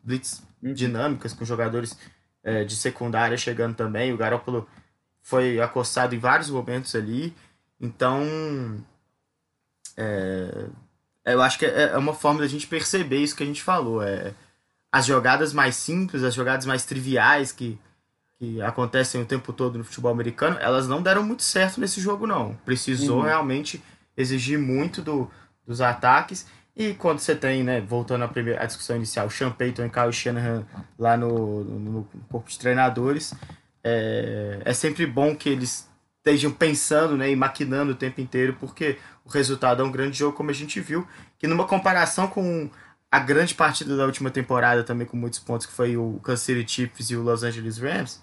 Blitz. 0.03 0.46
Dinâmicas 0.73 1.33
com 1.33 1.45
jogadores 1.45 1.97
é, 2.43 2.63
de 2.63 2.75
secundária 2.75 3.37
chegando 3.37 3.75
também. 3.75 4.13
O 4.13 4.17
Garópolo 4.17 4.67
foi 5.21 5.59
acossado 5.59 6.15
em 6.15 6.19
vários 6.19 6.49
momentos 6.49 6.95
ali. 6.95 7.35
Então, 7.79 8.23
é, 9.95 10.67
eu 11.25 11.41
acho 11.41 11.59
que 11.59 11.65
é, 11.65 11.91
é 11.93 11.97
uma 11.97 12.13
forma 12.13 12.39
da 12.39 12.47
gente 12.47 12.67
perceber 12.67 13.17
isso 13.17 13.35
que 13.35 13.43
a 13.43 13.45
gente 13.45 13.61
falou. 13.61 14.01
É, 14.01 14.33
as 14.91 15.05
jogadas 15.05 15.51
mais 15.51 15.75
simples, 15.75 16.23
as 16.23 16.33
jogadas 16.33 16.65
mais 16.65 16.85
triviais 16.85 17.51
que, 17.51 17.77
que 18.39 18.61
acontecem 18.61 19.21
o 19.21 19.25
tempo 19.25 19.51
todo 19.51 19.77
no 19.77 19.83
futebol 19.83 20.11
americano, 20.11 20.57
elas 20.59 20.87
não 20.87 21.01
deram 21.01 21.23
muito 21.23 21.43
certo 21.43 21.81
nesse 21.81 21.99
jogo, 21.99 22.25
não. 22.25 22.55
Precisou 22.65 23.17
uhum. 23.17 23.25
realmente 23.25 23.83
exigir 24.15 24.57
muito 24.57 25.01
do, 25.01 25.29
dos 25.65 25.81
ataques. 25.81 26.47
E 26.79 26.93
quando 26.93 27.17
você 27.17 27.35
tem, 27.35 27.63
né, 27.63 27.81
voltando 27.81 28.23
à, 28.23 28.27
primeira, 28.27 28.61
à 28.61 28.65
discussão 28.67 28.95
inicial, 28.95 29.27
Sean 29.31 29.49
Payton 29.49 29.87
e 29.87 29.89
Kyle 29.89 30.13
Shanahan 30.13 30.63
lá 30.97 31.17
no, 31.17 31.63
no, 31.63 32.07
corpo 32.29 32.47
de 32.47 32.59
treinadores, 32.59 33.33
é, 33.83 34.61
é 34.63 34.73
sempre 34.75 35.07
bom 35.07 35.35
que 35.35 35.49
eles 35.49 35.89
estejam 36.17 36.51
pensando 36.51 37.17
né, 37.17 37.31
e 37.31 37.35
maquinando 37.35 37.93
o 37.93 37.95
tempo 37.95 38.21
inteiro, 38.21 38.55
porque 38.59 38.99
o 39.25 39.29
resultado 39.29 39.81
é 39.81 39.85
um 39.85 39.91
grande 39.91 40.19
jogo, 40.19 40.37
como 40.37 40.51
a 40.51 40.53
gente 40.53 40.79
viu, 40.79 41.07
que 41.39 41.47
numa 41.47 41.65
comparação 41.65 42.27
com 42.27 42.69
a 43.11 43.17
grande 43.17 43.55
partida 43.55 43.97
da 43.97 44.05
última 44.05 44.29
temporada 44.29 44.83
também 44.83 45.07
com 45.07 45.17
muitos 45.17 45.39
pontos, 45.39 45.65
que 45.65 45.73
foi 45.73 45.97
o 45.97 46.19
Kansas 46.21 46.41
City 46.41 46.71
Chiefs 46.71 47.09
e 47.09 47.15
o 47.15 47.23
Los 47.23 47.41
Angeles 47.41 47.79
Rams, 47.79 48.21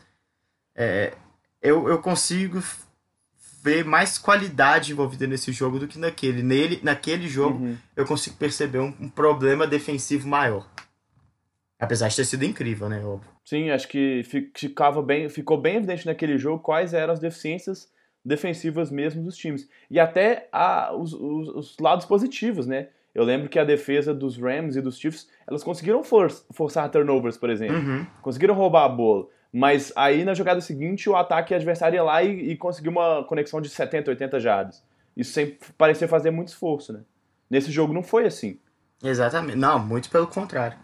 é, 0.76 1.12
eu, 1.60 1.88
eu 1.88 1.98
consigo 1.98 2.62
ver 3.64 3.82
mais 3.82 4.18
qualidade 4.18 4.92
envolvida 4.92 5.26
nesse 5.26 5.50
jogo 5.50 5.78
do 5.78 5.88
que 5.88 5.98
naquele. 5.98 6.42
Nele, 6.42 6.80
naquele 6.82 7.26
jogo, 7.26 7.64
uhum. 7.64 7.76
eu 7.96 8.04
consigo 8.04 8.36
perceber 8.36 8.78
um, 8.78 8.94
um, 9.00 9.08
problema 9.08 9.66
defensivo 9.66 10.28
maior. 10.28 10.68
Apesar 11.80 12.08
de 12.08 12.16
ter 12.16 12.26
sido 12.26 12.44
incrível, 12.44 12.90
né? 12.90 13.02
Óbvio. 13.02 13.30
Sim, 13.42 13.70
acho 13.70 13.88
que 13.88 14.22
ficava 14.54 15.02
bem, 15.02 15.30
ficou 15.30 15.56
bem 15.58 15.76
evidente 15.76 16.04
naquele 16.04 16.36
jogo 16.36 16.62
quais 16.62 16.92
eram 16.92 17.14
as 17.14 17.20
deficiências 17.20 17.88
defensivas 18.22 18.90
mesmo 18.90 19.22
dos 19.22 19.36
times. 19.36 19.68
E 19.90 19.98
até 19.98 20.46
a, 20.52 20.94
os, 20.94 21.14
os, 21.14 21.48
os 21.48 21.76
lados 21.78 22.04
positivos, 22.04 22.66
né? 22.66 22.88
Eu 23.14 23.24
lembro 23.24 23.48
que 23.48 23.58
a 23.58 23.64
defesa 23.64 24.12
dos 24.12 24.36
Rams 24.36 24.76
e 24.76 24.82
dos 24.82 24.98
Chiefs, 24.98 25.28
elas 25.46 25.62
conseguiram 25.62 26.02
for 26.02 26.30
forçar 26.52 26.90
turnovers, 26.90 27.36
por 27.36 27.48
exemplo. 27.48 27.76
Uhum. 27.76 28.06
Conseguiram 28.20 28.54
roubar 28.54 28.84
a 28.84 28.88
bola. 28.88 29.26
Mas 29.56 29.92
aí 29.94 30.24
na 30.24 30.34
jogada 30.34 30.60
seguinte 30.60 31.08
o 31.08 31.14
ataque 31.14 31.54
adversário 31.54 31.94
ia 31.94 32.02
lá 32.02 32.20
e, 32.24 32.50
e 32.50 32.56
conseguiu 32.56 32.90
uma 32.90 33.22
conexão 33.22 33.60
de 33.60 33.68
70, 33.68 34.10
80 34.10 34.40
jardas. 34.40 34.82
Isso 35.16 35.32
sempre 35.32 35.60
parecia 35.78 36.08
fazer 36.08 36.32
muito 36.32 36.48
esforço, 36.48 36.92
né? 36.92 37.02
Nesse 37.48 37.70
jogo 37.70 37.92
não 37.92 38.02
foi 38.02 38.26
assim. 38.26 38.58
Exatamente. 39.00 39.56
Não, 39.56 39.78
muito 39.78 40.10
pelo 40.10 40.26
contrário. 40.26 40.76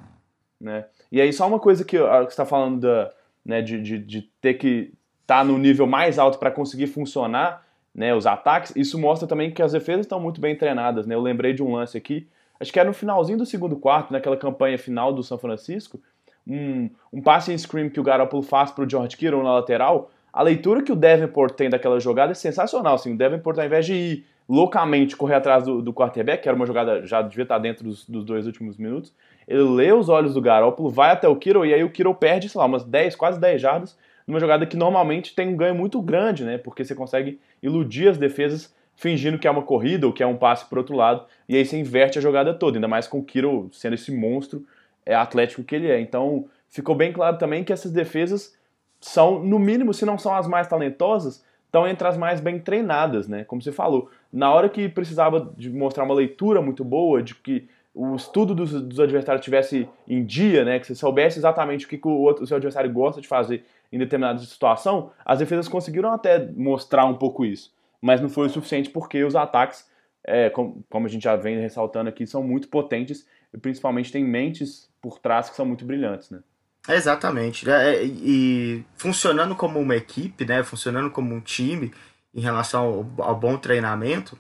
Né? 0.61 0.85
E 1.11 1.20
aí 1.20 1.33
só 1.33 1.48
uma 1.48 1.59
coisa 1.59 1.85
que, 1.85 1.98
que 1.98 2.04
você 2.04 2.28
está 2.28 2.46
falando 2.46 2.83
da, 2.83 3.11
né, 3.44 3.61
de, 3.61 3.83
de, 3.83 3.98
de 3.98 4.22
ter 4.40 4.54
que 4.54 4.92
estar 5.22 5.38
tá 5.38 5.44
no 5.44 5.59
nível 5.59 5.88
mais 5.88 6.16
alto 6.16 6.38
para 6.38 6.52
conseguir 6.52 6.87
funcionar 6.87 7.66
né, 7.92 8.14
os 8.14 8.24
ataques, 8.24 8.72
isso 8.76 8.96
mostra 9.00 9.26
também 9.26 9.50
que 9.50 9.62
as 9.62 9.72
defesas 9.72 10.06
estão 10.06 10.20
muito 10.20 10.40
bem 10.40 10.54
treinadas. 10.54 11.09
Né? 11.09 11.16
Eu 11.16 11.20
lembrei 11.20 11.52
de 11.52 11.61
um 11.61 11.74
lance 11.74 11.98
aqui, 11.98 12.28
acho 12.61 12.72
que 12.72 12.78
era 12.78 12.88
no 12.88 12.94
finalzinho 12.94 13.38
do 13.38 13.46
segundo 13.46 13.74
quarto, 13.74 14.12
naquela 14.12 14.37
campanha 14.37 14.78
final 14.78 15.12
do 15.12 15.24
São 15.24 15.38
Francisco, 15.38 16.00
um, 16.46 16.90
um 17.12 17.20
passe 17.20 17.53
em 17.53 17.59
screen 17.59 17.88
que 17.88 18.00
o 18.00 18.03
Garoppolo 18.03 18.42
faz 18.42 18.70
para 18.70 18.85
o 18.85 18.88
George 18.88 19.16
Kittle 19.16 19.42
na 19.42 19.55
lateral, 19.55 20.11
a 20.33 20.42
leitura 20.42 20.83
que 20.83 20.92
o 20.92 20.96
Davenport 20.96 21.55
tem 21.55 21.68
daquela 21.68 21.98
jogada 21.98 22.33
é 22.33 22.35
sensacional. 22.35 22.94
Assim, 22.94 23.14
o 23.14 23.16
Davenport, 23.16 23.59
ao 23.59 23.64
invés 23.64 23.87
de 23.87 23.94
ir 23.94 24.24
loucamente 24.48 25.16
correr 25.16 25.35
atrás 25.35 25.64
do, 25.64 25.81
do 25.81 25.92
quarterback, 25.92 26.42
que 26.42 26.48
era 26.48 26.57
uma 26.57 26.66
jogada 26.66 27.07
já 27.07 27.22
devia 27.22 27.44
estar 27.44 27.59
dentro 27.59 27.85
dos, 27.85 28.09
dos 28.09 28.24
dois 28.24 28.46
últimos 28.46 28.76
minutos, 28.76 29.12
ele 29.46 29.62
lê 29.62 29.92
os 29.92 30.09
olhos 30.09 30.35
do 30.35 30.40
Garoppolo, 30.40 30.90
vai 30.90 31.11
até 31.11 31.29
o 31.29 31.37
Kittle 31.37 31.66
e 31.66 31.74
aí 31.74 31.85
o 31.85 31.90
Kittle 31.90 32.14
perde, 32.14 32.48
sei 32.48 32.59
lá, 32.59 32.66
umas 32.66 32.85
10, 32.85 33.16
quase 33.16 33.40
10 33.40 33.61
jardas 33.61 33.96
numa 34.26 34.38
jogada 34.38 34.64
que 34.64 34.76
normalmente 34.76 35.35
tem 35.35 35.48
um 35.48 35.57
ganho 35.57 35.74
muito 35.74 36.00
grande, 36.00 36.44
né? 36.44 36.59
Porque 36.59 36.85
você 36.85 36.94
consegue 36.94 37.40
iludir 37.62 38.09
as 38.09 38.18
defesas 38.18 38.72
fingindo 38.94 39.38
que 39.38 39.48
é 39.48 39.50
uma 39.50 39.62
corrida 39.62 40.07
ou 40.07 40.12
que 40.12 40.22
é 40.22 40.26
um 40.26 40.37
passe 40.37 40.66
para 40.66 40.79
outro 40.79 40.94
lado, 40.94 41.24
e 41.48 41.57
aí 41.57 41.64
você 41.64 41.79
inverte 41.79 42.18
a 42.18 42.22
jogada 42.22 42.53
toda, 42.53 42.76
ainda 42.76 42.87
mais 42.87 43.09
com 43.09 43.18
o 43.18 43.24
Kiro 43.24 43.68
sendo 43.72 43.94
esse 43.94 44.12
monstro 44.12 44.64
é, 45.11 45.14
atlético 45.14 45.64
que 45.64 45.75
ele 45.75 45.90
é. 45.90 46.01
Então 46.01 46.46
ficou 46.68 46.94
bem 46.94 47.12
claro 47.12 47.37
também 47.38 47.64
que 47.64 47.73
essas 47.73 47.90
defesas 47.90 48.57
são, 49.01 49.42
no 49.42 49.59
mínimo, 49.59 49.92
se 49.92 50.05
não 50.05 50.18
são 50.18 50.35
as 50.35 50.46
mais 50.46 50.68
talentosas, 50.68 51.44
estão 51.66 51.87
entre 51.87 52.07
as 52.07 52.16
mais 52.16 52.40
bem 52.40 52.59
treinadas, 52.59 53.29
né? 53.29 53.44
Como 53.44 53.62
você 53.62 53.73
falou, 53.73 54.11
na 54.33 54.53
hora 54.53 54.68
que 54.68 54.88
precisava 54.88 55.53
de 55.57 55.70
mostrar 55.70 56.05
uma 56.05 56.14
leitura 56.14 56.61
muito 56.61 56.85
boa, 56.85 57.23
de 57.23 57.35
que 57.35 57.68
o 57.94 58.14
estudo 58.14 58.55
dos, 58.55 58.70
dos 58.70 59.01
adversários 59.01 59.44
tivesse 59.44 59.88
em 60.07 60.25
dia, 60.25 60.64
né? 60.64 60.79
Que 60.79 60.87
você 60.87 60.94
soubesse 60.94 61.38
exatamente 61.38 61.87
o 61.87 61.88
que, 61.88 61.99
que 61.99 62.09
o, 62.09 62.11
outro, 62.11 62.44
o 62.44 62.46
seu 62.46 62.57
adversário 62.57 62.92
gosta 62.92 63.20
de 63.20 63.29
fazer 63.29 63.64
em 63.92 63.99
determinada 63.99 64.38
situação, 64.40 65.11
as 65.25 65.40
defesas 65.40 65.68
conseguiram 65.68 66.12
até 66.12 66.38
mostrar 66.53 67.05
um 67.07 67.14
pouco 67.14 67.44
isso. 67.44 67.73
Mas 68.01 68.20
não 68.20 68.29
foi 68.29 68.46
o 68.46 68.51
suficiente 68.51 68.88
porque 68.90 69.23
os 69.25 69.35
ataques, 69.35 69.88
é, 70.25 70.49
como, 70.51 70.85
como, 70.88 71.07
a 71.07 71.11
gente 71.11 71.25
já 71.25 71.37
vem 71.37 71.59
ressaltando 71.59 72.09
aqui, 72.09 72.27
são 72.27 72.42
muito 72.42 72.68
potentes 72.68 73.27
e 73.52 73.58
principalmente 73.58 74.12
tem 74.12 74.24
mentes 74.24 74.88
por 75.00 75.18
trás 75.18 75.48
que 75.48 75.56
são 75.56 75.66
muito 75.66 75.84
brilhantes, 75.84 76.30
né? 76.30 76.40
Exatamente. 76.88 77.68
É, 77.70 78.04
e 78.04 78.84
funcionando 78.96 79.54
como 79.54 79.78
uma 79.78 79.96
equipe, 79.96 80.44
né? 80.44 80.62
Funcionando 80.62 81.10
como 81.10 81.34
um 81.34 81.40
time 81.40 81.92
em 82.34 82.40
relação 82.40 82.84
ao, 83.18 83.28
ao 83.28 83.36
bom 83.36 83.56
treinamento, 83.56 84.38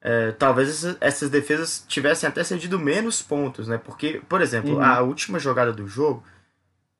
é, 0.00 0.32
talvez 0.32 0.84
essas 1.00 1.28
defesas 1.30 1.84
tivessem 1.88 2.28
até 2.28 2.44
cedido 2.44 2.78
menos 2.78 3.22
pontos, 3.22 3.66
né? 3.66 3.78
Porque, 3.78 4.22
por 4.28 4.40
exemplo, 4.40 4.76
uhum. 4.76 4.82
a 4.82 5.00
última 5.00 5.38
jogada 5.38 5.72
do 5.72 5.88
jogo, 5.88 6.22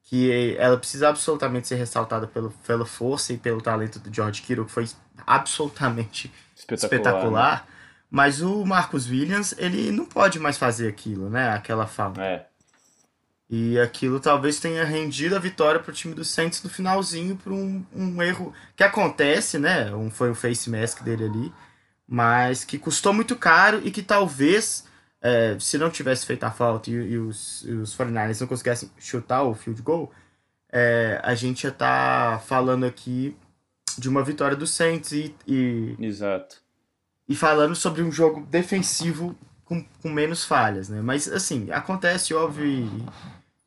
que 0.02 0.56
ela 0.58 0.76
precisa 0.76 1.08
absolutamente 1.08 1.68
ser 1.68 1.76
ressaltada 1.76 2.26
pelo, 2.26 2.50
pela 2.66 2.86
força 2.86 3.32
e 3.32 3.38
pelo 3.38 3.60
talento 3.60 3.98
do 3.98 4.12
George 4.12 4.42
Kittle, 4.42 4.64
que 4.64 4.72
foi 4.72 4.88
absolutamente 5.26 6.32
espetacular. 6.54 6.84
espetacular 6.84 7.66
né? 7.68 7.75
Mas 8.16 8.40
o 8.40 8.64
Marcus 8.64 9.10
Williams, 9.10 9.54
ele 9.58 9.92
não 9.92 10.06
pode 10.06 10.38
mais 10.38 10.56
fazer 10.56 10.88
aquilo, 10.88 11.28
né? 11.28 11.50
Aquela 11.50 11.86
falta. 11.86 12.22
É. 12.24 12.46
E 13.50 13.78
aquilo 13.78 14.18
talvez 14.18 14.58
tenha 14.58 14.86
rendido 14.86 15.36
a 15.36 15.38
vitória 15.38 15.78
para 15.78 15.90
o 15.90 15.94
time 15.94 16.14
do 16.14 16.24
Saints 16.24 16.62
no 16.62 16.70
finalzinho 16.70 17.36
por 17.36 17.52
um, 17.52 17.84
um 17.94 18.22
erro 18.22 18.54
que 18.74 18.82
acontece, 18.82 19.58
né? 19.58 19.94
Um, 19.94 20.10
foi 20.10 20.30
o 20.30 20.34
face 20.34 20.70
mask 20.70 21.02
dele 21.02 21.24
ali, 21.26 21.52
mas 22.08 22.64
que 22.64 22.78
custou 22.78 23.12
muito 23.12 23.36
caro 23.36 23.82
e 23.84 23.90
que 23.90 24.02
talvez 24.02 24.86
é, 25.20 25.58
se 25.60 25.76
não 25.76 25.90
tivesse 25.90 26.24
feito 26.24 26.44
a 26.44 26.50
falta 26.50 26.88
e, 26.88 26.94
e 26.94 27.18
os, 27.18 27.64
e 27.66 27.72
os 27.72 27.94
49ers 27.94 28.40
não 28.40 28.48
conseguissem 28.48 28.90
chutar 28.98 29.42
o 29.42 29.54
field 29.54 29.82
goal, 29.82 30.10
é, 30.72 31.20
a 31.22 31.34
gente 31.34 31.64
ia 31.64 31.70
estar 31.70 32.38
tá 32.38 32.38
falando 32.38 32.86
aqui 32.86 33.36
de 33.98 34.08
uma 34.08 34.24
vitória 34.24 34.56
do 34.56 34.66
Saints 34.66 35.12
e, 35.12 35.34
e, 35.46 35.94
Exato. 36.00 36.64
E 37.28 37.34
falando 37.34 37.74
sobre 37.74 38.02
um 38.02 38.12
jogo 38.12 38.46
defensivo 38.46 39.36
com, 39.64 39.84
com 40.00 40.08
menos 40.10 40.44
falhas, 40.44 40.88
né? 40.88 41.00
Mas, 41.02 41.28
assim, 41.28 41.70
acontece, 41.70 42.34
óbvio, 42.34 42.88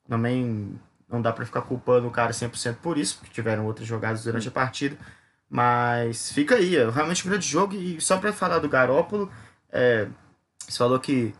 também 0.08 0.80
não 1.08 1.22
dá 1.22 1.32
para 1.34 1.45
ficar 1.45 1.62
culpando 1.62 2.08
o 2.08 2.12
cara 2.12 2.32
100% 2.32 2.76
por 2.76 2.98
isso, 2.98 3.17
porque 3.17 3.34
tiveram 3.34 3.65
outras 3.65 3.88
jogadas 3.88 4.24
durante 4.24 4.48
a 4.48 4.52
partida, 4.52 4.98
mas 5.50 6.32
fica 6.32 6.56
aí, 6.56 6.76
é 6.76 6.89
realmente 6.89 7.26
um 7.26 7.30
grande 7.32 7.48
jogo, 7.48 7.76
e 7.76 8.00
só 8.00 8.17
para 8.17 8.32
falar 8.32 8.60
do 8.60 8.69
Garópolo, 8.69 9.32
é, 9.72 10.08
você 10.60 10.78
falou 10.78 11.00
que 11.00 11.34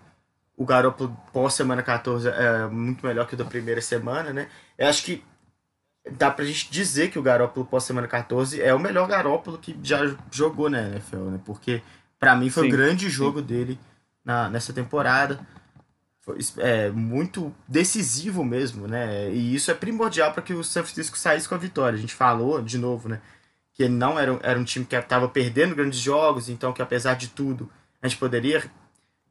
o 0.60 0.66
Garoppolo 0.66 1.16
pós-semana 1.32 1.82
14 1.82 2.28
é 2.28 2.68
muito 2.68 3.06
melhor 3.06 3.26
que 3.26 3.34
o 3.34 3.38
da 3.38 3.46
primeira 3.46 3.80
semana, 3.80 4.34
né? 4.34 4.50
Eu 4.78 4.88
acho 4.90 5.04
que 5.06 5.24
dá 6.12 6.30
pra 6.30 6.44
gente 6.44 6.70
dizer 6.70 7.10
que 7.10 7.18
o 7.18 7.24
Garoppolo 7.24 7.66
pós-semana 7.66 8.08
14 8.10 8.62
é 8.62 8.74
o 8.74 8.80
melhor 8.80 9.08
Garoppolo 9.08 9.58
que 9.58 9.80
já 9.82 10.00
jogou 10.30 10.70
na 10.70 10.82
NFL, 10.82 11.30
né? 11.30 11.40
Porque 11.46 11.82
para 12.20 12.36
mim 12.36 12.50
foi 12.50 12.64
sim, 12.64 12.70
o 12.70 12.72
grande 12.72 13.10
jogo 13.10 13.40
sim. 13.40 13.46
dele 13.46 13.80
na, 14.24 14.50
nessa 14.50 14.74
temporada. 14.74 15.40
Foi 16.22 16.38
é, 16.58 16.90
muito 16.90 17.54
decisivo 17.68 18.44
mesmo, 18.44 18.88
né? 18.88 19.32
E 19.32 19.56
isso 19.56 19.72
é 19.72 19.74
primordial 19.74 20.34
para 20.34 20.44
que 20.44 20.54
o 20.54 20.64
San 20.64 20.84
Francisco 20.84 21.18
saísse 21.18 21.48
com 21.48 21.56
a 21.56 21.58
vitória. 21.58 21.98
A 21.98 22.02
gente 22.02 22.14
falou 22.14 22.62
de 22.62 22.78
novo, 22.78 23.10
né? 23.10 23.22
Que 23.74 23.84
ele 23.84 23.94
não 23.94 24.20
era, 24.20 24.38
era 24.44 24.60
um 24.60 24.64
time 24.64 24.86
que 24.86 24.96
estava 24.96 25.28
perdendo 25.30 25.76
grandes 25.76 26.00
jogos, 26.00 26.50
então 26.50 26.74
que 26.74 26.82
apesar 26.82 27.16
de 27.16 27.30
tudo 27.30 27.72
a 28.02 28.08
gente 28.08 28.20
poderia 28.20 28.64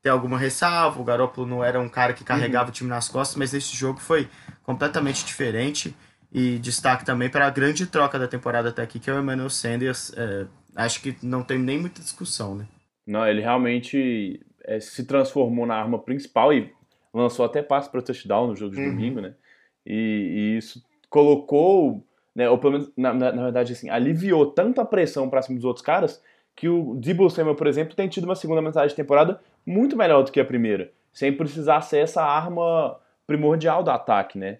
ter 0.03 0.09
alguma 0.09 0.38
ressalva. 0.38 1.01
O 1.01 1.05
Garoppolo 1.05 1.46
não 1.46 1.62
era 1.62 1.79
um 1.81 1.88
cara 1.88 2.12
que 2.12 2.24
carregava 2.24 2.64
uhum. 2.64 2.70
o 2.70 2.72
time 2.72 2.90
nas 2.90 3.09
costas, 3.09 3.37
mas 3.37 3.55
esse 3.55 3.77
jogo 3.77 4.01
foi 4.01 4.29
completamente 4.62 5.24
diferente. 5.24 5.94
E 6.31 6.59
destaque 6.59 7.05
também 7.05 7.31
para 7.31 7.46
a 7.46 7.51
grande 7.51 7.87
troca 7.87 8.18
da 8.18 8.29
temporada 8.29 8.68
até 8.68 8.83
aqui, 8.83 8.98
que 8.98 9.09
é 9.09 9.14
o 9.14 9.18
Emmanuel 9.18 9.48
Sanders. 9.48 10.12
É, 10.14 10.46
acho 10.77 11.01
que 11.01 11.16
não 11.22 11.42
tem 11.42 11.59
nem 11.59 11.79
muita 11.79 12.03
discussão, 12.03 12.55
né? 12.55 12.66
Não, 13.09 13.27
ele 13.27 13.40
realmente 13.40 14.38
é, 14.64 14.79
se 14.79 15.07
transformou 15.07 15.64
na 15.64 15.75
arma 15.75 15.99
principal 15.99 16.53
e 16.53 16.71
lançou 17.12 17.42
até 17.42 17.62
passe 17.62 17.90
para 17.90 18.03
touchdown 18.03 18.49
no 18.49 18.55
jogo 18.55 18.75
de 18.75 18.83
uhum. 18.83 18.90
domingo, 18.90 19.21
né? 19.23 19.35
E, 19.87 19.94
e 19.94 20.59
isso 20.59 20.85
colocou, 21.09 22.05
né, 22.35 22.51
ou 22.51 22.59
pelo 22.59 22.75
menos, 22.75 22.92
na, 22.94 23.14
na, 23.14 23.33
na 23.33 23.42
verdade, 23.44 23.73
assim, 23.73 23.88
aliviou 23.88 24.44
tanta 24.47 24.85
pressão 24.85 25.31
para 25.31 25.40
cima 25.40 25.57
dos 25.57 25.64
outros 25.64 25.85
caras 25.85 26.23
que 26.55 26.68
o 26.68 26.97
Debo 26.97 27.31
Samuel, 27.31 27.55
por 27.55 27.66
exemplo, 27.66 27.94
tem 27.94 28.09
tido 28.09 28.25
uma 28.25 28.35
segunda 28.35 28.61
metade 28.61 28.90
de 28.90 28.97
temporada 28.97 29.40
muito 29.64 29.97
melhor 29.97 30.23
do 30.23 30.31
que 30.31 30.40
a 30.40 30.44
primeira, 30.44 30.92
sem 31.11 31.33
precisar 31.33 31.81
ser 31.81 32.01
essa 32.01 32.23
arma 32.23 32.99
primordial 33.27 33.83
do 33.83 33.90
ataque, 33.90 34.37
né? 34.37 34.59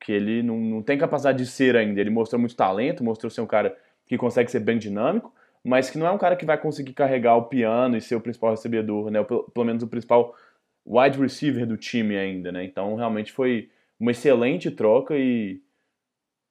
Que 0.00 0.12
ele 0.12 0.42
não, 0.42 0.56
não 0.56 0.82
tem 0.82 0.96
capacidade 0.96 1.38
de 1.38 1.46
ser 1.46 1.76
ainda. 1.76 2.00
Ele 2.00 2.10
mostrou 2.10 2.38
muito 2.38 2.56
talento, 2.56 3.04
mostrou 3.04 3.28
ser 3.28 3.40
um 3.40 3.46
cara 3.46 3.76
que 4.06 4.16
consegue 4.16 4.50
ser 4.50 4.60
bem 4.60 4.78
dinâmico, 4.78 5.32
mas 5.64 5.90
que 5.90 5.98
não 5.98 6.06
é 6.06 6.10
um 6.10 6.18
cara 6.18 6.36
que 6.36 6.44
vai 6.44 6.58
conseguir 6.58 6.92
carregar 6.92 7.36
o 7.36 7.44
piano 7.44 7.96
e 7.96 8.00
ser 8.00 8.16
o 8.16 8.20
principal 8.20 8.50
recebedor, 8.50 9.10
né? 9.10 9.22
Pelo, 9.22 9.44
pelo 9.44 9.66
menos 9.66 9.82
o 9.82 9.88
principal 9.88 10.34
wide 10.84 11.18
receiver 11.18 11.66
do 11.66 11.76
time 11.76 12.16
ainda, 12.16 12.50
né? 12.50 12.64
Então 12.64 12.94
realmente 12.96 13.32
foi 13.32 13.70
uma 13.98 14.10
excelente 14.10 14.70
troca 14.70 15.16
e 15.16 15.60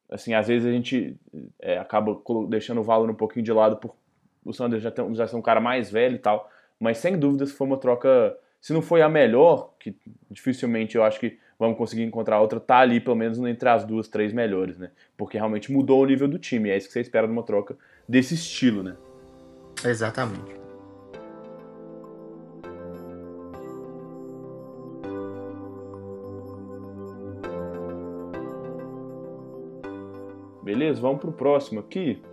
assim 0.10 0.34
às 0.34 0.48
vezes 0.48 0.68
a 0.68 0.72
gente 0.72 1.18
é, 1.60 1.78
acaba 1.78 2.22
deixando 2.50 2.80
o 2.80 2.84
Valor 2.84 3.10
um 3.10 3.16
pouquinho 3.16 3.44
de 3.44 3.52
lado 3.52 3.78
por 3.78 3.96
o 4.44 4.54
Sanders 4.54 4.82
já, 4.82 4.92
tem, 4.92 5.14
já 5.14 5.28
ser 5.28 5.36
um 5.36 5.42
cara 5.42 5.60
mais 5.60 5.92
velho 5.92 6.16
e 6.16 6.20
tal, 6.20 6.50
mas 6.80 6.98
sem 6.98 7.18
dúvidas 7.18 7.52
foi 7.52 7.68
uma 7.68 7.78
troca, 7.78 8.36
se 8.60 8.74
não 8.74 8.82
foi 8.82 9.02
a 9.02 9.10
melhor, 9.10 9.74
que 9.80 9.96
dificilmente 10.30 10.96
eu 10.96 11.04
acho 11.04 11.20
que 11.20 11.38
vamos 11.62 11.78
conseguir 11.78 12.02
encontrar 12.02 12.42
outra, 12.42 12.60
tá 12.60 12.80
ali 12.80 13.00
pelo 13.00 13.16
menos 13.16 13.38
entre 13.38 13.70
as 13.70 13.86
duas, 13.86 14.08
três 14.08 14.34
melhores, 14.34 14.80
né? 14.80 14.90
Porque 15.16 15.38
realmente 15.38 15.72
mudou 15.72 16.02
o 16.02 16.06
nível 16.08 16.28
do 16.28 16.40
time, 16.40 16.72
é 16.72 16.76
isso 16.76 16.88
que 16.88 16.94
você 16.94 17.02
espera 17.02 17.28
de 17.28 17.32
uma 17.32 17.44
troca 17.44 17.78
desse 18.10 18.34
estilo, 18.34 18.82
né? 18.82 18.96
Exatamente. 19.86 20.60
Beleza, 30.64 31.00
vamos 31.00 31.22
pro 31.22 31.32
próximo 31.32 31.80
aqui. 31.80 32.24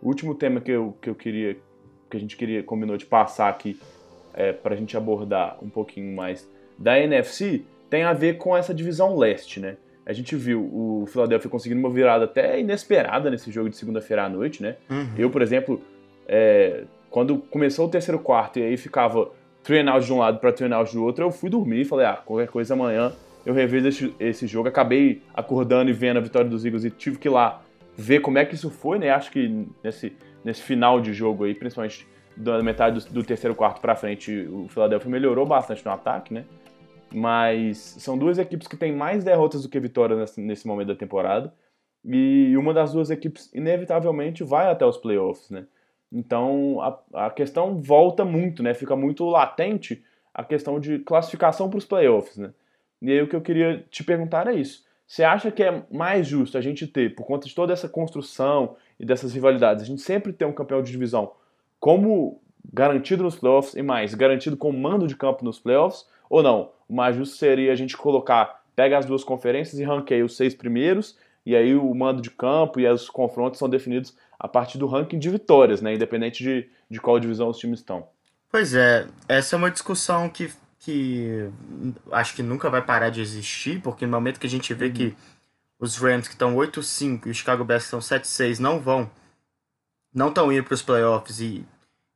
O 0.00 0.06
último 0.06 0.32
tema 0.36 0.60
que 0.60 0.70
eu, 0.70 0.96
que 1.02 1.10
eu 1.10 1.14
queria, 1.16 1.56
que 2.08 2.16
a 2.16 2.20
gente 2.20 2.36
queria, 2.36 2.62
combinou 2.62 2.96
de 2.96 3.04
passar 3.04 3.48
aqui 3.48 3.80
é, 4.32 4.52
para 4.52 4.74
a 4.74 4.78
gente 4.78 4.96
abordar 4.96 5.58
um 5.60 5.68
pouquinho 5.68 6.14
mais 6.14 6.48
da 6.78 6.96
NFC 7.00 7.64
tem 7.88 8.02
a 8.04 8.12
ver 8.12 8.36
com 8.38 8.56
essa 8.56 8.74
divisão 8.74 9.16
leste, 9.16 9.60
né? 9.60 9.76
A 10.04 10.12
gente 10.12 10.34
viu 10.36 10.62
o 10.62 11.04
Philadelphia 11.06 11.50
conseguindo 11.50 11.80
uma 11.80 11.90
virada 11.90 12.24
até 12.24 12.58
inesperada 12.58 13.30
nesse 13.30 13.50
jogo 13.50 13.68
de 13.68 13.76
segunda-feira 13.76 14.24
à 14.24 14.28
noite, 14.28 14.62
né? 14.62 14.76
Uhum. 14.88 15.08
Eu, 15.18 15.30
por 15.30 15.42
exemplo, 15.42 15.82
é, 16.26 16.84
quando 17.10 17.38
começou 17.38 17.86
o 17.86 17.90
terceiro 17.90 18.18
quarto 18.18 18.58
e 18.58 18.62
aí 18.62 18.76
ficava 18.76 19.30
out 19.90 20.06
de 20.06 20.12
um 20.12 20.18
lado 20.18 20.38
para 20.38 20.48
out 20.76 20.94
do 20.94 21.04
outro, 21.04 21.24
eu 21.24 21.30
fui 21.30 21.50
dormir 21.50 21.82
e 21.82 21.84
falei, 21.84 22.06
ah, 22.06 22.16
qualquer 22.24 22.48
coisa 22.48 22.72
amanhã 22.72 23.12
eu 23.44 23.52
revejo 23.52 23.88
esse, 23.88 24.14
esse, 24.18 24.46
jogo. 24.46 24.68
Acabei 24.68 25.22
acordando 25.34 25.90
e 25.90 25.92
vendo 25.92 26.16
a 26.16 26.20
vitória 26.20 26.48
dos 26.48 26.64
Eagles 26.64 26.84
e 26.84 26.90
tive 26.90 27.18
que 27.18 27.28
ir 27.28 27.30
lá 27.30 27.62
ver 27.96 28.20
como 28.20 28.38
é 28.38 28.44
que 28.44 28.54
isso 28.54 28.70
foi, 28.70 28.98
né? 28.98 29.10
Acho 29.10 29.30
que 29.30 29.66
nesse, 29.82 30.16
nesse 30.44 30.62
final 30.62 31.00
de 31.00 31.12
jogo 31.12 31.44
aí, 31.44 31.54
principalmente 31.54 32.06
da 32.36 32.62
metade 32.62 33.04
do, 33.04 33.12
do 33.12 33.24
terceiro 33.24 33.54
quarto 33.54 33.80
para 33.80 33.94
frente, 33.96 34.48
o 34.50 34.68
Philadelphia 34.68 35.10
melhorou 35.10 35.44
bastante 35.44 35.84
no 35.84 35.90
ataque, 35.90 36.32
né? 36.32 36.44
Mas 37.12 37.78
são 37.98 38.18
duas 38.18 38.38
equipes 38.38 38.68
que 38.68 38.76
têm 38.76 38.92
mais 38.92 39.24
derrotas 39.24 39.62
do 39.62 39.68
que 39.68 39.80
vitórias 39.80 40.36
nesse, 40.36 40.66
momento 40.66 40.88
da 40.88 40.94
temporada. 40.94 41.52
E 42.04 42.56
uma 42.56 42.72
das 42.74 42.92
duas 42.92 43.10
equipes, 43.10 43.52
inevitavelmente, 43.54 44.44
vai 44.44 44.70
até 44.70 44.84
os 44.84 44.96
playoffs, 44.96 45.50
né? 45.50 45.66
Então 46.12 46.80
a, 46.80 47.26
a 47.26 47.30
questão 47.30 47.80
volta 47.80 48.24
muito, 48.24 48.62
né? 48.62 48.74
Fica 48.74 48.94
muito 48.96 49.24
latente 49.24 50.04
a 50.32 50.44
questão 50.44 50.78
de 50.78 51.00
classificação 51.00 51.68
para 51.68 51.78
os 51.78 51.84
playoffs, 51.84 52.36
né? 52.36 52.52
E 53.00 53.10
aí 53.10 53.22
o 53.22 53.28
que 53.28 53.36
eu 53.36 53.40
queria 53.40 53.84
te 53.90 54.04
perguntar 54.04 54.46
é 54.46 54.54
isso. 54.54 54.84
Você 55.06 55.24
acha 55.24 55.50
que 55.50 55.62
é 55.62 55.82
mais 55.90 56.26
justo 56.26 56.58
a 56.58 56.60
gente 56.60 56.86
ter, 56.86 57.14
por 57.14 57.26
conta 57.26 57.48
de 57.48 57.54
toda 57.54 57.72
essa 57.72 57.88
construção 57.88 58.76
e 59.00 59.06
dessas 59.06 59.32
rivalidades, 59.32 59.82
a 59.82 59.86
gente 59.86 60.02
sempre 60.02 60.32
ter 60.32 60.44
um 60.44 60.52
campeão 60.52 60.82
de 60.82 60.90
divisão 60.90 61.32
como 61.80 62.42
garantido 62.72 63.22
nos 63.22 63.36
playoffs 63.36 63.74
e 63.74 63.82
mais, 63.82 64.14
garantido 64.14 64.56
com 64.56 64.70
mando 64.72 65.06
de 65.06 65.16
campo 65.16 65.44
nos 65.44 65.58
playoffs? 65.58 66.06
Ou 66.28 66.42
não? 66.42 66.70
O 66.88 66.94
mais 66.94 67.16
justo 67.16 67.36
seria 67.36 67.72
a 67.72 67.76
gente 67.76 67.96
colocar, 67.96 68.62
pega 68.74 68.98
as 68.98 69.04
duas 69.04 69.22
conferências 69.22 69.78
e 69.78 69.84
ranqueia 69.84 70.24
os 70.24 70.36
seis 70.36 70.54
primeiros, 70.54 71.16
e 71.44 71.54
aí 71.54 71.74
o 71.74 71.94
mando 71.94 72.22
de 72.22 72.30
campo 72.30 72.80
e 72.80 72.88
os 72.88 73.08
confrontos 73.08 73.58
são 73.58 73.68
definidos 73.68 74.16
a 74.38 74.46
partir 74.46 74.78
do 74.78 74.86
ranking 74.86 75.18
de 75.18 75.30
vitórias, 75.30 75.80
né? 75.80 75.94
Independente 75.94 76.42
de, 76.42 76.68
de 76.90 77.00
qual 77.00 77.18
divisão 77.18 77.48
os 77.48 77.58
times 77.58 77.80
estão. 77.80 78.08
Pois 78.50 78.74
é, 78.74 79.06
essa 79.28 79.56
é 79.56 79.58
uma 79.58 79.70
discussão 79.70 80.28
que, 80.28 80.50
que 80.78 81.50
acho 82.12 82.34
que 82.34 82.42
nunca 82.42 82.70
vai 82.70 82.82
parar 82.82 83.10
de 83.10 83.20
existir, 83.20 83.80
porque 83.82 84.06
no 84.06 84.12
momento 84.12 84.40
que 84.40 84.46
a 84.46 84.50
gente 84.50 84.72
vê 84.72 84.86
uhum. 84.86 84.92
que 84.92 85.16
os 85.78 85.96
Rams 85.96 86.26
que 86.26 86.34
estão 86.34 86.56
8-5 86.56 87.26
e 87.26 87.30
os 87.30 87.36
Chicago 87.36 87.64
Bears 87.64 87.84
que 87.88 87.96
estão 87.96 88.18
7-6 88.18 88.58
não 88.58 88.80
vão, 88.80 89.10
não 90.14 90.28
estão 90.28 90.52
indo 90.52 90.64
para 90.64 90.74
os 90.74 90.82
playoffs 90.82 91.40
e, 91.40 91.64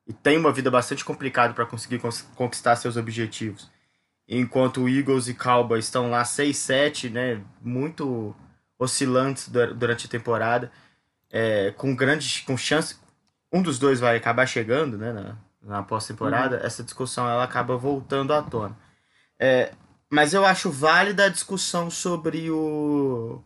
e 0.07 0.13
tem 0.13 0.39
uma 0.39 0.53
vida 0.53 0.71
bastante 0.71 1.05
complicada 1.05 1.53
para 1.53 1.67
conseguir 1.67 2.01
conquistar 2.35 2.77
seus 2.77 2.97
objetivos 2.97 3.71
enquanto 4.39 4.89
Eagles 4.89 5.29
e 5.29 5.35
Cowboys 5.35 5.85
estão 5.85 6.11
lá 6.11 6.23
6-7, 6.23 7.11
né, 7.11 7.41
muito 7.61 8.35
oscilantes 8.79 9.49
durante 9.49 10.07
a 10.07 10.11
temporada, 10.11 10.73
é, 11.31 11.71
com 11.73 11.95
grandes 11.95 12.41
com 12.41 12.57
chance, 12.57 12.97
um 13.53 13.63
dos 13.63 13.79
dois 13.79 14.01
vai 14.01 14.17
acabar 14.17 14.47
chegando, 14.47 14.97
né, 14.97 15.13
na, 15.13 15.37
na 15.63 15.83
pós-temporada, 15.83 16.57
uhum. 16.59 16.67
essa 16.67 16.83
discussão 16.83 17.29
ela 17.29 17.45
acaba 17.45 17.77
voltando 17.77 18.33
à 18.33 18.43
tona. 18.43 18.77
É, 19.39 19.73
mas 20.11 20.33
eu 20.33 20.45
acho 20.45 20.71
válida 20.71 21.27
a 21.27 21.29
discussão 21.29 21.91
sobre 21.91 22.51
o 22.51 23.43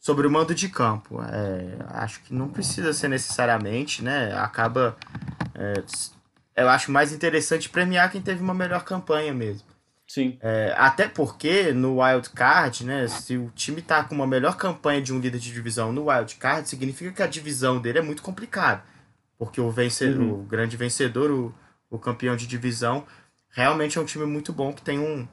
sobre 0.00 0.26
o 0.26 0.30
mando 0.30 0.54
de 0.54 0.68
campo. 0.68 1.20
É, 1.22 1.78
acho 2.02 2.22
que 2.22 2.32
não 2.32 2.48
precisa 2.48 2.92
ser 2.92 3.08
necessariamente, 3.08 4.02
né? 4.02 4.32
Acaba 4.34 4.96
é, 5.54 5.82
eu 6.56 6.68
acho 6.68 6.90
mais 6.90 7.12
interessante 7.12 7.68
premiar 7.68 8.10
quem 8.10 8.20
teve 8.20 8.42
uma 8.42 8.54
melhor 8.54 8.84
campanha 8.84 9.32
mesmo. 9.32 9.66
Sim. 10.08 10.38
É, 10.40 10.74
até 10.78 11.06
porque 11.06 11.70
no 11.70 12.00
Wild 12.00 12.30
Card, 12.30 12.82
né, 12.82 13.06
se 13.08 13.36
o 13.36 13.52
time 13.54 13.82
tá 13.82 14.02
com 14.02 14.14
uma 14.14 14.26
melhor 14.26 14.56
campanha 14.56 15.02
de 15.02 15.12
um 15.12 15.20
líder 15.20 15.38
de 15.38 15.52
divisão 15.52 15.92
no 15.92 16.08
Wild 16.08 16.34
Card, 16.36 16.66
significa 16.66 17.12
que 17.12 17.22
a 17.22 17.26
divisão 17.26 17.78
dele 17.78 17.98
é 17.98 18.02
muito 18.02 18.22
complicada. 18.22 18.82
Porque 19.36 19.60
o, 19.60 19.70
vencedor, 19.70 20.22
uhum. 20.22 20.40
o 20.40 20.42
grande 20.44 20.78
vencedor, 20.78 21.30
o, 21.30 21.54
o 21.90 21.98
campeão 21.98 22.34
de 22.34 22.46
divisão, 22.46 23.06
realmente 23.50 23.98
é 23.98 24.00
um 24.00 24.06
time 24.06 24.24
muito 24.24 24.50
bom 24.50 24.72
que 24.72 24.80
tem 24.80 24.98
um, 24.98 25.28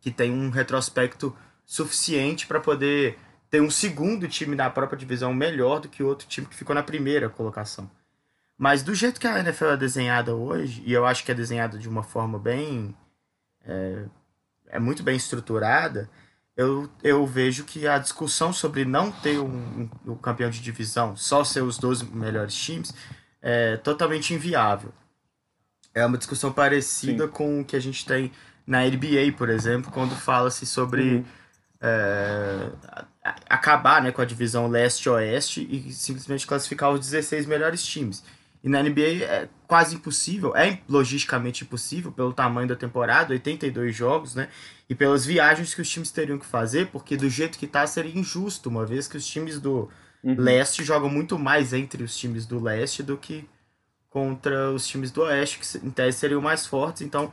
que 0.00 0.10
tem 0.10 0.32
um 0.32 0.48
retrospecto 0.48 1.36
suficiente 1.66 2.46
para 2.46 2.60
poder 2.60 3.18
ter 3.50 3.60
um 3.60 3.70
segundo 3.70 4.26
time 4.26 4.56
da 4.56 4.70
própria 4.70 4.98
divisão 4.98 5.34
melhor 5.34 5.80
do 5.80 5.88
que 5.88 6.02
o 6.02 6.06
outro 6.06 6.26
time 6.26 6.46
que 6.46 6.56
ficou 6.56 6.74
na 6.74 6.82
primeira 6.82 7.28
colocação. 7.28 7.90
Mas 8.56 8.82
do 8.82 8.94
jeito 8.94 9.20
que 9.20 9.26
a 9.26 9.38
NFL 9.38 9.66
é 9.66 9.76
desenhada 9.76 10.34
hoje, 10.34 10.82
e 10.86 10.94
eu 10.94 11.04
acho 11.04 11.22
que 11.24 11.30
é 11.30 11.34
desenhada 11.34 11.78
de 11.78 11.88
uma 11.88 12.02
forma 12.02 12.38
bem 12.38 12.96
é, 13.66 14.04
é 14.68 14.78
muito 14.78 15.02
bem 15.02 15.16
estruturada, 15.16 16.08
eu, 16.56 16.88
eu 17.02 17.26
vejo 17.26 17.64
que 17.64 17.86
a 17.86 17.98
discussão 17.98 18.52
sobre 18.52 18.84
não 18.84 19.10
ter 19.10 19.38
um, 19.38 19.46
um, 20.06 20.12
um 20.12 20.16
campeão 20.16 20.50
de 20.50 20.60
divisão, 20.60 21.16
só 21.16 21.42
ser 21.44 21.62
os 21.62 21.78
12 21.78 22.04
melhores 22.06 22.54
times, 22.54 22.92
é 23.40 23.76
totalmente 23.78 24.34
inviável. 24.34 24.92
É 25.94 26.04
uma 26.04 26.18
discussão 26.18 26.52
parecida 26.52 27.24
Sim. 27.26 27.30
com 27.30 27.60
o 27.60 27.64
que 27.64 27.76
a 27.76 27.80
gente 27.80 28.04
tem 28.04 28.32
na 28.66 28.84
NBA, 28.84 29.32
por 29.36 29.48
exemplo, 29.48 29.90
quando 29.90 30.14
fala-se 30.14 30.64
sobre 30.64 31.16
uhum. 31.16 31.24
é, 31.80 32.70
acabar 33.48 34.02
né, 34.02 34.12
com 34.12 34.22
a 34.22 34.24
divisão 34.24 34.68
leste-oeste 34.68 35.66
e 35.70 35.92
simplesmente 35.92 36.46
classificar 36.46 36.90
os 36.90 37.00
16 37.00 37.46
melhores 37.46 37.82
times. 37.84 38.22
E 38.62 38.68
na 38.68 38.82
NBA 38.82 39.24
é 39.24 39.48
quase 39.66 39.96
impossível, 39.96 40.54
é 40.54 40.78
logisticamente 40.88 41.64
impossível 41.64 42.12
pelo 42.12 42.32
tamanho 42.32 42.68
da 42.68 42.76
temporada, 42.76 43.32
82 43.32 43.94
jogos, 43.94 44.34
né? 44.34 44.48
E 44.88 44.94
pelas 44.94 45.26
viagens 45.26 45.74
que 45.74 45.80
os 45.80 45.88
times 45.88 46.12
teriam 46.12 46.38
que 46.38 46.46
fazer, 46.46 46.88
porque 46.88 47.16
do 47.16 47.28
jeito 47.28 47.58
que 47.58 47.66
tá 47.66 47.86
seria 47.86 48.16
injusto, 48.16 48.68
uma 48.68 48.86
vez 48.86 49.08
que 49.08 49.16
os 49.16 49.26
times 49.26 49.58
do 49.58 49.88
uhum. 50.22 50.36
leste 50.38 50.84
jogam 50.84 51.08
muito 51.08 51.38
mais 51.38 51.72
entre 51.72 52.04
os 52.04 52.16
times 52.16 52.46
do 52.46 52.62
leste 52.62 53.02
do 53.02 53.16
que 53.16 53.48
contra 54.08 54.70
os 54.70 54.86
times 54.86 55.10
do 55.10 55.22
oeste, 55.22 55.58
que 55.58 55.86
em 55.86 55.90
tese 55.90 56.18
seriam 56.18 56.40
mais 56.40 56.66
fortes, 56.66 57.02
então 57.02 57.32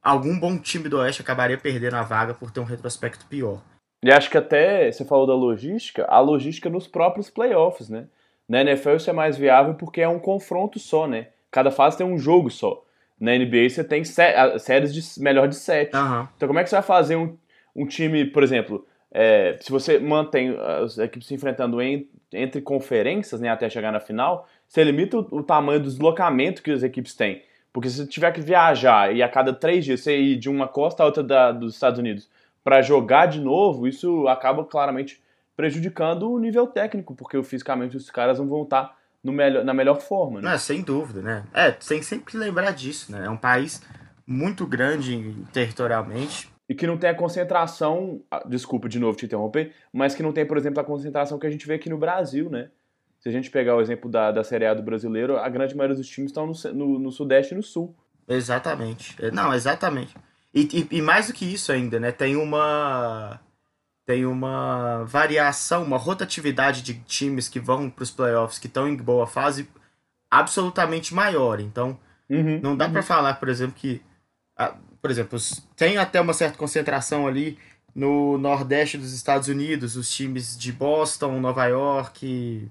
algum 0.00 0.38
bom 0.38 0.56
time 0.56 0.88
do 0.88 0.98
oeste 0.98 1.20
acabaria 1.20 1.58
perdendo 1.58 1.96
a 1.96 2.02
vaga 2.02 2.32
por 2.32 2.50
ter 2.50 2.60
um 2.60 2.64
retrospecto 2.64 3.26
pior. 3.26 3.60
E 4.02 4.12
acho 4.12 4.30
que 4.30 4.38
até 4.38 4.90
você 4.90 5.04
falou 5.04 5.26
da 5.26 5.34
logística, 5.34 6.06
a 6.08 6.20
logística 6.20 6.70
nos 6.70 6.86
próprios 6.86 7.28
playoffs, 7.28 7.88
né? 7.88 8.06
Na 8.48 8.62
NFL 8.62 8.96
isso 8.96 9.10
é 9.10 9.12
mais 9.12 9.36
viável 9.36 9.74
porque 9.74 10.00
é 10.00 10.08
um 10.08 10.18
confronto 10.18 10.78
só, 10.78 11.06
né? 11.06 11.28
Cada 11.50 11.70
fase 11.70 11.98
tem 11.98 12.06
um 12.06 12.18
jogo 12.18 12.50
só. 12.50 12.82
Na 13.20 13.36
NBA 13.36 13.68
você 13.68 13.84
tem 13.84 14.04
séries 14.04 14.94
de 14.94 15.22
melhor 15.22 15.48
de 15.48 15.56
sete. 15.56 15.96
Uhum. 15.96 16.26
Então 16.36 16.46
como 16.46 16.58
é 16.58 16.64
que 16.64 16.70
você 16.70 16.76
vai 16.76 16.82
fazer 16.82 17.16
um, 17.16 17.36
um 17.74 17.86
time, 17.86 18.24
por 18.24 18.42
exemplo, 18.42 18.86
é, 19.10 19.56
se 19.60 19.70
você 19.70 19.98
mantém 19.98 20.56
as 20.82 20.98
equipes 20.98 21.28
se 21.28 21.34
enfrentando 21.34 21.80
em, 21.80 22.08
entre 22.32 22.60
conferências, 22.60 23.40
né, 23.40 23.48
até 23.48 23.68
chegar 23.68 23.90
na 23.90 24.00
final, 24.00 24.46
você 24.66 24.84
limita 24.84 25.18
o, 25.18 25.38
o, 25.38 25.42
tamanho 25.42 25.80
do 25.80 25.88
deslocamento 25.88 26.62
que 26.62 26.70
as 26.70 26.82
equipes 26.82 27.14
têm. 27.14 27.42
Porque 27.72 27.88
se 27.88 27.96
você 27.96 28.06
tiver 28.06 28.32
que 28.32 28.40
viajar 28.40 29.14
e 29.14 29.22
a 29.22 29.28
cada 29.28 29.52
três 29.52 29.84
dias 29.84 30.00
você 30.00 30.18
ir 30.18 30.36
de 30.36 30.48
uma 30.48 30.68
costa 30.68 31.02
a 31.02 31.06
outra 31.06 31.22
da, 31.22 31.52
dos 31.52 31.74
Estados 31.74 31.98
Unidos 31.98 32.28
para 32.62 32.82
jogar 32.82 33.26
de 33.26 33.40
novo, 33.40 33.86
isso 33.86 34.28
acaba 34.28 34.64
claramente 34.64 35.20
prejudicando 35.58 36.30
o 36.30 36.38
nível 36.38 36.68
técnico, 36.68 37.16
porque 37.16 37.42
fisicamente 37.42 37.96
os 37.96 38.08
caras 38.12 38.38
não 38.38 38.46
vão 38.46 38.62
estar 38.62 38.96
no 39.24 39.32
melhor, 39.32 39.64
na 39.64 39.74
melhor 39.74 40.00
forma. 40.00 40.40
Né? 40.40 40.48
Não, 40.52 40.56
sem 40.56 40.82
dúvida, 40.82 41.20
né? 41.20 41.44
É, 41.52 41.72
tem 41.72 42.00
sempre 42.00 42.30
que 42.30 42.38
lembrar 42.38 42.70
disso, 42.70 43.10
né? 43.10 43.26
É 43.26 43.28
um 43.28 43.36
país 43.36 43.82
muito 44.24 44.64
grande 44.64 45.34
territorialmente. 45.52 46.48
E 46.68 46.76
que 46.76 46.86
não 46.86 46.96
tem 46.96 47.10
a 47.10 47.14
concentração, 47.14 48.22
desculpa 48.46 48.88
de 48.88 49.00
novo 49.00 49.18
te 49.18 49.24
interromper, 49.26 49.74
mas 49.92 50.14
que 50.14 50.22
não 50.22 50.32
tem, 50.32 50.46
por 50.46 50.56
exemplo, 50.56 50.80
a 50.80 50.84
concentração 50.84 51.40
que 51.40 51.46
a 51.48 51.50
gente 51.50 51.66
vê 51.66 51.74
aqui 51.74 51.90
no 51.90 51.98
Brasil, 51.98 52.48
né? 52.48 52.70
Se 53.18 53.28
a 53.28 53.32
gente 53.32 53.50
pegar 53.50 53.74
o 53.74 53.80
exemplo 53.80 54.08
da, 54.08 54.30
da 54.30 54.44
Série 54.44 54.64
A 54.64 54.74
do 54.74 54.82
brasileiro, 54.84 55.38
a 55.38 55.48
grande 55.48 55.76
maioria 55.76 55.96
dos 55.96 56.06
times 56.06 56.30
estão 56.30 56.46
no, 56.46 56.54
no, 56.72 56.98
no 57.00 57.10
Sudeste 57.10 57.52
e 57.52 57.56
no 57.56 57.64
Sul. 57.64 57.96
Exatamente. 58.28 59.16
É, 59.20 59.32
não, 59.32 59.52
exatamente. 59.52 60.14
E, 60.54 60.86
e, 60.92 60.98
e, 60.98 61.02
mais 61.02 61.26
do 61.26 61.32
que 61.32 61.52
isso 61.52 61.72
ainda, 61.72 61.98
né? 61.98 62.12
Tem 62.12 62.36
uma 62.36 63.40
tem 64.08 64.24
uma 64.24 65.04
variação, 65.04 65.82
uma 65.82 65.98
rotatividade 65.98 66.80
de 66.80 66.94
times 66.94 67.46
que 67.46 67.60
vão 67.60 67.90
para 67.90 68.02
os 68.02 68.10
playoffs, 68.10 68.58
que 68.58 68.66
estão 68.66 68.88
em 68.88 68.96
boa 68.96 69.26
fase, 69.26 69.68
absolutamente 70.30 71.12
maior. 71.12 71.60
Então, 71.60 72.00
uhum, 72.26 72.58
não 72.62 72.74
dá 72.74 72.86
uhum. 72.86 72.92
para 72.92 73.02
falar, 73.02 73.34
por 73.34 73.50
exemplo, 73.50 73.74
que, 73.76 74.00
por 75.02 75.10
exemplo, 75.10 75.38
tem 75.76 75.98
até 75.98 76.18
uma 76.22 76.32
certa 76.32 76.56
concentração 76.56 77.26
ali 77.26 77.58
no 77.94 78.38
Nordeste 78.38 78.96
dos 78.96 79.12
Estados 79.12 79.46
Unidos, 79.46 79.94
os 79.94 80.10
times 80.10 80.56
de 80.56 80.72
Boston, 80.72 81.38
Nova 81.38 81.66
York, 81.66 82.66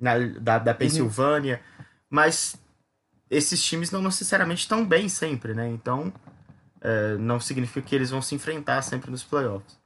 na, 0.00 0.16
da, 0.16 0.58
da 0.60 0.70
uhum. 0.70 0.78
Pensilvânia, 0.78 1.60
uhum. 1.76 1.84
mas 2.08 2.56
esses 3.28 3.60
times 3.64 3.90
não 3.90 4.00
necessariamente 4.00 4.60
estão 4.60 4.86
bem 4.86 5.08
sempre, 5.08 5.54
né? 5.54 5.68
Então, 5.68 6.12
é, 6.80 7.16
não 7.16 7.40
significa 7.40 7.82
que 7.82 7.96
eles 7.96 8.10
vão 8.10 8.22
se 8.22 8.36
enfrentar 8.36 8.80
sempre 8.82 9.10
nos 9.10 9.24
playoffs. 9.24 9.76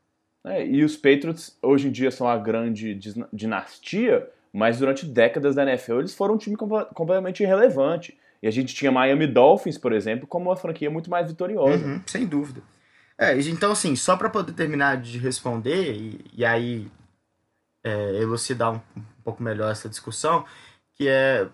É, 0.44 0.66
e 0.66 0.84
os 0.84 0.96
Patriots 0.96 1.56
hoje 1.62 1.88
em 1.88 1.92
dia 1.92 2.10
são 2.10 2.28
a 2.28 2.36
grande 2.36 2.98
dinastia, 3.32 4.28
mas 4.52 4.78
durante 4.78 5.06
décadas 5.06 5.54
da 5.54 5.62
NFL 5.62 6.00
eles 6.00 6.14
foram 6.14 6.34
um 6.34 6.38
time 6.38 6.56
completamente 6.56 7.42
irrelevante. 7.42 8.18
E 8.42 8.48
a 8.48 8.50
gente 8.50 8.74
tinha 8.74 8.90
Miami 8.90 9.26
Dolphins, 9.26 9.78
por 9.78 9.92
exemplo, 9.92 10.26
como 10.26 10.50
uma 10.50 10.56
franquia 10.56 10.90
muito 10.90 11.08
mais 11.08 11.28
vitoriosa. 11.28 11.86
Uhum, 11.86 12.02
sem 12.06 12.26
dúvida. 12.26 12.60
É, 13.16 13.38
então, 13.38 13.70
assim, 13.70 13.94
só 13.94 14.16
para 14.16 14.28
poder 14.28 14.52
terminar 14.52 15.00
de 15.00 15.16
responder 15.16 15.94
e, 15.94 16.24
e 16.34 16.44
aí 16.44 16.90
é, 17.84 18.16
elucidar 18.16 18.72
um, 18.72 18.80
um, 18.96 19.04
pouco 19.22 19.40
melhor 19.40 19.70
essa 19.70 19.88
discussão, 19.88 20.44
que 20.96 21.06
é, 21.06 21.46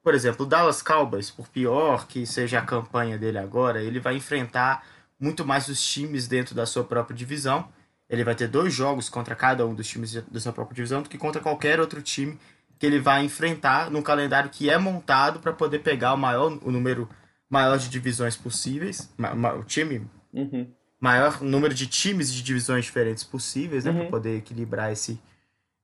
por 0.00 0.14
exemplo, 0.14 0.46
o 0.46 0.48
Dallas 0.48 0.80
Cowboys, 0.80 1.28
por 1.28 1.48
pior 1.48 2.06
que 2.06 2.24
seja 2.24 2.60
a 2.60 2.64
campanha 2.64 3.18
dele 3.18 3.38
agora, 3.38 3.82
ele 3.82 3.98
vai 3.98 4.14
enfrentar 4.14 4.86
muito 5.18 5.44
mais 5.44 5.66
os 5.66 5.84
times 5.84 6.28
dentro 6.28 6.54
da 6.54 6.64
sua 6.64 6.84
própria 6.84 7.16
divisão 7.16 7.68
ele 8.08 8.24
vai 8.24 8.34
ter 8.34 8.48
dois 8.48 8.72
jogos 8.72 9.08
contra 9.08 9.34
cada 9.34 9.66
um 9.66 9.74
dos 9.74 9.86
times 9.86 10.14
da 10.14 10.40
sua 10.40 10.52
própria 10.52 10.76
divisão 10.76 11.02
do 11.02 11.08
que 11.08 11.18
contra 11.18 11.40
qualquer 11.40 11.78
outro 11.80 12.00
time 12.00 12.38
que 12.78 12.86
ele 12.86 13.00
vai 13.00 13.24
enfrentar 13.24 13.90
num 13.90 14.02
calendário 14.02 14.50
que 14.50 14.70
é 14.70 14.78
montado 14.78 15.40
para 15.40 15.52
poder 15.52 15.80
pegar 15.80 16.14
o 16.14 16.16
maior 16.16 16.58
o 16.62 16.70
número 16.70 17.08
maior 17.50 17.78
de 17.78 17.88
divisões 17.88 18.36
possíveis, 18.36 19.10
o 19.58 19.64
time 19.64 20.06
uhum. 20.32 20.70
maior 21.00 21.40
número 21.42 21.74
de 21.74 21.86
times 21.86 22.32
de 22.32 22.42
divisões 22.42 22.84
diferentes 22.84 23.24
possíveis, 23.24 23.84
né, 23.84 23.90
uhum. 23.90 23.98
para 24.00 24.10
poder 24.10 24.36
equilibrar 24.36 24.92
esse, 24.92 25.18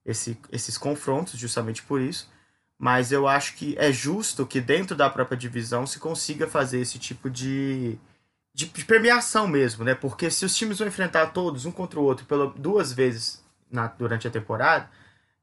esse, 0.05 0.39
esses 0.53 0.77
confrontos, 0.77 1.39
justamente 1.39 1.83
por 1.83 2.01
isso. 2.01 2.31
Mas 2.79 3.13
eu 3.13 3.27
acho 3.27 3.55
que 3.55 3.75
é 3.79 3.91
justo 3.91 4.47
que 4.47 4.61
dentro 4.61 4.95
da 4.95 5.09
própria 5.09 5.39
divisão 5.39 5.87
se 5.87 5.99
consiga 5.99 6.47
fazer 6.47 6.81
esse 6.81 6.99
tipo 6.99 7.31
de 7.31 7.99
de, 8.55 8.67
de 8.67 8.85
premiação 8.85 9.49
mesmo, 9.49 9.85
né? 9.85 9.95
Porque 9.95 10.31
se 10.31 10.45
os 10.45 10.57
times 10.57 10.79
vão 10.79 10.87
enfrentar 10.87 11.27
todos 11.27 11.67
um 11.67 11.73
contra 11.73 11.99
o 11.99 12.05
outro 12.05 12.25
pela, 12.25 12.47
duas 12.57 12.93
vezes 12.93 13.43
na, 13.71 13.89
durante 13.89 14.29
a 14.29 14.31
temporada, 14.31 14.89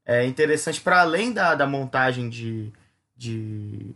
é 0.04 0.24
interessante 0.24 0.80
para 0.80 1.02
além 1.02 1.30
da, 1.30 1.54
da 1.54 1.66
montagem 1.66 2.30
de, 2.30 2.72
de 3.14 3.94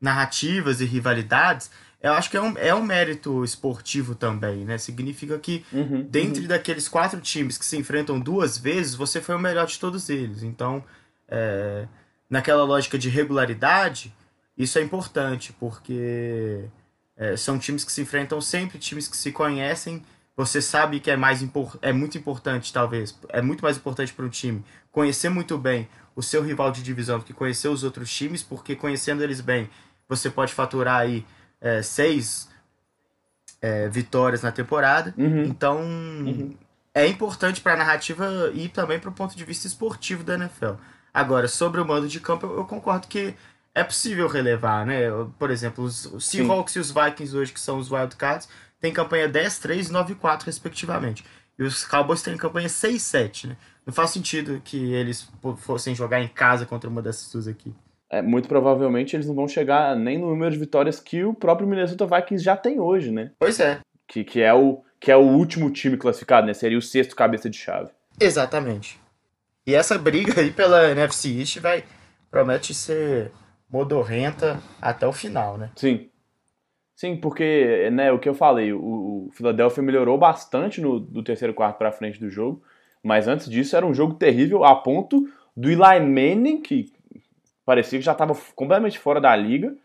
narrativas 0.00 0.80
e 0.80 0.86
rivalidades, 0.86 1.70
eu 2.02 2.14
acho 2.14 2.30
que 2.30 2.36
é 2.36 2.40
um, 2.40 2.56
é 2.56 2.74
um 2.74 2.82
mérito 2.82 3.44
esportivo 3.44 4.14
também, 4.14 4.64
né? 4.64 4.78
Significa 4.78 5.38
que 5.38 5.64
uhum, 5.70 6.02
dentre 6.02 6.42
uhum. 6.42 6.48
daqueles 6.48 6.88
quatro 6.88 7.20
times 7.20 7.58
que 7.58 7.64
se 7.64 7.76
enfrentam 7.76 8.18
duas 8.18 8.56
vezes, 8.56 8.94
você 8.94 9.20
foi 9.20 9.34
o 9.34 9.38
melhor 9.38 9.66
de 9.66 9.78
todos 9.78 10.08
eles. 10.08 10.42
Então, 10.42 10.82
é, 11.28 11.86
naquela 12.28 12.64
lógica 12.64 12.98
de 12.98 13.10
regularidade, 13.10 14.14
isso 14.56 14.78
é 14.78 14.82
importante, 14.82 15.52
porque 15.52 16.64
é, 17.16 17.36
são 17.36 17.58
times 17.58 17.84
que 17.84 17.92
se 17.92 18.02
enfrentam 18.02 18.40
sempre, 18.40 18.78
times 18.78 19.08
que 19.08 19.16
se 19.16 19.32
conhecem. 19.32 20.02
Você 20.36 20.60
sabe 20.60 21.00
que 21.00 21.10
é 21.10 21.16
mais 21.16 21.42
é 21.80 21.92
muito 21.92 22.18
importante, 22.18 22.72
talvez, 22.72 23.18
é 23.30 23.40
muito 23.40 23.62
mais 23.62 23.78
importante 23.78 24.12
para 24.12 24.24
um 24.24 24.28
time 24.28 24.62
conhecer 24.96 25.28
muito 25.28 25.58
bem 25.58 25.86
o 26.14 26.22
seu 26.22 26.42
rival 26.42 26.72
de 26.72 26.82
divisão 26.82 27.18
do 27.18 27.24
que 27.26 27.34
conhecer 27.34 27.68
os 27.68 27.84
outros 27.84 28.10
times, 28.10 28.42
porque 28.42 28.74
conhecendo 28.74 29.22
eles 29.22 29.42
bem, 29.42 29.68
você 30.08 30.30
pode 30.30 30.54
faturar 30.54 31.00
aí 31.00 31.22
é, 31.60 31.82
seis 31.82 32.48
é, 33.60 33.88
vitórias 33.90 34.40
na 34.40 34.50
temporada. 34.50 35.14
Uhum. 35.18 35.42
Então, 35.44 35.80
uhum. 35.82 36.56
é 36.94 37.06
importante 37.06 37.60
para 37.60 37.74
a 37.74 37.76
narrativa 37.76 38.50
e 38.54 38.70
também 38.70 38.98
para 38.98 39.10
o 39.10 39.12
ponto 39.12 39.36
de 39.36 39.44
vista 39.44 39.66
esportivo 39.66 40.24
da 40.24 40.34
NFL. 40.34 40.76
Agora, 41.12 41.46
sobre 41.46 41.78
o 41.78 41.84
mando 41.84 42.08
de 42.08 42.18
campo, 42.18 42.46
eu 42.46 42.64
concordo 42.64 43.06
que 43.06 43.34
é 43.76 43.84
possível 43.84 44.26
relevar, 44.26 44.86
né? 44.86 45.02
Por 45.38 45.50
exemplo, 45.50 45.84
os, 45.84 46.10
Seahawks 46.18 46.72
Sim. 46.72 46.78
e 46.78 46.80
os 46.80 46.90
Vikings 46.90 47.36
hoje, 47.36 47.52
que 47.52 47.60
são 47.60 47.76
os 47.76 47.92
Wildcards, 47.92 48.48
têm 48.80 48.90
campanha 48.90 49.28
10-3 49.28 49.90
e 49.90 49.92
9-4, 49.92 50.44
respectivamente. 50.44 51.22
E 51.58 51.62
os 51.62 51.84
Cowboys 51.84 52.22
têm 52.22 52.38
campanha 52.38 52.68
6-7, 52.68 53.48
né? 53.48 53.56
Não 53.84 53.92
faz 53.92 54.10
sentido 54.10 54.62
que 54.64 54.94
eles 54.94 55.28
fossem 55.58 55.94
jogar 55.94 56.22
em 56.22 56.28
casa 56.28 56.64
contra 56.64 56.88
uma 56.88 57.02
dessas 57.02 57.30
duas 57.30 57.46
aqui. 57.46 57.74
É, 58.08 58.22
muito 58.22 58.48
provavelmente 58.48 59.14
eles 59.14 59.26
não 59.26 59.34
vão 59.34 59.46
chegar 59.46 59.94
nem 59.94 60.16
no 60.16 60.30
número 60.30 60.52
de 60.52 60.58
vitórias 60.58 60.98
que 60.98 61.22
o 61.22 61.34
próprio 61.34 61.68
Minnesota 61.68 62.06
Vikings 62.06 62.42
já 62.42 62.56
tem 62.56 62.80
hoje, 62.80 63.10
né? 63.10 63.32
Pois 63.38 63.60
é. 63.60 63.80
Que, 64.08 64.24
que, 64.24 64.40
é, 64.40 64.54
o, 64.54 64.82
que 64.98 65.12
é 65.12 65.16
o 65.16 65.20
último 65.20 65.70
time 65.70 65.98
classificado, 65.98 66.46
né? 66.46 66.54
Seria 66.54 66.78
o 66.78 66.82
sexto 66.82 67.14
cabeça 67.14 67.50
de 67.50 67.58
chave. 67.58 67.90
Exatamente. 68.18 68.98
E 69.66 69.74
essa 69.74 69.98
briga 69.98 70.40
aí 70.40 70.50
pela 70.50 70.90
NFC 70.90 71.28
East 71.40 71.58
vai 71.58 71.84
promete 72.30 72.72
ser 72.72 73.32
modorrenta 73.70 74.60
até 74.80 75.06
o 75.06 75.12
final, 75.12 75.58
né? 75.58 75.70
Sim. 75.76 76.08
Sim, 76.94 77.14
porque, 77.16 77.90
né, 77.92 78.10
o 78.10 78.18
que 78.18 78.28
eu 78.28 78.34
falei, 78.34 78.72
o, 78.72 79.26
o 79.26 79.30
Philadelphia 79.32 79.82
melhorou 79.82 80.16
bastante 80.16 80.80
no, 80.80 80.98
do 80.98 81.22
terceiro 81.22 81.52
quarto 81.52 81.76
para 81.76 81.92
frente 81.92 82.18
do 82.18 82.30
jogo, 82.30 82.62
mas 83.02 83.28
antes 83.28 83.50
disso 83.50 83.76
era 83.76 83.84
um 83.84 83.92
jogo 83.92 84.14
terrível 84.14 84.64
a 84.64 84.74
ponto 84.74 85.28
do 85.54 85.68
Eli 85.68 86.00
Manning, 86.00 86.62
que 86.62 86.90
parecia 87.66 87.98
que 87.98 88.04
já 88.04 88.12
estava 88.12 88.34
completamente 88.54 88.98
fora 88.98 89.20
da 89.20 89.36
liga, 89.36 89.76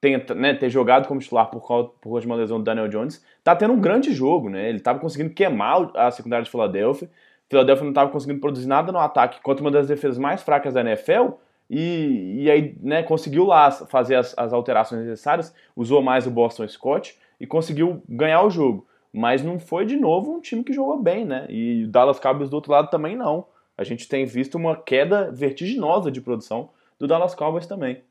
ter, 0.00 0.34
né, 0.34 0.54
ter 0.54 0.70
jogado 0.70 1.08
como 1.08 1.20
titular 1.20 1.50
por 1.50 1.66
causa, 1.66 1.88
por 2.00 2.10
causa 2.10 2.20
de 2.20 2.26
uma 2.26 2.36
lesão 2.36 2.58
do 2.58 2.64
Daniel 2.64 2.88
Jones, 2.88 3.24
tá 3.42 3.56
tendo 3.56 3.74
um 3.74 3.80
grande 3.80 4.12
jogo, 4.12 4.48
né? 4.48 4.68
Ele 4.68 4.78
estava 4.78 4.98
conseguindo 4.98 5.34
queimar 5.34 5.90
a 5.94 6.10
secundária 6.10 6.44
de 6.44 6.50
Philadelphia. 6.50 7.10
Philadelphia 7.48 7.82
não 7.82 7.90
estava 7.90 8.10
conseguindo 8.10 8.40
produzir 8.40 8.66
nada 8.66 8.92
no 8.92 8.98
ataque 8.98 9.42
contra 9.42 9.62
uma 9.62 9.70
das 9.70 9.88
defesas 9.88 10.16
mais 10.16 10.42
fracas 10.42 10.72
da 10.72 10.80
NFL 10.80 11.32
e, 11.70 12.42
e 12.42 12.50
aí 12.50 12.76
né, 12.82 13.00
conseguiu 13.04 13.44
lá 13.44 13.70
fazer 13.70 14.16
as, 14.16 14.36
as 14.36 14.52
alterações 14.52 15.02
necessárias, 15.06 15.54
usou 15.76 16.02
mais 16.02 16.26
o 16.26 16.30
Boston 16.30 16.66
Scott 16.66 17.16
e 17.38 17.46
conseguiu 17.46 18.02
ganhar 18.08 18.42
o 18.42 18.50
jogo. 18.50 18.88
Mas 19.12 19.44
não 19.44 19.56
foi 19.58 19.86
de 19.86 19.96
novo 19.96 20.32
um 20.34 20.40
time 20.40 20.64
que 20.64 20.72
jogou 20.72 21.00
bem, 21.00 21.24
né? 21.24 21.46
E 21.48 21.84
o 21.84 21.88
Dallas 21.88 22.18
Cowboys 22.18 22.50
do 22.50 22.54
outro 22.54 22.72
lado 22.72 22.90
também 22.90 23.16
não. 23.16 23.46
A 23.78 23.84
gente 23.84 24.08
tem 24.08 24.26
visto 24.26 24.56
uma 24.56 24.76
queda 24.76 25.30
vertiginosa 25.30 26.10
de 26.10 26.20
produção 26.20 26.70
do 26.98 27.06
Dallas 27.06 27.34
Cowboys 27.36 27.66
também. 27.66 28.02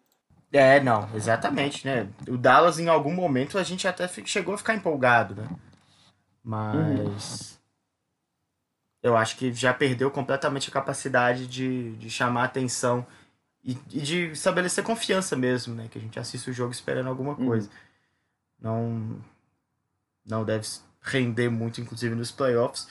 É, 0.51 0.79
não, 0.79 1.07
exatamente, 1.13 1.85
né? 1.85 2.07
O 2.27 2.37
Dallas, 2.37 2.79
em 2.79 2.87
algum 2.87 3.13
momento, 3.13 3.57
a 3.57 3.63
gente 3.63 3.87
até 3.87 4.07
chegou 4.25 4.55
a 4.55 4.57
ficar 4.57 4.73
empolgado, 4.73 5.35
né? 5.35 5.47
Mas. 6.43 7.51
Uhum. 7.51 7.59
Eu 9.01 9.15
acho 9.15 9.37
que 9.37 9.53
já 9.53 9.73
perdeu 9.73 10.11
completamente 10.11 10.69
a 10.69 10.73
capacidade 10.73 11.47
de, 11.47 11.95
de 11.95 12.09
chamar 12.09 12.45
atenção 12.45 13.05
e, 13.63 13.77
e, 13.91 14.01
de 14.01 14.31
estabelecer 14.31 14.83
confiança 14.83 15.35
mesmo, 15.35 15.75
né? 15.75 15.87
Que 15.89 15.97
a 15.97 16.01
gente 16.01 16.19
assiste 16.19 16.49
o 16.49 16.53
jogo 16.53 16.71
esperando 16.71 17.09
alguma 17.09 17.37
uhum. 17.37 17.47
coisa. 17.47 17.69
Uhum. 17.69 17.75
Não, 18.61 19.21
não 20.25 20.45
deve 20.45 20.65
render 21.01 21.49
muito, 21.49 21.81
inclusive 21.81 22.15
nos 22.15 22.31
playoffs. 22.31 22.89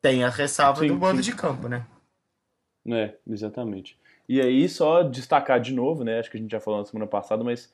Tem 0.00 0.24
a 0.24 0.28
ressalva 0.28 0.80
sim, 0.80 0.88
do 0.88 0.96
bando 0.96 1.22
sim. 1.22 1.30
de 1.30 1.36
campo, 1.36 1.68
né? 1.68 1.86
É, 2.88 3.14
exatamente. 3.26 3.98
E 4.28 4.40
aí, 4.40 4.68
só 4.68 5.02
destacar 5.02 5.60
de 5.60 5.72
novo, 5.72 6.04
né? 6.04 6.18
Acho 6.18 6.30
que 6.30 6.36
a 6.36 6.40
gente 6.40 6.50
já 6.50 6.60
falou 6.60 6.80
na 6.80 6.86
semana 6.86 7.06
passada, 7.06 7.42
mas 7.42 7.72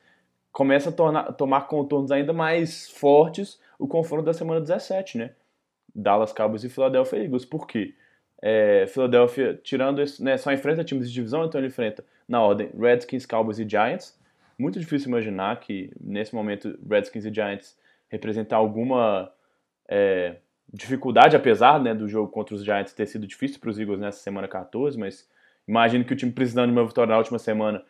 começa 0.51 0.91
a 0.91 0.93
tornar, 0.93 1.33
tomar 1.33 1.63
contornos 1.63 2.13
ainda 2.13 2.33
mais 2.33 2.89
fortes 2.91 3.61
o 3.79 3.89
confronto 3.89 4.25
da 4.25 4.35
semana 4.35 4.61
17, 4.61 5.19
né? 5.19 5.35
Dallas 5.95 6.33
Cowboys 6.33 6.65
e 6.65 6.69
Philadelphia 6.69 7.25
Eagles. 7.25 7.45
Por 7.45 7.67
quê? 7.67 7.95
É, 8.41 8.87
Philadelphia, 8.89 9.61
tirando 9.63 10.03
isso, 10.03 10.23
né, 10.23 10.37
só 10.37 10.53
enfrenta 10.53 10.83
times 10.83 11.09
de 11.09 11.15
divisão, 11.15 11.45
então 11.45 11.61
ele 11.61 11.69
enfrenta 11.69 12.05
na 12.33 12.41
ordem 12.41 12.71
Redskins, 12.75 13.27
Cowboys 13.27 13.59
e 13.59 13.69
Giants. 13.69 14.19
Muito 14.59 14.81
difícil 14.81 15.09
imaginar 15.09 15.61
que 15.61 15.93
nesse 16.01 16.35
momento 16.35 16.79
Redskins 16.89 17.27
e 17.27 17.35
Giants 17.35 17.79
representar 18.09 18.57
alguma 18.57 19.31
é, 19.87 20.37
dificuldade, 20.73 21.37
apesar 21.37 21.79
né, 21.79 21.95
do 21.95 22.09
jogo 22.09 22.33
contra 22.33 22.55
os 22.55 22.65
Giants 22.65 22.95
ter 22.95 23.05
sido 23.05 23.27
difícil 23.27 23.61
para 23.61 23.69
os 23.69 23.79
Eagles 23.79 24.01
nessa 24.01 24.21
semana 24.21 24.49
14, 24.49 24.99
mas 24.99 25.29
imagino 25.69 26.07
que 26.07 26.15
o 26.15 26.17
time 26.17 26.33
precisando 26.33 26.73
de 26.73 26.73
uma 26.73 26.87
vitória 26.87 27.11
na 27.11 27.19
última 27.19 27.39
semana 27.39 27.85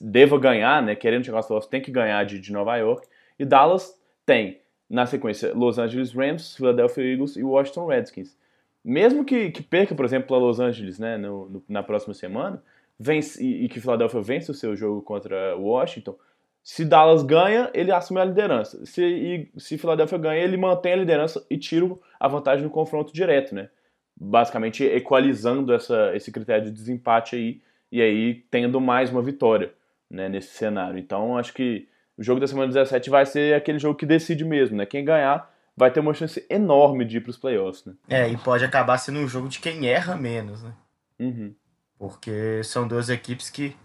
deva 0.00 0.36
ganhar, 0.36 0.82
né? 0.82 0.96
Querendo 0.96 1.24
chegar 1.24 1.36
aos 1.36 1.46
playoffs, 1.46 1.70
tem 1.70 1.80
que 1.80 1.92
ganhar 1.92 2.24
de, 2.24 2.40
de 2.40 2.52
Nova 2.52 2.76
York. 2.76 3.06
E 3.38 3.44
Dallas 3.44 3.96
tem, 4.26 4.60
na 4.90 5.06
sequência, 5.06 5.54
Los 5.54 5.78
Angeles 5.78 6.12
Rams, 6.12 6.56
Philadelphia 6.56 7.04
Eagles 7.04 7.36
e 7.36 7.44
Washington 7.44 7.86
Redskins. 7.86 8.36
Mesmo 8.84 9.24
que, 9.24 9.50
que 9.50 9.62
perca, 9.62 9.94
por 9.94 10.04
exemplo, 10.04 10.34
a 10.34 10.38
Los 10.40 10.58
Angeles 10.58 10.98
né, 10.98 11.16
no, 11.16 11.48
no, 11.48 11.64
na 11.68 11.82
próxima 11.82 12.12
semana, 12.12 12.60
vence, 12.98 13.42
e, 13.42 13.68
que 13.68 13.80
Philadelphia 13.80 14.20
vence 14.20 14.50
o 14.50 14.54
seu 14.54 14.76
jogo 14.76 15.02
contra 15.02 15.56
Washington, 15.56 16.16
se 16.62 16.84
Dallas 16.84 17.22
ganha, 17.22 17.70
ele 17.74 17.92
assume 17.92 18.20
a 18.20 18.24
liderança. 18.24 18.84
Se, 18.86 19.04
e, 19.04 19.50
se 19.58 19.76
Philadelphia 19.76 20.18
ganha, 20.18 20.42
ele 20.42 20.56
mantém 20.56 20.94
a 20.94 20.96
liderança 20.96 21.44
e 21.50 21.58
tira 21.58 21.88
a 22.18 22.26
vantagem 22.26 22.64
no 22.64 22.70
confronto 22.70 23.12
direto, 23.12 23.54
né? 23.54 23.68
Basicamente 24.16 24.84
equalizando 24.84 25.74
essa, 25.74 26.14
esse 26.14 26.32
critério 26.32 26.64
de 26.64 26.70
desempate 26.70 27.36
aí 27.36 27.60
e 27.92 28.00
aí 28.00 28.34
tendo 28.50 28.80
mais 28.80 29.10
uma 29.10 29.20
vitória 29.20 29.72
né, 30.10 30.28
nesse 30.28 30.54
cenário. 30.54 30.98
Então 30.98 31.36
acho 31.36 31.52
que 31.52 31.88
o 32.16 32.22
jogo 32.22 32.40
da 32.40 32.46
semana 32.46 32.68
17 32.68 33.10
vai 33.10 33.26
ser 33.26 33.54
aquele 33.54 33.78
jogo 33.78 33.98
que 33.98 34.06
decide 34.06 34.44
mesmo, 34.44 34.76
né? 34.76 34.86
Quem 34.86 35.04
ganhar 35.04 35.52
vai 35.76 35.90
ter 35.90 36.00
uma 36.00 36.14
chance 36.14 36.44
enorme 36.48 37.04
de 37.04 37.18
ir 37.18 37.20
para 37.20 37.30
os 37.30 37.36
playoffs, 37.36 37.84
né? 37.84 37.94
É, 38.08 38.28
e 38.28 38.36
pode 38.36 38.64
acabar 38.64 38.96
sendo 38.98 39.18
um 39.18 39.28
jogo 39.28 39.48
de 39.48 39.58
quem 39.58 39.86
erra 39.88 40.16
menos, 40.16 40.62
né? 40.62 40.72
Uhum. 41.18 41.54
Porque 41.98 42.62
são 42.64 42.86
duas 42.86 43.08
equipes 43.08 43.50
que 43.50 43.76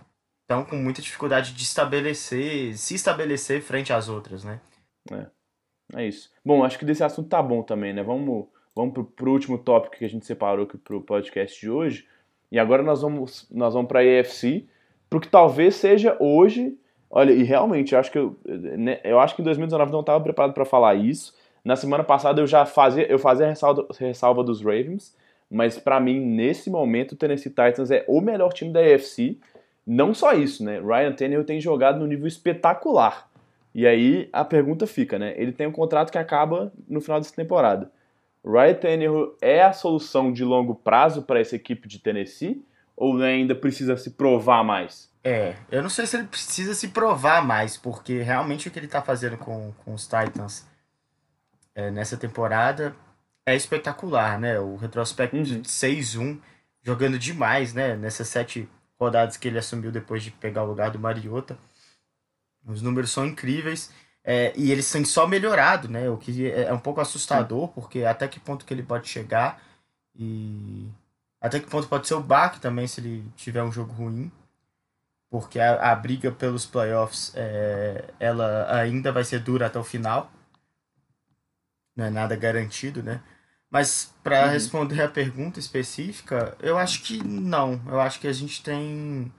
estão 0.42 0.66
com 0.66 0.76
muita 0.76 1.02
dificuldade 1.02 1.54
de 1.54 1.62
estabelecer, 1.62 2.76
se 2.78 2.96
estabelecer 2.96 3.62
frente 3.62 3.94
às 3.94 4.10
outras, 4.10 4.44
né? 4.44 4.60
É, 5.12 5.28
é 6.02 6.08
isso. 6.08 6.32
Bom, 6.44 6.64
acho 6.64 6.80
que 6.80 6.86
desse 6.86 7.04
assunto 7.04 7.30
tá 7.30 7.42
bom 7.42 7.62
também, 7.62 7.94
né? 7.94 8.02
Vamos, 8.02 8.48
vamos 8.76 8.94
pro, 8.94 9.04
pro 9.04 9.32
último 9.32 9.58
tópico 9.60 9.98
que 9.98 10.06
a 10.06 10.10
gente 10.10 10.26
separou 10.26 10.66
aqui 10.66 10.78
pro 10.78 11.02
podcast 11.02 11.60
de 11.60 11.70
hoje. 11.70 12.08
E 12.52 12.58
agora 12.58 12.82
nós 12.82 13.02
vamos, 13.02 13.48
nós 13.52 13.74
vamos 13.74 13.88
para 13.88 14.00
a 14.00 14.04
EFC, 14.04 14.68
pro 15.10 15.20
que 15.20 15.28
talvez 15.28 15.76
seja 15.76 16.18
hoje. 16.20 16.76
Olha, 17.12 17.32
e 17.32 17.44
realmente, 17.44 17.94
eu 17.94 18.00
acho 18.00 18.12
que 18.12 18.18
eu, 18.18 18.36
né, 18.46 19.00
eu 19.04 19.20
acho 19.20 19.36
que 19.36 19.42
em 19.42 19.46
2019 19.46 19.92
não 19.92 20.00
estava 20.00 20.24
preparado 20.24 20.54
para 20.54 20.66
falar 20.66 20.96
isso. 20.96 21.36
Na 21.64 21.76
semana 21.76 22.04
passada 22.04 22.42
eu 22.42 22.48
já 22.48 22.66
fazia, 22.66 23.06
eu 23.06 23.20
fazia 23.20 23.48
ressalva, 23.48 23.88
ressalva 24.00 24.44
dos 24.44 24.62
Ravens, 24.62 25.16
mas 25.50 25.80
para 25.80 26.00
mim, 26.00 26.20
nesse 26.20 26.70
momento, 26.70 27.14
o 27.14 27.16
Tennessee 27.16 27.50
Titans 27.50 27.90
é 27.90 28.06
o 28.08 28.22
melhor 28.22 28.54
time 28.54 28.72
da 28.72 28.82
EFC. 28.82 29.38
Não 29.86 30.14
só 30.14 30.34
isso, 30.34 30.64
né? 30.64 30.80
Ryan 30.80 31.14
Tannehill 31.14 31.44
tem 31.44 31.60
jogado 31.60 32.00
no 32.00 32.06
nível 32.06 32.28
espetacular. 32.28 33.28
E 33.74 33.88
aí 33.88 34.30
a 34.32 34.46
pergunta 34.46 34.86
fica, 34.86 35.18
né? 35.18 35.34
Ele 35.38 35.52
tem 35.52 35.66
um 35.66 35.72
contrato 35.72 36.12
que 36.12 36.18
acaba 36.18 36.72
no 36.88 37.02
final 37.02 37.20
dessa 37.20 37.36
temporada. 37.36 37.92
Ryan 38.46 38.74
Tannehill 38.76 39.38
é 39.42 39.64
a 39.64 39.74
solução 39.74 40.32
de 40.32 40.44
longo 40.44 40.76
prazo 40.76 41.24
para 41.24 41.40
essa 41.40 41.56
equipe 41.56 41.88
de 41.88 42.00
Tennessee? 42.00 42.64
Ou 42.96 43.18
ainda 43.22 43.56
precisa 43.56 43.98
se 43.98 44.12
provar 44.12 44.64
mais? 44.64 45.10
É, 45.24 45.56
eu 45.72 45.82
não 45.82 45.90
sei 45.90 46.06
se 46.06 46.18
ele 46.18 46.28
precisa 46.28 46.74
se 46.74 46.90
provar 46.90 47.46
mais, 47.46 47.76
porque 47.76 48.22
realmente 48.22 48.68
o 48.68 48.72
que 48.72 48.78
ele 48.78 48.86
está 48.86 49.02
fazendo 49.02 49.38
com, 49.38 49.74
com 49.84 49.94
os 49.94 50.04
Titans 50.04 50.68
é, 51.74 51.90
nessa 51.90 52.18
temporada 52.18 52.96
é 53.50 53.56
espetacular, 53.56 54.40
né? 54.40 54.60
O 54.60 54.76
retrospecto 54.76 55.36
uhum. 55.36 55.44
de 55.44 55.62
6-1, 55.62 56.40
jogando 56.82 57.20
demais, 57.20 57.74
né? 57.74 57.96
Nessas 57.96 58.28
sete 58.28 58.68
rodadas 59.00 59.38
que 59.38 59.48
ele 59.48 59.58
assumiu 59.58 59.92
depois 59.92 60.24
de 60.24 60.32
pegar 60.32 60.64
o 60.64 60.68
lugar 60.68 60.92
do 60.92 61.00
Mariota. 61.00 61.58
Os 62.66 62.82
números 62.82 63.12
são 63.12 63.26
incríveis. 63.26 63.92
É, 64.24 64.54
e 64.56 64.72
eles 64.72 64.92
têm 64.92 65.06
só 65.06 65.26
melhorado, 65.26 65.88
né? 65.88 66.10
O 66.10 66.18
que 66.18 66.50
é, 66.50 66.64
é 66.64 66.74
um 66.74 66.80
pouco 66.80 67.02
assustador, 67.02 67.68
Sim. 67.68 67.74
porque 67.74 68.04
até 68.04 68.28
que 68.28 68.40
ponto 68.40 68.66
que 68.66 68.74
ele 68.74 68.84
pode 68.84 69.08
chegar 69.08 69.62
e 70.16 70.88
até 71.42 71.60
que 71.60 71.70
ponto 71.70 71.88
pode 71.88 72.08
ser 72.08 72.16
o 72.16 72.22
baque 72.22 72.60
também 72.60 72.86
se 72.86 73.00
ele 73.00 73.24
tiver 73.36 73.64
um 73.64 73.72
jogo 73.72 73.94
ruim. 73.94 74.32
Porque 75.30 75.60
a, 75.60 75.92
a 75.92 75.96
briga 75.96 76.32
pelos 76.32 76.66
playoffs 76.66 77.32
é, 77.36 78.06
ela 78.20 78.68
ainda 78.76 79.12
vai 79.12 79.24
ser 79.24 79.40
dura 79.40 79.68
até 79.68 79.80
o 79.80 79.84
final. 79.84 80.32
Não 81.96 82.06
é 82.06 82.10
nada 82.10 82.36
garantido, 82.36 83.02
né? 83.04 83.22
Mas 83.70 84.14
para 84.24 84.46
uhum. 84.46 84.52
responder 84.52 85.02
a 85.02 85.08
pergunta 85.08 85.60
específica, 85.60 86.56
eu 86.60 86.78
acho 86.78 87.04
que 87.04 87.24
não. 87.24 87.80
Eu 87.86 88.00
acho 88.00 88.20
que 88.20 88.28
a 88.28 88.34
gente 88.34 88.64
tem 88.64 89.32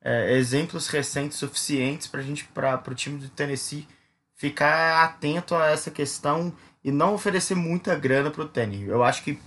é, 0.00 0.36
exemplos 0.36 0.88
recentes 0.88 1.38
suficientes 1.38 2.06
para 2.08 2.22
gente 2.22 2.44
para 2.44 2.82
o 2.88 2.94
time 2.94 3.18
do 3.18 3.28
Tennessee 3.28 3.86
ficar 4.34 5.04
atento 5.04 5.54
a 5.54 5.68
essa 5.68 5.90
questão 5.90 6.52
e 6.84 6.90
não 6.90 7.14
oferecer 7.14 7.54
muita 7.54 7.94
grana 7.94 8.30
para 8.30 8.42
o 8.42 8.48
Tennessee. 8.48 8.88
Eu 8.88 9.04
acho 9.04 9.22
que 9.22 9.38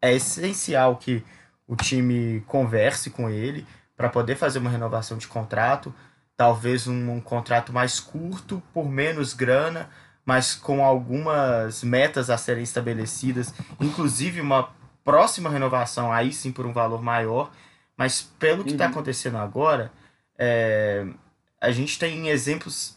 é 0.00 0.14
essencial 0.14 0.96
que 0.96 1.22
o 1.66 1.76
time 1.76 2.40
converse 2.46 3.10
com 3.10 3.28
ele 3.28 3.66
para 3.96 4.08
poder 4.08 4.36
fazer 4.36 4.58
uma 4.58 4.70
renovação 4.70 5.18
de 5.18 5.28
contrato, 5.28 5.94
talvez 6.36 6.86
um, 6.86 7.10
um 7.12 7.20
contrato 7.20 7.72
mais 7.72 8.00
curto 8.00 8.62
por 8.72 8.88
menos 8.88 9.34
grana 9.34 9.90
mas 10.30 10.54
com 10.54 10.84
algumas 10.84 11.82
metas 11.82 12.30
a 12.30 12.38
serem 12.38 12.62
estabelecidas, 12.62 13.52
inclusive 13.80 14.40
uma 14.40 14.72
próxima 15.02 15.50
renovação, 15.50 16.12
aí 16.12 16.32
sim 16.32 16.52
por 16.52 16.64
um 16.64 16.72
valor 16.72 17.02
maior. 17.02 17.50
Mas 17.96 18.22
pelo 18.38 18.62
que 18.62 18.70
está 18.70 18.84
uhum. 18.84 18.90
acontecendo 18.92 19.38
agora, 19.38 19.90
é, 20.38 21.04
a 21.60 21.72
gente 21.72 21.98
tem 21.98 22.28
exemplos 22.28 22.96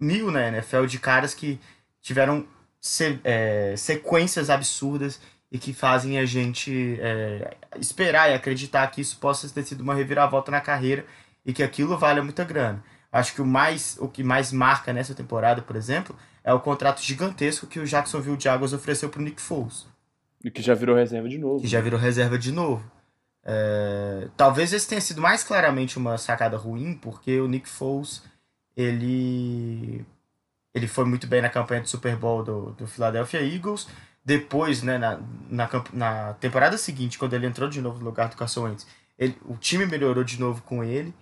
mil 0.00 0.30
na 0.30 0.48
NFL 0.48 0.86
de 0.86 0.98
caras 0.98 1.34
que 1.34 1.60
tiveram 2.00 2.46
se, 2.80 3.20
é, 3.22 3.74
sequências 3.76 4.48
absurdas 4.48 5.20
e 5.50 5.58
que 5.58 5.74
fazem 5.74 6.18
a 6.18 6.24
gente 6.24 6.98
é, 7.02 7.54
esperar 7.78 8.30
e 8.30 8.34
acreditar 8.34 8.86
que 8.86 9.02
isso 9.02 9.18
possa 9.18 9.46
ter 9.50 9.64
sido 9.64 9.82
uma 9.82 9.94
reviravolta 9.94 10.50
na 10.50 10.62
carreira 10.62 11.04
e 11.44 11.52
que 11.52 11.62
aquilo 11.62 11.98
vale 11.98 12.22
muita 12.22 12.44
grana. 12.44 12.82
Acho 13.12 13.34
que 13.34 13.42
o 13.42 13.46
mais 13.46 13.98
o 14.00 14.08
que 14.08 14.24
mais 14.24 14.50
marca 14.50 14.90
nessa 14.90 15.14
temporada, 15.14 15.60
por 15.60 15.76
exemplo, 15.76 16.16
é 16.44 16.52
o 16.52 16.60
contrato 16.60 17.02
gigantesco 17.02 17.66
que 17.66 17.78
o 17.78 17.86
Jacksonville 17.86 18.40
Jaguars 18.40 18.72
ofereceu 18.72 19.08
para 19.08 19.20
o 19.20 19.22
Nick 19.22 19.40
Foles. 19.40 19.86
E 20.44 20.50
que 20.50 20.60
já 20.60 20.74
virou 20.74 20.96
reserva 20.96 21.28
de 21.28 21.38
novo. 21.38 21.60
Que 21.60 21.68
já 21.68 21.80
virou 21.80 21.98
reserva 21.98 22.38
de 22.38 22.50
novo. 22.50 22.84
É... 23.44 24.28
Talvez 24.36 24.72
esse 24.72 24.88
tenha 24.88 25.00
sido 25.00 25.20
mais 25.20 25.44
claramente 25.44 25.98
uma 25.98 26.18
sacada 26.18 26.56
ruim, 26.56 26.94
porque 26.94 27.40
o 27.40 27.48
Nick 27.48 27.68
Foles, 27.68 28.22
ele 28.76 30.04
ele 30.74 30.88
foi 30.88 31.04
muito 31.04 31.26
bem 31.26 31.42
na 31.42 31.50
campanha 31.50 31.82
de 31.82 31.90
Super 31.90 32.16
Bowl 32.16 32.42
do, 32.42 32.72
do 32.72 32.86
Philadelphia 32.86 33.40
Eagles. 33.40 33.86
Depois, 34.24 34.82
né, 34.82 34.98
na, 34.98 35.20
na, 35.50 35.68
na 35.92 36.34
temporada 36.34 36.78
seguinte, 36.78 37.18
quando 37.18 37.34
ele 37.34 37.46
entrou 37.46 37.68
de 37.68 37.80
novo 37.80 37.98
no 37.98 38.04
lugar 38.04 38.28
do 38.28 38.36
Carson 38.36 38.64
Wentz, 38.64 38.86
ele, 39.18 39.36
o 39.44 39.56
time 39.56 39.84
melhorou 39.84 40.24
de 40.24 40.40
novo 40.40 40.62
com 40.62 40.82
ele 40.82 41.12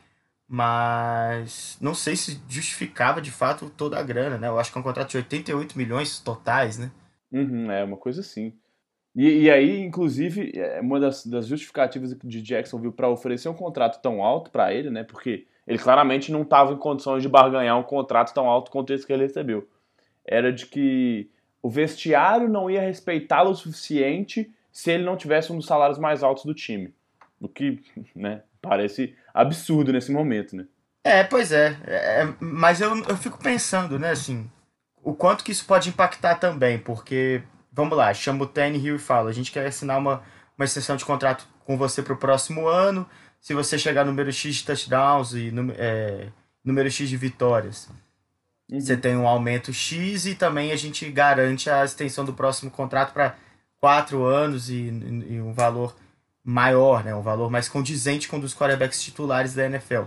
mas 0.52 1.78
não 1.80 1.94
sei 1.94 2.16
se 2.16 2.42
justificava 2.48 3.22
de 3.22 3.30
fato 3.30 3.70
toda 3.70 3.96
a 3.96 4.02
grana, 4.02 4.36
né? 4.36 4.48
Eu 4.48 4.58
acho 4.58 4.72
que 4.72 4.76
é 4.76 4.80
um 4.80 4.84
contrato 4.84 5.10
de 5.10 5.16
88 5.18 5.78
milhões 5.78 6.18
totais, 6.18 6.76
né? 6.76 6.90
Uhum, 7.30 7.70
é 7.70 7.84
uma 7.84 7.96
coisa 7.96 8.20
assim. 8.20 8.52
E, 9.14 9.42
e, 9.42 9.50
aí, 9.50 9.80
inclusive, 9.80 10.50
é 10.56 10.80
uma 10.80 10.98
das, 10.98 11.24
das 11.24 11.46
justificativas 11.46 12.16
de 12.24 12.42
Jacksonville 12.42 12.92
para 12.92 13.08
oferecer 13.08 13.48
um 13.48 13.54
contrato 13.54 14.02
tão 14.02 14.24
alto 14.24 14.50
para 14.50 14.74
ele, 14.74 14.90
né? 14.90 15.04
Porque 15.04 15.46
ele 15.68 15.78
claramente 15.78 16.32
não 16.32 16.42
estava 16.42 16.72
em 16.72 16.78
condições 16.78 17.22
de 17.22 17.28
barganhar 17.28 17.78
um 17.78 17.84
contrato 17.84 18.34
tão 18.34 18.50
alto 18.50 18.72
quanto 18.72 18.92
esse 18.92 19.06
que 19.06 19.12
ele 19.12 19.22
recebeu. 19.22 19.68
Era 20.24 20.52
de 20.52 20.66
que 20.66 21.30
o 21.62 21.70
vestiário 21.70 22.48
não 22.48 22.68
ia 22.68 22.80
respeitá-lo 22.80 23.50
o 23.50 23.54
suficiente 23.54 24.52
se 24.72 24.90
ele 24.90 25.04
não 25.04 25.16
tivesse 25.16 25.52
um 25.52 25.58
dos 25.58 25.66
salários 25.66 25.98
mais 25.98 26.24
altos 26.24 26.44
do 26.44 26.54
time. 26.54 26.92
O 27.40 27.48
que, 27.48 27.80
né, 28.16 28.42
parece 28.60 29.14
absurdo 29.32 29.92
nesse 29.92 30.12
momento, 30.12 30.56
né? 30.56 30.66
É, 31.04 31.24
pois 31.24 31.52
é. 31.52 31.78
é 31.84 32.28
mas 32.38 32.80
eu, 32.80 32.96
eu 33.04 33.16
fico 33.16 33.38
pensando, 33.38 33.98
né, 33.98 34.10
assim, 34.10 34.50
o 35.02 35.14
quanto 35.14 35.44
que 35.44 35.52
isso 35.52 35.64
pode 35.64 35.88
impactar 35.88 36.36
também, 36.36 36.78
porque, 36.78 37.42
vamos 37.72 37.96
lá, 37.96 38.12
chama 38.12 38.44
o 38.44 38.46
Ten 38.46 38.76
Hill 38.76 38.96
e 38.96 38.98
fala, 38.98 39.30
a 39.30 39.32
gente 39.32 39.50
quer 39.50 39.66
assinar 39.66 39.98
uma, 39.98 40.22
uma 40.56 40.64
extensão 40.64 40.96
de 40.96 41.04
contrato 41.04 41.46
com 41.64 41.76
você 41.76 42.02
para 42.02 42.12
o 42.12 42.18
próximo 42.18 42.66
ano, 42.66 43.08
se 43.40 43.54
você 43.54 43.78
chegar 43.78 44.04
no 44.04 44.10
número 44.10 44.32
X 44.32 44.56
de 44.56 44.64
touchdowns 44.64 45.32
e 45.32 45.52
é, 45.78 46.28
número 46.62 46.90
X 46.90 47.08
de 47.08 47.16
vitórias, 47.16 47.88
uhum. 48.70 48.80
você 48.80 48.96
tem 48.96 49.16
um 49.16 49.26
aumento 49.26 49.72
X 49.72 50.26
e 50.26 50.34
também 50.34 50.72
a 50.72 50.76
gente 50.76 51.10
garante 51.10 51.70
a 51.70 51.84
extensão 51.84 52.24
do 52.24 52.34
próximo 52.34 52.70
contrato 52.70 53.14
para 53.14 53.36
quatro 53.80 54.24
anos 54.24 54.68
e, 54.68 54.74
e 55.28 55.40
um 55.40 55.54
valor 55.54 55.96
maior, 56.44 57.04
né, 57.04 57.14
um 57.14 57.22
valor 57.22 57.50
mais 57.50 57.68
condizente 57.68 58.28
com 58.28 58.36
um 58.36 58.40
dos 58.40 58.54
quarterbacks 58.54 59.02
titulares 59.02 59.54
da 59.54 59.66
NFL. 59.66 60.04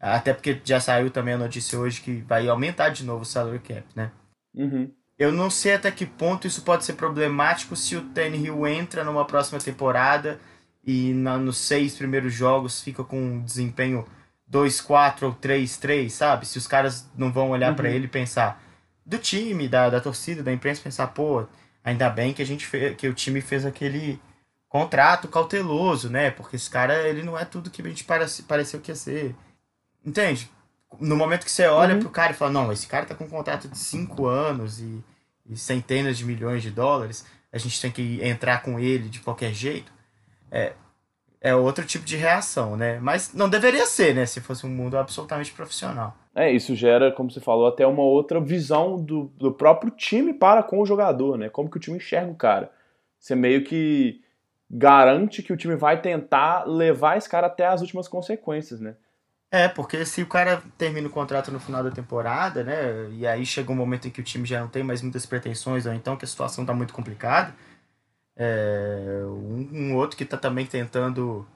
Até 0.00 0.32
porque 0.32 0.60
já 0.64 0.80
saiu 0.80 1.10
também 1.10 1.34
a 1.34 1.38
notícia 1.38 1.78
hoje 1.78 2.00
que 2.00 2.22
vai 2.22 2.48
aumentar 2.48 2.90
de 2.90 3.04
novo 3.04 3.22
o 3.22 3.26
salary 3.26 3.58
cap, 3.58 3.84
né? 3.94 4.12
Uhum. 4.54 4.90
Eu 5.18 5.32
não 5.32 5.50
sei 5.50 5.74
até 5.74 5.90
que 5.90 6.06
ponto 6.06 6.46
isso 6.46 6.62
pode 6.62 6.84
ser 6.84 6.92
problemático 6.92 7.74
se 7.74 7.96
o 7.96 8.02
Tannehill 8.02 8.66
entra 8.68 9.02
numa 9.02 9.24
próxima 9.24 9.58
temporada 9.58 10.38
e 10.86 11.12
na, 11.12 11.36
nos 11.36 11.58
seis 11.58 11.96
primeiros 11.96 12.32
jogos 12.32 12.80
fica 12.80 13.02
com 13.02 13.20
um 13.20 13.42
desempenho 13.42 14.06
2-4 14.50 15.22
ou 15.24 15.34
3-3, 15.34 16.08
sabe? 16.10 16.46
Se 16.46 16.56
os 16.56 16.68
caras 16.68 17.10
não 17.16 17.32
vão 17.32 17.50
olhar 17.50 17.70
uhum. 17.70 17.76
para 17.76 17.90
ele 17.90 18.04
e 18.04 18.08
pensar 18.08 18.62
do 19.04 19.18
time, 19.18 19.68
da, 19.68 19.90
da 19.90 20.00
torcida, 20.00 20.42
da 20.42 20.52
imprensa, 20.52 20.82
pensar, 20.82 21.08
pô, 21.08 21.44
ainda 21.82 22.08
bem 22.08 22.32
que 22.32 22.42
a 22.42 22.46
gente 22.46 22.66
fez, 22.66 22.96
que 22.96 23.08
o 23.08 23.14
time 23.14 23.40
fez 23.40 23.66
aquele 23.66 24.20
contrato 24.68 25.28
cauteloso, 25.28 26.10
né? 26.10 26.30
Porque 26.30 26.56
esse 26.56 26.68
cara, 26.68 27.08
ele 27.08 27.22
não 27.22 27.38
é 27.38 27.44
tudo 27.44 27.70
que 27.70 27.80
a 27.80 27.88
gente 27.88 28.04
parece, 28.04 28.42
pareceu 28.42 28.80
que 28.80 28.90
ia 28.90 28.94
ser. 28.94 29.34
Entende? 30.04 30.50
No 31.00 31.16
momento 31.16 31.44
que 31.44 31.50
você 31.50 31.66
olha 31.66 31.94
uhum. 31.94 32.00
pro 32.00 32.10
cara 32.10 32.32
e 32.32 32.36
fala, 32.36 32.52
não, 32.52 32.72
esse 32.72 32.86
cara 32.86 33.06
tá 33.06 33.14
com 33.14 33.24
um 33.24 33.28
contrato 33.28 33.68
de 33.68 33.78
5 33.78 34.26
anos 34.26 34.80
e, 34.80 35.02
e, 35.46 35.56
centenas 35.56 36.16
de 36.16 36.24
milhões 36.24 36.62
de 36.62 36.70
dólares, 36.70 37.26
a 37.52 37.58
gente 37.58 37.80
tem 37.80 37.90
que 37.90 38.22
entrar 38.22 38.62
com 38.62 38.78
ele 38.78 39.08
de 39.08 39.20
qualquer 39.20 39.52
jeito. 39.52 39.92
É, 40.50 40.72
é 41.40 41.54
outro 41.54 41.84
tipo 41.84 42.04
de 42.04 42.16
reação, 42.16 42.76
né? 42.76 42.98
Mas 43.00 43.32
não 43.34 43.48
deveria 43.48 43.86
ser, 43.86 44.14
né? 44.14 44.26
Se 44.26 44.40
fosse 44.40 44.66
um 44.66 44.70
mundo 44.70 44.96
absolutamente 44.96 45.52
profissional. 45.52 46.16
É, 46.34 46.50
isso 46.52 46.74
gera, 46.74 47.12
como 47.12 47.30
você 47.30 47.40
falou, 47.40 47.66
até 47.66 47.86
uma 47.86 48.02
outra 48.02 48.40
visão 48.40 49.02
do, 49.02 49.24
do 49.36 49.52
próprio 49.52 49.90
time 49.90 50.32
para 50.32 50.62
com 50.62 50.80
o 50.80 50.86
jogador, 50.86 51.36
né? 51.36 51.48
Como 51.48 51.70
que 51.70 51.76
o 51.76 51.80
time 51.80 51.96
enxerga 51.96 52.30
o 52.30 52.36
cara. 52.36 52.70
Você 53.18 53.34
meio 53.34 53.64
que 53.64 54.22
garante 54.70 55.42
que 55.42 55.52
o 55.52 55.56
time 55.56 55.76
vai 55.76 56.00
tentar 56.00 56.64
levar 56.64 57.16
esse 57.16 57.28
cara 57.28 57.46
até 57.46 57.66
as 57.66 57.80
últimas 57.80 58.06
consequências, 58.06 58.80
né? 58.80 58.96
É, 59.50 59.66
porque 59.66 60.04
se 60.04 60.22
o 60.22 60.26
cara 60.26 60.62
termina 60.76 61.08
o 61.08 61.10
contrato 61.10 61.50
no 61.50 61.58
final 61.58 61.82
da 61.82 61.90
temporada, 61.90 62.62
né? 62.62 63.08
E 63.12 63.26
aí 63.26 63.46
chega 63.46 63.72
um 63.72 63.74
momento 63.74 64.06
em 64.06 64.10
que 64.10 64.20
o 64.20 64.24
time 64.24 64.46
já 64.46 64.60
não 64.60 64.68
tem 64.68 64.82
mais 64.82 65.00
muitas 65.00 65.24
pretensões, 65.24 65.86
ou 65.86 65.94
então 65.94 66.16
que 66.16 66.24
a 66.24 66.28
situação 66.28 66.64
está 66.64 66.74
muito 66.74 66.92
complicada. 66.92 67.54
É, 68.36 69.22
um, 69.24 69.68
um, 69.72 69.96
outro 69.96 70.16
que 70.16 70.22
está 70.22 70.36
também 70.36 70.66
tentando 70.66 71.48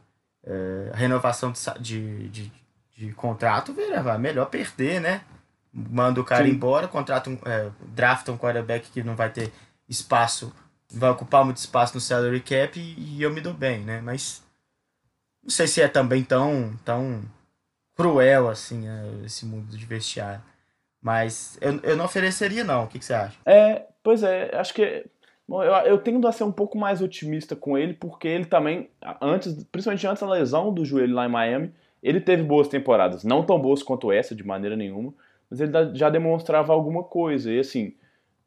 é, 0.44 0.90
renovação 0.94 1.52
de, 1.52 2.28
de, 2.28 2.28
de, 2.28 2.52
de 2.96 3.12
contrato, 3.12 3.74
vira, 3.74 4.02
vai 4.02 4.16
melhor 4.16 4.46
perder, 4.46 5.00
né? 5.00 5.20
Manda 5.72 6.20
o 6.20 6.24
cara 6.24 6.44
Sim. 6.44 6.50
embora, 6.50 6.88
contrata 6.88 7.28
um, 7.28 7.38
é, 7.44 7.70
drafta 7.88 8.32
um 8.32 8.38
quarterback 8.38 8.90
que 8.90 9.02
não 9.02 9.14
vai 9.14 9.30
ter 9.30 9.52
espaço 9.86 10.52
vai 10.93 11.11
ocupar 11.11 11.45
muito 11.45 11.57
espaço 11.59 11.95
no 11.95 12.01
salary 12.01 12.40
cap 12.40 12.78
e, 12.78 13.16
e, 13.16 13.22
eu 13.22 13.32
me 13.32 13.40
dou 13.40 13.55
bem, 13.55 13.80
né? 13.80 14.01
Mas 14.01 14.43
não 15.43 15.51
sei 15.51 15.66
se 15.66 15.80
é 15.80 15.88
também 15.88 16.22
tão, 16.22 16.74
tão 16.84 17.22
cruel 17.97 18.49
assim 18.49 18.88
é, 18.88 19.24
esse 19.24 19.47
mundo 19.47 19.76
de 19.76 19.86
vestiário. 19.86 20.43
Mas 21.01 21.59
eu, 21.61 21.80
eu 21.82 21.97
não 21.97 22.05
ofereceria, 22.05 22.62
não. 22.62 22.84
O 22.84 22.86
que, 22.86 22.99
que 22.99 23.05
você 23.05 23.14
acha? 23.14 23.36
É, 23.45 23.86
pois 24.03 24.22
é, 24.22 24.55
acho 24.55 24.72
que. 24.72 25.05
Eu, 25.49 25.61
eu 25.61 25.99
tendo 25.99 26.26
a 26.28 26.32
ser 26.32 26.45
um 26.45 26.53
pouco 26.53 26.78
mais 26.78 27.03
otimista 27.03 27.57
com 27.57 27.76
ele, 27.76 27.93
porque 27.93 28.28
ele 28.28 28.45
também, 28.45 28.88
antes, 29.20 29.64
principalmente 29.64 30.07
antes 30.07 30.22
da 30.22 30.30
lesão 30.30 30.72
do 30.72 30.84
joelho 30.84 31.14
lá 31.14 31.26
em 31.26 31.30
Miami, 31.30 31.74
ele 32.03 32.20
teve 32.20 32.43
boas 32.43 32.68
temporadas. 32.68 33.24
Não 33.24 33.45
tão 33.45 33.61
boas 33.61 33.82
quanto 33.82 34.12
essa, 34.12 34.34
de 34.34 34.45
maneira 34.45 34.76
nenhuma, 34.76 35.12
mas 35.51 35.61
ele 35.61 35.72
já 35.95 36.09
demonstrava 36.09 36.72
alguma 36.72 37.03
coisa. 37.03 37.53
E 37.53 37.59
assim, 37.59 37.95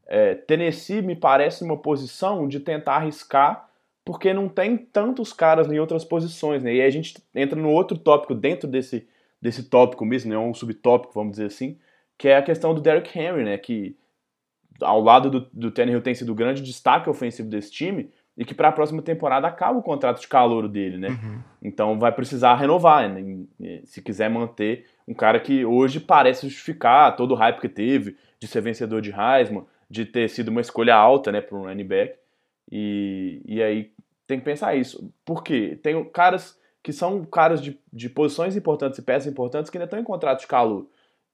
é, 0.08 0.36
Tennessee 0.36 1.02
me 1.02 1.16
parece 1.16 1.64
uma 1.64 1.78
posição 1.78 2.48
de 2.48 2.60
tentar 2.60 2.98
arriscar, 2.98 3.68
porque 4.04 4.34
não 4.34 4.48
tem 4.48 4.78
tantos 4.78 5.34
caras 5.34 5.68
em 5.72 5.80
outras 5.80 6.06
posições, 6.06 6.62
né? 6.62 6.76
E 6.76 6.82
aí 6.82 6.88
a 6.88 6.92
gente 6.92 7.16
entra 7.34 7.60
no 7.60 7.70
outro 7.70 7.98
tópico 7.98 8.36
dentro 8.36 8.68
desse, 8.68 9.08
desse 9.42 9.64
tópico 9.64 10.06
mesmo, 10.06 10.32
né? 10.32 10.38
Um 10.38 10.54
subtópico, 10.54 11.14
vamos 11.14 11.32
dizer 11.32 11.48
assim, 11.48 11.78
que 12.18 12.28
é 12.28 12.38
a 12.38 12.44
questão 12.44 12.74
do 12.74 12.82
Derrick 12.82 13.18
Henry, 13.18 13.44
né? 13.44 13.58
Que 13.58 13.98
ao 14.82 15.02
lado 15.02 15.30
do, 15.30 15.50
do 15.52 15.72
Tannehill 15.72 16.02
tem 16.02 16.14
sido 16.14 16.32
o 16.32 16.36
grande 16.36 16.62
destaque 16.62 17.10
ofensivo 17.10 17.50
desse 17.50 17.72
time 17.72 18.12
e 18.38 18.44
que 18.44 18.54
para 18.54 18.68
a 18.68 18.72
próxima 18.72 19.02
temporada 19.02 19.48
acaba 19.48 19.80
o 19.80 19.84
contrato 19.84 20.20
de 20.20 20.28
calor 20.28 20.68
dele, 20.68 20.98
né? 20.98 21.10
Uhum. 21.10 21.40
Então 21.64 21.98
vai 21.98 22.12
precisar 22.12 22.56
renovar, 22.56 23.10
né? 23.10 23.42
se 23.86 24.02
quiser 24.02 24.30
manter 24.30 24.86
um 25.08 25.14
cara 25.14 25.40
que 25.40 25.64
hoje 25.64 26.00
parece 26.00 26.48
justificar 26.48 27.16
todo 27.16 27.32
o 27.32 27.36
hype 27.36 27.62
que 27.62 27.70
teve 27.70 28.18
de 28.40 28.48
ser 28.48 28.62
vencedor 28.62 29.02
de 29.02 29.12
Heisman, 29.12 29.66
de 29.90 30.06
ter 30.06 30.30
sido 30.30 30.50
uma 30.50 30.62
escolha 30.62 30.96
alta, 30.96 31.32
né, 31.32 31.42
para 31.42 31.58
um 31.58 31.64
running 31.64 31.86
back. 31.86 32.18
E, 32.72 33.42
e 33.46 33.62
aí 33.62 33.92
tem 34.28 34.40
que 34.40 34.46
pensar 34.46 34.76
isso. 34.76 35.12
Por 35.24 35.44
quê? 35.44 35.80
Tem 35.82 36.04
caras 36.06 36.58
que 36.82 36.94
são 36.94 37.24
caras 37.26 37.62
de, 37.62 37.80
de 37.92 38.10
posições 38.10 38.56
importantes 38.56 39.00
e 39.00 39.02
peças 39.02 39.32
importantes 39.32 39.72
que 39.72 39.78
ainda 39.78 39.86
estão 39.86 40.00
em 40.00 40.04
contrato 40.04 40.42
de 40.42 40.48
calor. 40.48 40.88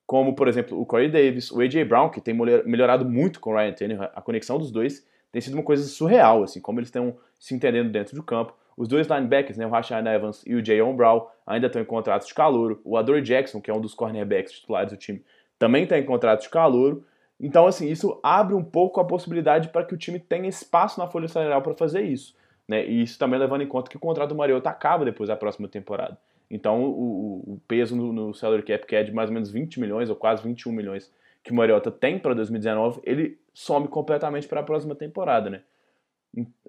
Como, 0.06 0.34
por 0.34 0.48
exemplo, 0.48 0.80
o 0.80 0.86
Corey 0.86 1.10
Davis, 1.10 1.52
o 1.52 1.60
A.J. 1.62 1.84
Brown, 1.86 2.10
que 2.10 2.22
tem 2.22 2.34
melhorado 2.34 3.06
muito 3.06 3.40
com 3.40 3.52
o 3.52 3.56
Ryan 3.56 3.74
Tannehill. 3.74 4.04
A 4.04 4.22
conexão 4.22 4.58
dos 4.58 4.72
dois 4.72 5.06
tem 5.32 5.42
sido 5.42 5.54
uma 5.54 5.64
coisa 5.64 5.84
surreal, 5.84 6.44
assim, 6.44 6.60
como 6.60 6.80
eles 6.80 6.88
estão 6.88 7.16
se 7.40 7.56
entendendo 7.56 7.92
dentro 7.92 8.16
do 8.16 8.24
campo. 8.24 8.54
Os 8.76 8.88
dois 8.88 9.08
linebackers, 9.08 9.58
né, 9.58 9.66
o 9.66 9.70
Rashawn 9.70 10.08
Evans 10.08 10.44
e 10.46 10.56
o 10.56 10.66
Jayon 10.66 10.96
Brown, 10.96 11.28
ainda 11.46 11.68
estão 11.68 11.82
em 11.82 11.86
contratos 11.86 12.28
de 12.28 12.34
calor. 12.34 12.80
O 12.84 12.98
Adore 12.98 13.22
Jackson, 13.22 13.62
que 13.62 13.70
é 13.70 13.74
um 13.74 13.82
dos 13.82 13.94
cornerbacks 13.94 14.54
titulares 14.54 14.92
do 14.92 14.98
time, 14.98 15.24
também 15.60 15.84
está 15.84 15.98
em 15.98 16.04
contrato 16.04 16.42
de 16.42 16.50
calor. 16.50 17.04
Então, 17.42 17.66
assim, 17.66 17.90
isso 17.90 18.20
abre 18.22 18.54
um 18.54 18.64
pouco 18.64 19.02
a 19.02 19.04
possibilidade 19.04 19.70
para 19.70 19.84
que 19.84 19.96
o 19.96 19.98
time 19.98 20.20
tenha 20.20 20.48
espaço 20.48 21.00
na 21.00 21.08
folha 21.08 21.28
salarial 21.28 21.62
para 21.64 21.74
fazer 21.74 22.02
isso. 22.02 22.36
Né? 22.68 22.86
E 22.86 23.02
isso 23.02 23.18
também 23.18 23.40
levando 23.40 23.62
em 23.62 23.68
conta 23.68 23.90
que 23.90 23.98
o 23.98 24.00
contrato 24.00 24.30
do 24.30 24.36
Mariota 24.36 24.70
acaba 24.70 25.04
depois 25.04 25.28
da 25.28 25.36
próxima 25.36 25.68
temporada. 25.68 26.18
Então, 26.52 26.84
o, 26.84 27.54
o 27.54 27.62
peso 27.68 27.96
no, 27.96 28.14
no, 28.14 28.34
salary 28.34 28.62
cap, 28.62 28.86
que 28.86 28.96
é 28.96 29.04
de 29.04 29.12
mais 29.12 29.30
ou 29.30 29.34
menos 29.34 29.50
20 29.50 29.80
milhões, 29.80 30.10
ou 30.10 30.16
quase 30.16 30.44
21 30.44 30.72
milhões, 30.72 31.12
que 31.44 31.52
o 31.52 31.56
Mariota 31.56 31.90
tem 31.90 32.20
para 32.20 32.36
2019, 32.36 33.02
ele 33.04 33.40
some 33.54 33.88
completamente 33.88 34.48
para 34.48 34.60
a 34.60 34.64
próxima 34.64 34.94
temporada, 34.94 35.50
né? 35.50 35.62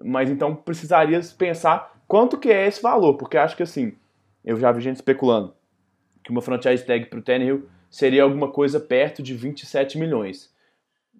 Mas 0.03 0.29
então 0.29 0.55
precisaria 0.55 1.19
pensar 1.37 2.01
quanto 2.07 2.37
que 2.37 2.49
é 2.49 2.67
esse 2.67 2.81
valor, 2.81 3.15
porque 3.15 3.37
acho 3.37 3.55
que 3.55 3.63
assim, 3.63 3.93
eu 4.43 4.57
já 4.57 4.71
vi 4.71 4.81
gente 4.81 4.95
especulando 4.95 5.53
que 6.23 6.31
uma 6.31 6.41
franchise 6.41 6.85
tag 6.85 7.05
para 7.05 7.19
o 7.19 7.21
Tannehill 7.21 7.67
seria 7.89 8.23
alguma 8.23 8.51
coisa 8.51 8.79
perto 8.79 9.21
de 9.21 9.33
27 9.33 9.97
milhões. 9.97 10.52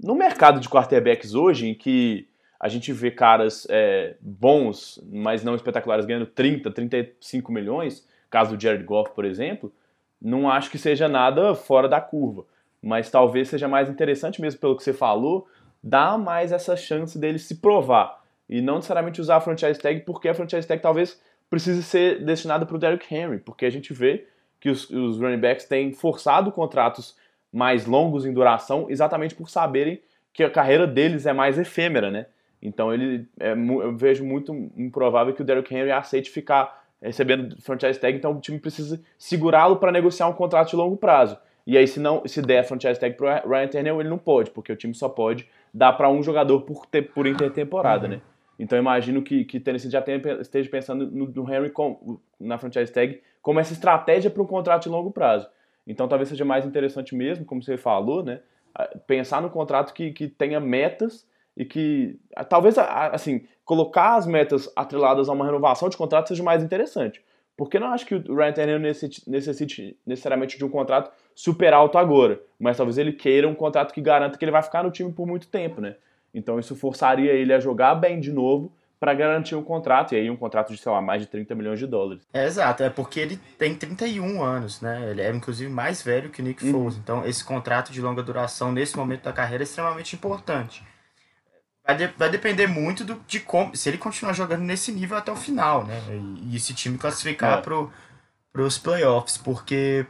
No 0.02 0.16
mercado 0.16 0.60
de 0.60 0.70
quarterbacks 0.70 1.34
hoje, 1.34 1.68
em 1.68 1.74
que 1.74 2.28
a 2.60 2.70
gente 2.70 2.94
vê 2.94 3.12
caras 3.12 3.68
é, 3.70 4.16
bons, 4.22 5.02
mas 5.12 5.44
não 5.44 5.56
espetaculares, 5.56 6.06
ganhando 6.06 6.26
30, 6.26 6.72
35 6.72 7.52
milhões, 7.52 8.08
caso 8.30 8.56
do 8.56 8.62
Jared 8.62 8.84
Goff, 8.84 9.12
por 9.14 9.26
exemplo, 9.26 9.72
não 10.22 10.50
acho 10.50 10.72
que 10.72 10.78
seja 10.78 11.08
nada 11.08 11.54
fora 11.54 11.90
da 11.90 12.00
curva. 12.00 12.46
Mas 12.82 13.10
talvez 13.10 13.50
seja 13.50 13.68
mais 13.68 13.90
interessante, 13.90 14.42
mesmo 14.42 14.60
pelo 14.60 14.78
que 14.78 14.84
você 14.84 14.94
falou, 14.94 15.48
dar 15.84 16.18
mais 16.18 16.52
essa 16.52 16.76
chance 16.78 17.20
dele 17.20 17.38
se 17.38 17.56
provar. 17.56 18.22
E 18.50 18.62
não 18.62 18.76
necessariamente 18.76 19.20
usar 19.20 19.38
a 19.38 19.42
franchise 19.42 19.80
tag, 19.80 20.02
porque 20.02 20.30
a 20.30 20.34
franchise 20.34 20.68
tag 20.68 20.82
talvez 20.82 21.22
precise 21.50 21.84
ser 21.84 22.24
destinada 22.24 22.66
para 22.66 22.76
o 22.76 22.80
Derrick 22.80 23.14
Henry, 23.14 23.40
porque 23.40 23.66
a 23.66 23.70
gente 23.70 23.94
vê 23.94 24.26
que 24.60 24.70
os, 24.70 24.90
os 24.90 25.20
running 25.20 25.40
backs 25.40 25.66
têm 25.66 25.94
forçado 25.94 26.52
contratos 26.52 27.18
mais 27.54 27.86
longos 27.86 28.26
em 28.26 28.34
duração, 28.34 28.88
exatamente 28.90 29.36
por 29.36 29.50
saberem 29.50 30.02
que 30.34 30.44
a 30.44 30.50
carreira 30.50 30.88
deles 30.88 31.28
é 31.28 31.32
mais 31.32 31.60
efêmera, 31.60 32.10
né? 32.10 32.26
Então 32.60 32.92
ele 32.94 33.28
é, 33.40 33.52
eu 33.52 33.96
vejo 33.96 34.26
muito 34.26 34.52
improvável 34.76 35.34
que 35.34 35.42
o 35.42 35.46
Derrick 35.46 35.74
Henry 35.74 35.92
aceite 35.92 36.32
ficar 36.32 36.84
recebendo 37.02 37.62
franchise 37.62 38.00
tag, 38.00 38.18
então 38.18 38.32
o 38.32 38.40
time 38.40 38.58
precisa 38.58 39.00
segurá-lo 39.18 39.76
para 39.76 39.92
negociar 39.92 40.28
um 40.28 40.34
contrato 40.34 40.70
de 40.70 40.76
longo 40.76 40.98
prazo. 40.98 41.38
E 41.68 41.78
aí 41.78 41.88
se 41.88 42.00
não 42.00 42.24
se 42.26 42.42
der 42.42 42.64
franchise 42.64 43.00
tag 43.00 43.16
para 43.16 43.44
Ryan 43.46 43.68
Tannehill, 43.68 44.00
ele 44.00 44.10
não 44.10 44.18
pode, 44.18 44.50
porque 44.50 44.72
o 44.72 44.76
time 44.76 44.94
só 44.94 45.08
pode 45.08 45.48
dar 45.74 45.94
para 45.94 46.10
um 46.10 46.24
jogador 46.24 46.62
por, 46.62 46.86
ter, 46.86 47.02
por 47.02 47.28
intertemporada, 47.28 48.08
né? 48.08 48.22
Então 48.58 48.78
imagino 48.78 49.22
que, 49.22 49.44
que 49.44 49.60
Tennessee 49.60 49.90
já 49.90 50.02
tenha, 50.02 50.22
esteja 50.40 50.70
pensando 50.70 51.10
no, 51.12 51.28
no 51.28 51.54
Henry 51.54 51.70
com, 51.70 52.18
na 52.40 52.58
franchise 52.58 52.92
tag 52.92 53.22
como 53.42 53.60
essa 53.60 53.74
estratégia 53.74 54.32
para 54.32 54.42
um 54.42 54.48
contrato 54.48 54.84
de 54.84 54.90
longo 54.90 55.12
prazo. 55.12 55.48
Então 55.86 56.08
talvez 56.08 56.30
seja 56.30 56.46
mais 56.46 56.66
interessante 56.66 57.16
mesmo, 57.16 57.46
como 57.46 57.62
você 57.62 57.78
falou, 57.78 58.24
né? 58.24 58.42
Pensar 59.06 59.42
no 59.42 59.50
contrato 59.50 59.94
que, 59.94 60.12
que 60.12 60.28
tenha 60.28 60.60
metas 60.60 61.28
e 61.56 61.64
que 61.64 62.20
talvez 62.50 62.76
assim 62.78 63.46
colocar 63.64 64.16
as 64.16 64.26
metas 64.26 64.72
atreladas 64.76 65.30
a 65.30 65.34
uma 65.34 65.46
renovação 65.46 65.90
de 65.90 65.98
contrato 65.98 66.30
seja 66.30 66.44
mais 66.44 66.64
interessante. 66.64 67.22
Porque 67.56 67.80
não 67.80 67.88
acho 67.88 68.06
que 68.06 68.16
o 68.16 68.36
Ryan 68.36 68.52
Tannehill 68.52 68.80
necessite 68.80 69.96
necessariamente 70.06 70.58
de 70.58 70.66
um 70.66 70.70
contrato 70.70 71.12
super 71.36 71.72
alto 71.72 72.00
agora, 72.00 72.42
mas 72.60 72.78
talvez 72.78 72.98
ele 72.98 73.14
queira 73.14 73.48
um 73.48 73.54
contrato 73.54 73.94
que 73.94 74.02
garanta 74.02 74.38
que 74.40 74.44
ele 74.44 74.52
vai 74.52 74.64
ficar 74.64 74.84
no 74.84 74.90
time 74.90 75.12
por 75.12 75.28
muito 75.28 75.48
tempo, 75.48 75.80
né? 75.80 75.96
Então 76.34 76.60
isso 76.60 76.76
forçaria 76.76 77.32
ele 77.32 77.54
a 77.54 77.60
jogar 77.60 77.94
bem 77.94 78.20
de 78.20 78.32
novo 78.32 78.72
para 79.04 79.14
garantir 79.14 79.54
um 79.54 79.62
contrato, 79.62 80.14
e 80.14 80.16
aí 80.16 80.30
um 80.30 80.38
contrato 80.38 80.72
de, 80.72 80.78
sei 80.78 80.90
lá, 80.90 81.02
mais 81.02 81.22
de 81.22 81.28
30 81.28 81.54
milhões 81.56 81.78
de 81.78 81.86
dólares. 81.86 82.26
É, 82.34 82.46
exato, 82.46 82.84
é 82.84 82.90
porque 82.90 83.20
ele 83.20 83.36
tem 83.58 83.76
31 83.76 84.42
anos, 84.42 84.80
né? 84.80 85.10
Ele 85.12 85.22
é 85.22 85.30
inclusive 85.30 85.70
mais 85.70 86.02
velho 86.02 86.30
que 86.30 86.42
o 86.42 86.46
Nick 86.46 86.66
uhum. 86.66 86.72
Foles. 86.72 86.98
Então, 87.00 87.26
esse 87.26 87.44
contrato 87.44 87.92
de 87.92 88.00
longa 88.00 88.24
duração 88.24 88.72
nesse 88.72 88.96
momento 88.96 89.24
da 89.24 89.34
carreira 89.34 89.62
é 89.62 89.66
extremamente 89.66 90.16
importante. 90.16 90.82
Vai, 91.86 91.98
de, 91.98 92.08
vai 92.18 92.30
depender 92.30 92.66
muito 92.66 93.04
do, 93.04 93.22
de 93.28 93.42
como. 93.42 93.76
Se 93.76 93.90
ele 93.90 93.98
continuar 93.98 94.32
jogando 94.32 94.62
nesse 94.62 94.90
nível 94.94 95.18
até 95.18 95.34
o 95.34 95.36
final, 95.36 95.86
né? 95.86 96.00
E, 96.10 96.54
e 96.54 96.56
esse 96.56 96.74
time 96.74 96.98
classificar 96.98 97.60
é. 97.60 97.62
para 97.62 98.64
os 98.64 98.78
playoffs, 98.78 99.38
porque 99.38 100.06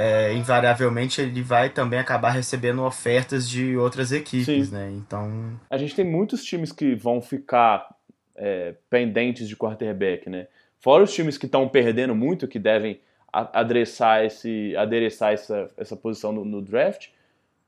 é, 0.00 0.32
invariavelmente 0.32 1.20
ele 1.20 1.42
vai 1.42 1.68
também 1.68 1.98
acabar 1.98 2.30
recebendo 2.30 2.82
ofertas 2.82 3.48
de 3.48 3.76
outras 3.76 4.12
equipes, 4.12 4.68
Sim. 4.68 4.74
né? 4.74 4.90
Então. 4.92 5.60
A 5.68 5.76
gente 5.76 5.94
tem 5.94 6.06
muitos 6.06 6.42
times 6.42 6.72
que 6.72 6.94
vão 6.94 7.20
ficar 7.20 7.94
é, 8.34 8.74
pendentes 8.88 9.46
de 9.46 9.54
quarterback, 9.54 10.30
né? 10.30 10.46
Fora 10.78 11.02
os 11.02 11.12
times 11.12 11.36
que 11.36 11.44
estão 11.44 11.68
perdendo 11.68 12.14
muito, 12.14 12.48
que 12.48 12.58
devem 12.58 12.98
adereçar, 13.30 14.24
esse, 14.24 14.74
adereçar 14.74 15.34
essa, 15.34 15.68
essa 15.76 15.94
posição 15.94 16.32
no, 16.32 16.44
no, 16.44 16.62
draft, 16.62 17.08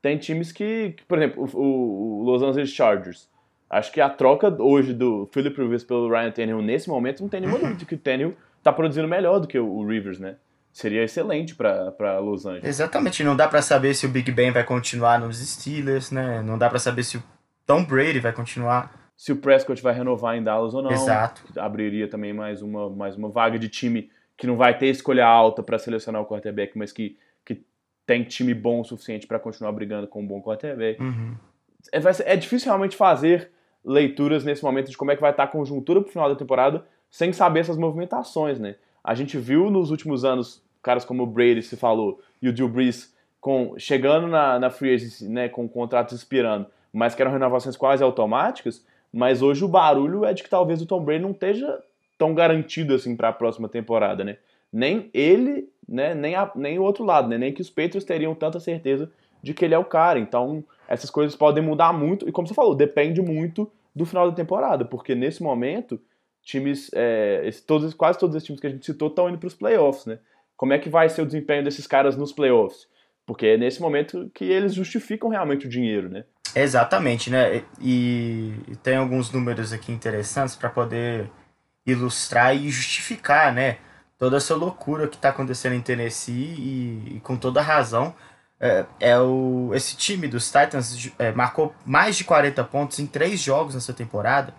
tem 0.01 0.17
times 0.17 0.51
que, 0.51 0.95
que 0.97 1.05
por 1.05 1.19
exemplo, 1.19 1.47
o, 1.53 2.21
o, 2.21 2.23
Los 2.23 2.41
Angeles 2.41 2.71
Chargers. 2.71 3.29
Acho 3.69 3.91
que 3.91 4.01
a 4.01 4.09
troca 4.09 4.49
hoje 4.61 4.93
do 4.93 5.29
Philip 5.31 5.55
Rivers 5.61 5.83
pelo 5.83 6.09
Ryan 6.09 6.31
Tannehill 6.31 6.61
nesse 6.61 6.89
momento 6.89 7.21
não 7.21 7.29
tem 7.29 7.39
nenhuma 7.39 7.59
dúvida 7.59 7.85
que 7.85 7.95
o 7.95 7.97
Tannehill 7.97 8.35
tá 8.61 8.73
produzindo 8.73 9.07
melhor 9.07 9.39
do 9.39 9.47
que 9.47 9.57
o, 9.57 9.67
o 9.67 9.87
Rivers, 9.87 10.19
né? 10.19 10.35
Seria 10.73 11.03
excelente 11.03 11.55
para 11.55 12.19
Los 12.19 12.45
Angeles. 12.45 12.65
Exatamente, 12.65 13.23
não 13.23 13.35
dá 13.35 13.47
para 13.47 13.61
saber 13.61 13.93
se 13.93 14.05
o 14.05 14.09
Big 14.09 14.29
Ben 14.31 14.51
vai 14.51 14.65
continuar 14.65 15.19
nos 15.19 15.37
Steelers, 15.37 16.11
né? 16.11 16.41
Não 16.41 16.57
dá 16.57 16.69
para 16.69 16.79
saber 16.79 17.03
se 17.03 17.15
o 17.17 17.23
Tom 17.65 17.85
Brady 17.85 18.19
vai 18.19 18.33
continuar 18.33 19.03
se 19.15 19.31
o 19.31 19.37
Prescott 19.37 19.81
vai 19.81 19.93
renovar 19.93 20.35
em 20.35 20.43
Dallas 20.43 20.73
ou 20.73 20.81
não. 20.81 20.91
Exato. 20.91 21.43
Abriria 21.57 22.07
também 22.07 22.33
mais 22.33 22.61
uma, 22.61 22.89
mais 22.89 23.15
uma 23.15 23.29
vaga 23.29 23.57
de 23.57 23.69
time 23.69 24.09
que 24.35 24.47
não 24.47 24.57
vai 24.57 24.77
ter 24.77 24.87
escolha 24.87 25.25
alta 25.25 25.61
para 25.61 25.77
selecionar 25.77 26.21
o 26.21 26.25
quarterback, 26.25 26.77
mas 26.77 26.91
que, 26.91 27.17
que 27.45 27.63
tem 28.05 28.23
time 28.23 28.53
bom 28.53 28.81
o 28.81 28.83
suficiente 28.83 29.27
para 29.27 29.39
continuar 29.39 29.71
brigando 29.71 30.07
com 30.07 30.21
um 30.21 30.27
bom 30.27 30.41
quarterback. 30.41 31.01
Uhum. 31.01 31.35
É, 31.91 32.33
é 32.33 32.35
difícil 32.35 32.67
realmente 32.67 32.95
fazer 32.95 33.51
leituras 33.85 34.43
nesse 34.43 34.63
momento 34.63 34.89
de 34.89 34.97
como 34.97 35.11
é 35.11 35.15
que 35.15 35.21
vai 35.21 35.31
estar 35.31 35.43
a 35.43 35.47
conjuntura 35.47 36.01
pro 36.01 36.11
final 36.11 36.29
da 36.29 36.35
temporada 36.35 36.85
sem 37.09 37.31
saber 37.31 37.59
essas 37.59 37.77
movimentações, 37.77 38.59
né? 38.59 38.75
A 39.03 39.13
gente 39.13 39.37
viu 39.37 39.69
nos 39.69 39.91
últimos 39.91 40.23
anos 40.23 40.61
caras 40.81 41.03
como 41.03 41.23
o 41.23 41.27
Brady 41.27 41.61
se 41.61 41.75
falou 41.75 42.19
e 42.41 42.47
o 42.47 42.53
Drew 42.53 42.69
Brees 42.69 43.13
com, 43.39 43.73
chegando 43.77 44.27
na, 44.27 44.57
na 44.57 44.69
free 44.69 44.93
agency, 44.93 45.27
né, 45.27 45.49
com 45.49 45.67
contratos 45.67 46.15
expirando, 46.15 46.67
mas 46.93 47.13
que 47.13 47.21
eram 47.21 47.31
renovações 47.31 47.75
quase 47.75 48.01
automáticas, 48.01 48.85
mas 49.11 49.41
hoje 49.41 49.65
o 49.65 49.67
barulho 49.67 50.23
é 50.23 50.33
de 50.33 50.43
que 50.43 50.49
talvez 50.49 50.81
o 50.81 50.85
Tom 50.85 51.03
Brady 51.03 51.21
não 51.21 51.31
esteja 51.31 51.79
tão 52.17 52.33
garantido 52.33 52.93
assim 52.93 53.15
para 53.15 53.29
a 53.29 53.33
próxima 53.33 53.67
temporada, 53.67 54.23
né? 54.23 54.37
Nem 54.71 55.09
ele, 55.13 55.69
né, 55.87 56.15
nem, 56.15 56.35
a, 56.35 56.49
nem 56.55 56.79
o 56.79 56.83
outro 56.83 57.03
lado, 57.03 57.27
né? 57.27 57.37
Nem 57.37 57.53
que 57.53 57.61
os 57.61 57.69
Patriots 57.69 58.05
teriam 58.05 58.33
tanta 58.33 58.59
certeza 58.59 59.11
de 59.41 59.53
que 59.53 59.65
ele 59.65 59.75
é 59.75 59.77
o 59.77 59.85
cara. 59.85 60.17
Então, 60.17 60.63
essas 60.87 61.09
coisas 61.09 61.35
podem 61.35 61.61
mudar 61.63 61.91
muito, 61.91 62.27
e 62.27 62.31
como 62.31 62.47
você 62.47 62.53
falou, 62.53 62.73
depende 62.73 63.21
muito 63.21 63.69
do 63.93 64.05
final 64.05 64.29
da 64.29 64.35
temporada, 64.35 64.85
porque 64.85 65.13
nesse 65.13 65.43
momento, 65.43 65.99
times, 66.43 66.89
é, 66.93 67.41
esse, 67.45 67.63
todos, 67.63 67.93
quase 67.93 68.19
todos 68.19 68.35
os 68.35 68.43
times 68.43 68.59
que 68.59 68.67
a 68.67 68.69
gente 68.69 68.85
citou 68.85 69.07
estão 69.07 69.29
indo 69.29 69.37
para 69.37 69.47
os 69.47 69.53
playoffs, 69.53 70.05
né? 70.05 70.19
Como 70.55 70.73
é 70.73 70.79
que 70.79 70.89
vai 70.89 71.09
ser 71.09 71.21
o 71.21 71.25
desempenho 71.25 71.63
desses 71.63 71.87
caras 71.87 72.15
nos 72.15 72.31
playoffs? 72.31 72.87
Porque 73.25 73.47
é 73.47 73.57
nesse 73.57 73.81
momento 73.81 74.29
que 74.33 74.45
eles 74.45 74.73
justificam 74.73 75.29
realmente 75.29 75.65
o 75.65 75.69
dinheiro, 75.69 76.09
né? 76.09 76.25
Exatamente, 76.55 77.29
né? 77.29 77.63
E, 77.81 78.53
e 78.67 78.75
tem 78.75 78.97
alguns 78.97 79.31
números 79.31 79.73
aqui 79.73 79.91
interessantes 79.91 80.55
para 80.55 80.69
poder 80.69 81.29
ilustrar 81.85 82.55
e 82.55 82.69
justificar, 82.69 83.53
né? 83.53 83.77
Toda 84.19 84.37
essa 84.37 84.55
loucura 84.55 85.07
que 85.07 85.15
está 85.15 85.29
acontecendo 85.29 85.73
em 85.73 85.81
Tennessee 85.81 86.33
e, 86.33 87.15
e, 87.15 87.19
com 87.21 87.35
toda 87.35 87.61
razão. 87.61 88.13
É, 88.59 88.85
é, 88.99 89.19
o, 89.19 89.71
esse 89.73 89.97
time 89.97 90.27
dos 90.27 90.45
Titans 90.45 91.11
é, 91.19 91.31
marcou 91.31 91.73
mais 91.85 92.15
de 92.15 92.23
40 92.23 92.63
pontos 92.65 92.99
em 92.99 93.07
três 93.07 93.41
jogos 93.41 93.75
nessa 93.75 93.91
temporada, 93.91 94.53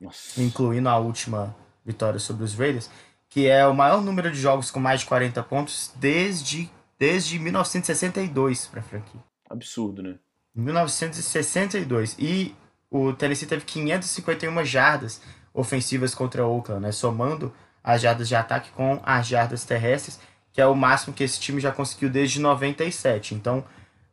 Nossa. 0.00 0.40
incluindo 0.40 0.88
a 0.88 0.96
última 0.96 1.54
vitória 1.84 2.18
sobre 2.18 2.44
os 2.44 2.54
Raiders, 2.54 2.90
que 3.28 3.46
é 3.46 3.66
o 3.66 3.74
maior 3.74 4.02
número 4.02 4.30
de 4.30 4.40
jogos 4.40 4.70
com 4.70 4.80
mais 4.80 5.00
de 5.00 5.06
40 5.06 5.42
pontos 5.44 5.92
desde, 5.96 6.70
desde 6.98 7.38
1962 7.38 8.66
para 8.66 8.80
a 8.80 8.82
franquia. 8.82 9.20
Absurdo, 9.48 10.02
né? 10.02 10.16
1962. 10.54 12.16
E 12.18 12.54
o 12.90 13.12
Tennessee 13.12 13.46
teve 13.46 13.64
551 13.64 14.64
jardas 14.64 15.20
ofensivas 15.54 16.14
contra 16.14 16.44
o 16.46 16.56
Oakland, 16.56 16.82
né? 16.82 16.92
somando 16.92 17.52
as 17.82 18.00
jardas 18.00 18.28
de 18.28 18.34
ataque 18.34 18.70
com 18.70 19.00
as 19.02 19.26
jardas 19.26 19.64
terrestres, 19.64 20.20
que 20.52 20.60
é 20.60 20.66
o 20.66 20.74
máximo 20.74 21.14
que 21.14 21.24
esse 21.24 21.40
time 21.40 21.60
já 21.60 21.72
conseguiu 21.72 22.10
desde 22.10 22.40
97. 22.40 23.34
Então, 23.34 23.64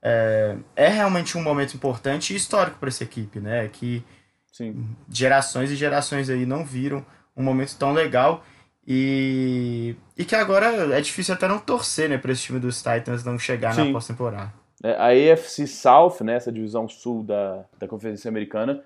é, 0.02 0.58
é 0.76 0.88
realmente 0.88 1.38
um 1.38 1.42
momento 1.42 1.74
importante 1.74 2.34
e 2.34 2.36
histórico 2.36 2.78
para 2.78 2.90
essa 2.90 3.04
equipe, 3.04 3.40
né? 3.40 3.68
Que 3.68 4.04
Sim. 4.58 4.88
gerações 5.08 5.70
e 5.70 5.76
gerações 5.76 6.32
aí 6.32 6.46
não 6.46 6.66
viram 6.66 7.06
um 7.36 7.44
momento 7.44 7.78
tão 7.78 7.94
legal 7.94 8.44
e, 8.88 9.96
e 10.18 10.26
que 10.26 10.34
agora 10.34 10.96
é 10.98 11.00
difícil 11.00 11.36
até 11.36 11.48
não 11.48 11.60
torcer, 11.60 12.10
né, 12.10 12.18
para 12.18 12.32
esse 12.32 12.42
time 12.42 12.60
dos 12.60 12.82
Titans 12.82 13.24
não 13.24 13.38
chegar 13.38 13.76
Sim. 13.76 13.88
na 13.88 13.92
pós-temporada. 13.92 14.52
É, 14.84 14.94
a 14.94 15.34
AFC 15.34 15.68
South, 15.68 16.24
né, 16.24 16.36
essa 16.36 16.52
divisão 16.52 16.90
sul 16.90 17.22
da, 17.22 17.66
da 17.78 17.88
Conferência 17.88 18.30
Americana, 18.30 18.84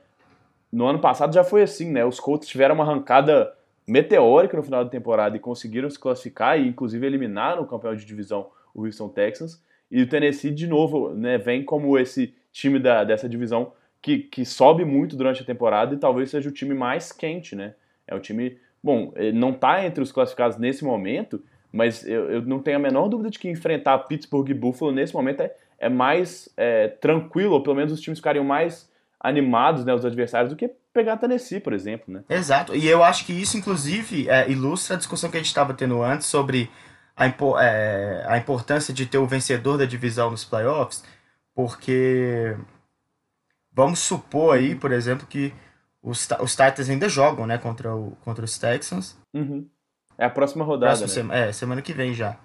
no 0.70 0.88
ano 0.88 1.00
passado 1.00 1.34
já 1.34 1.44
foi 1.44 1.62
assim, 1.62 1.90
né? 1.92 2.04
Os 2.04 2.20
Colts 2.20 2.48
tiveram 2.48 2.76
uma 2.76 2.84
arrancada 2.84 3.54
meteórica 3.88 4.56
no 4.56 4.64
final 4.64 4.84
da 4.84 4.90
temporada 4.90 5.36
e 5.36 5.40
conseguiram 5.40 5.90
se 5.90 6.00
classificar 6.00 6.60
e 6.60 6.68
inclusive 6.68 7.06
eliminaram 7.06 7.64
o 7.64 7.68
campeão 7.68 7.96
de 7.96 8.06
divisão, 8.06 8.50
o 8.74 8.86
Houston 8.86 9.10
Texans. 9.10 9.62
E 9.90 10.02
o 10.02 10.08
Tennessee, 10.08 10.52
de 10.52 10.68
novo, 10.68 11.14
né, 11.14 11.38
vem 11.38 11.64
como 11.64 11.98
esse 12.00 12.34
time 12.54 12.80
da, 12.80 13.04
dessa 13.04 13.28
divisão 13.28 13.74
que, 14.02 14.20
que 14.20 14.44
sobe 14.46 14.84
muito 14.84 15.16
durante 15.16 15.44
a 15.44 15.46
temporada 15.46 15.94
e 15.94 15.98
talvez 15.98 16.32
seja 16.32 16.50
o 16.50 16.54
time 16.54 16.74
mais 16.74 17.12
quente, 17.12 17.56
né? 17.56 17.76
É 18.08 18.16
o 18.16 18.20
time, 18.20 18.58
bom, 18.84 19.14
não 19.34 19.52
está 19.52 19.86
entre 19.86 20.02
os 20.04 20.12
classificados 20.12 20.58
nesse 20.58 20.84
momento, 20.84 21.42
mas 21.72 22.06
eu, 22.06 22.30
eu, 22.30 22.42
não 22.42 22.60
tenho 22.60 22.78
a 22.78 22.80
menor 22.80 23.08
dúvida 23.08 23.30
de 23.30 23.40
que 23.40 23.50
enfrentar 23.50 23.98
Pittsburgh 24.00 24.50
e 24.50 24.54
Buffalo 24.54 24.92
nesse 24.92 25.14
momento 25.14 25.42
é, 25.42 25.56
é 25.80 25.88
mais 25.88 26.50
é, 26.58 26.90
tranquilo, 26.90 27.54
ou 27.54 27.64
pelo 27.64 27.76
menos 27.76 27.94
os 27.94 28.02
times 28.02 28.20
ficariam 28.20 28.44
mais 28.44 28.90
animados, 29.20 29.86
né, 29.86 29.94
os 29.94 30.04
adversários, 30.04 30.52
do 30.52 30.58
que 30.58 30.70
pegar 30.92 31.14
a 31.14 31.18
Tennessee, 31.18 31.60
por 31.60 31.74
exemplo, 31.74 32.14
né? 32.14 32.24
Exato, 32.30 32.76
e 32.76 32.88
eu 32.88 33.04
acho 33.04 33.26
que 33.26 33.32
isso, 33.32 33.56
inclusive, 33.56 34.28
é, 34.28 34.50
ilustra 34.50 34.96
a 34.96 34.98
discussão 34.98 35.30
que 35.30 35.38
a 35.38 35.40
gente 35.40 35.48
estava 35.48 35.74
tendo 35.74 36.02
antes 36.02 36.28
sobre 36.28 36.70
a, 37.16 37.28
é, 37.62 38.26
a 38.28 38.38
importância 38.38 38.94
de 38.94 39.06
ter 39.06 39.20
o 39.20 39.28
vencedor 39.28 39.78
da 39.78 39.86
divisão 39.86 40.32
nos 40.32 40.44
playoffs, 40.44 41.04
porque 41.56 42.56
vamos 43.72 44.00
supor 44.00 44.56
aí, 44.56 44.76
por 44.76 44.92
exemplo, 44.92 45.26
que 45.28 45.54
os, 46.02 46.28
os 46.40 46.52
Titans 46.52 46.90
ainda 46.90 47.08
jogam, 47.08 47.46
né, 47.46 47.58
contra, 47.58 47.96
o, 47.96 48.18
contra 48.24 48.44
os 48.44 48.58
Texans. 48.58 49.18
Uhum. 49.34 49.68
É 50.18 50.26
a 50.26 50.30
próxima 50.30 50.64
rodada, 50.64 51.00
né? 51.00 51.08
Sema, 51.08 51.36
é, 51.36 51.52
semana 51.52 51.82
que 51.82 51.94
vem 51.94 52.14
já. 52.14 52.38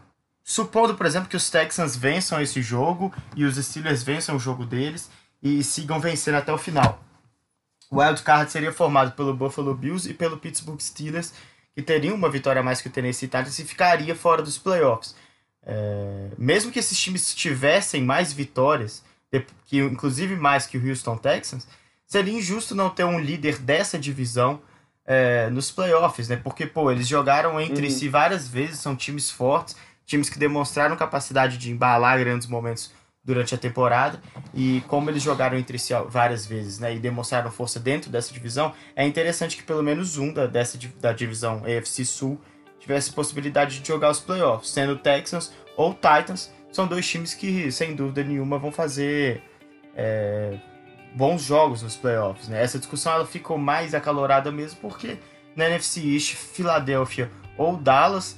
Supondo, 0.43 0.95
por 0.95 1.07
exemplo, 1.07 1.29
que 1.29 1.37
os 1.37 1.51
Texans 1.51 1.97
vençam 1.97 2.41
esse 2.41 2.63
jogo 2.63 3.13
e 3.35 3.45
os 3.45 3.57
Steelers 3.57 4.03
vençam 4.03 4.37
o 4.37 4.39
jogo 4.39 4.65
deles 4.65 5.11
e 5.43 5.63
sigam 5.63 5.99
vencendo 5.99 6.37
até 6.37 6.53
o 6.53 6.59
final. 6.59 7.01
O 7.91 8.01
wild 8.01 8.23
card 8.23 8.51
seria 8.51 8.73
formado 8.73 9.13
pelo 9.13 9.35
Buffalo 9.35 9.75
Bills 9.75 10.09
e 10.09 10.15
pelo 10.15 10.39
Pittsburgh 10.39 10.81
Steelers, 10.81 11.33
que 11.75 11.83
teriam 11.83 12.15
uma 12.15 12.31
vitória 12.31 12.61
a 12.61 12.63
mais 12.63 12.81
que 12.81 12.89
o 12.89 12.91
Tennessee 12.91 13.29
Titans 13.29 13.59
e 13.59 13.65
ficaria 13.65 14.15
fora 14.15 14.43
dos 14.43 14.57
playoffs. 14.57 15.15
É, 15.63 16.31
mesmo 16.39 16.71
que 16.71 16.79
esses 16.79 16.99
times 16.99 17.35
tivessem 17.35 18.03
mais 18.03 18.33
vitórias, 18.33 19.05
que 19.65 19.79
inclusive 19.79 20.37
mais 20.37 20.67
que 20.67 20.79
o 20.79 20.89
Houston 20.89 21.17
Texans, 21.17 21.67
seria 22.07 22.33
injusto 22.33 22.75
não 22.75 22.89
ter 22.91 23.05
um 23.05 23.19
líder 23.19 23.59
dessa 23.59 23.99
divisão 23.99 24.61
é, 25.05 25.49
nos 25.51 25.71
playoffs, 25.71 26.29
né? 26.29 26.37
Porque, 26.37 26.67
pô, 26.67 26.91
eles 26.91 27.07
jogaram 27.07 27.61
entre 27.61 27.87
uhum. 27.87 27.93
si 27.93 28.09
várias 28.09 28.49
vezes, 28.49 28.81
são 28.81 28.97
times 28.97 29.31
fortes, 29.31 29.77
times 30.05 30.29
que 30.29 30.39
demonstraram 30.39 30.97
capacidade 30.97 31.59
de 31.59 31.71
embalar 31.71 32.19
grandes 32.19 32.47
momentos 32.47 32.93
durante 33.27 33.53
a 33.57 33.59
temporada 33.59 34.23
e 34.55 34.85
como 34.87 35.11
eles 35.11 35.21
jogaram 35.21 35.59
entre 35.59 35.81
si 35.81 35.93
várias 36.09 36.47
vezes, 36.47 36.79
né, 36.79 36.95
e 36.95 36.99
demonstraram 37.01 37.51
força 37.51 37.81
dentro 37.81 38.09
dessa 38.09 38.33
divisão, 38.33 38.73
é 38.95 39.05
interessante 39.05 39.57
que 39.57 39.65
pelo 39.65 39.83
menos 39.83 40.17
um 40.17 40.33
da, 40.33 40.47
dessa, 40.47 40.79
da 41.01 41.13
divisão 41.13 41.63
AFC 41.65 42.05
Sul 42.05 42.41
tivesse 42.79 43.13
possibilidade 43.13 43.81
de 43.81 43.89
jogar 43.89 44.11
os 44.11 44.21
playoffs, 44.21 44.71
sendo 44.71 44.97
Texans 44.97 45.53
ou 45.77 45.93
Titans, 45.93 46.53
são 46.77 46.87
dois 46.87 47.09
times 47.09 47.35
que 47.35 47.73
sem 47.73 47.95
dúvida 47.95 48.23
nenhuma 48.23 48.59
vão 48.59 48.71
fazer 48.71 49.43
é, 49.95 50.59
bons 51.15 51.43
jogos 51.43 51.83
nos 51.83 51.97
playoffs, 51.97 52.49
né? 52.49 52.63
Essa 52.63 52.79
discussão 52.79 53.15
ela 53.15 53.27
ficou 53.27 53.57
mais 53.57 53.95
acalorada 53.95 54.53
mesmo 54.53 54.79
porque 54.81 55.17
na 55.57 55.65
NFC 55.67 56.01
East, 56.13 56.35
Filadélfia 56.35 57.31
ou 57.57 57.77
Dallas 57.77 58.37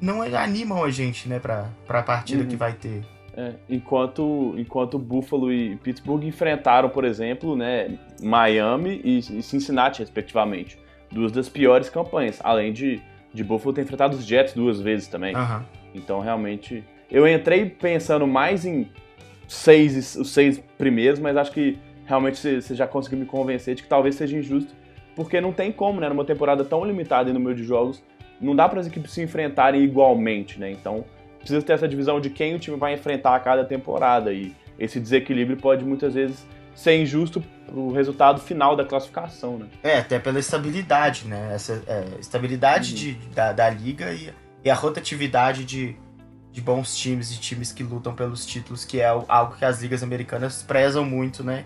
não 0.00 0.22
animam 0.22 0.82
a 0.82 0.90
gente, 0.90 1.28
né, 1.28 1.38
pra, 1.38 1.68
pra 1.86 2.02
partida 2.02 2.42
uhum. 2.42 2.48
que 2.48 2.56
vai 2.56 2.72
ter. 2.72 3.04
É, 3.34 3.54
enquanto, 3.68 4.54
enquanto 4.58 4.98
Buffalo 4.98 5.52
e 5.52 5.76
Pittsburgh 5.76 6.24
enfrentaram, 6.24 6.88
por 6.88 7.04
exemplo, 7.04 7.54
né, 7.54 7.98
Miami 8.20 9.00
e, 9.04 9.18
e 9.18 9.42
Cincinnati, 9.42 10.00
respectivamente. 10.00 10.78
Duas 11.10 11.30
das 11.30 11.48
piores 11.48 11.88
campanhas. 11.88 12.40
Além 12.42 12.72
de, 12.72 13.00
de 13.32 13.44
Buffalo 13.44 13.74
ter 13.74 13.82
enfrentado 13.82 14.16
os 14.16 14.24
Jets 14.24 14.54
duas 14.54 14.80
vezes 14.80 15.06
também. 15.06 15.36
Uhum. 15.36 15.62
Então, 15.94 16.20
realmente. 16.20 16.82
Eu 17.12 17.28
entrei 17.28 17.66
pensando 17.66 18.26
mais 18.26 18.64
em 18.64 18.90
seis, 19.46 20.16
os 20.16 20.30
seis 20.30 20.58
primeiros, 20.78 21.20
mas 21.20 21.36
acho 21.36 21.52
que 21.52 21.78
realmente 22.06 22.38
você 22.38 22.74
já 22.74 22.86
conseguiu 22.86 23.18
me 23.18 23.26
convencer 23.26 23.74
de 23.74 23.82
que 23.82 23.88
talvez 23.88 24.14
seja 24.14 24.38
injusto. 24.38 24.74
Porque 25.14 25.38
não 25.38 25.52
tem 25.52 25.70
como, 25.70 26.00
né? 26.00 26.08
Numa 26.08 26.24
temporada 26.24 26.64
tão 26.64 26.82
limitada 26.86 27.28
em 27.28 27.34
número 27.34 27.54
de 27.54 27.64
jogos, 27.64 28.02
não 28.40 28.56
dá 28.56 28.66
para 28.66 28.80
as 28.80 28.86
equipes 28.86 29.12
se 29.12 29.22
enfrentarem 29.22 29.82
igualmente, 29.82 30.58
né? 30.58 30.70
Então 30.70 31.04
precisa 31.38 31.60
ter 31.60 31.74
essa 31.74 31.86
divisão 31.86 32.18
de 32.18 32.30
quem 32.30 32.54
o 32.54 32.58
time 32.58 32.78
vai 32.78 32.94
enfrentar 32.94 33.36
a 33.36 33.40
cada 33.40 33.62
temporada 33.62 34.32
e 34.32 34.54
esse 34.78 34.98
desequilíbrio 34.98 35.58
pode 35.58 35.84
muitas 35.84 36.14
vezes 36.14 36.46
ser 36.74 36.96
injusto 36.96 37.44
pro 37.66 37.92
resultado 37.92 38.40
final 38.40 38.74
da 38.74 38.86
classificação, 38.86 39.58
né? 39.58 39.66
É, 39.82 39.98
até 39.98 40.18
pela 40.18 40.38
estabilidade, 40.38 41.26
né? 41.26 41.50
Essa 41.52 41.82
é, 41.86 42.04
estabilidade 42.18 42.92
uhum. 42.92 42.96
de, 42.96 43.12
da, 43.34 43.52
da 43.52 43.68
liga 43.68 44.14
e, 44.14 44.30
e 44.64 44.70
a 44.70 44.74
rotatividade 44.74 45.66
de, 45.66 45.94
de 46.52 46.60
bons 46.60 46.94
times 46.96 47.34
e 47.34 47.40
times 47.40 47.72
que 47.72 47.82
lutam 47.82 48.14
pelos 48.14 48.44
títulos, 48.44 48.84
que 48.84 49.00
é 49.00 49.06
algo 49.06 49.56
que 49.56 49.64
as 49.64 49.80
ligas 49.80 50.02
americanas 50.02 50.62
prezam 50.62 51.04
muito, 51.04 51.42
né? 51.42 51.64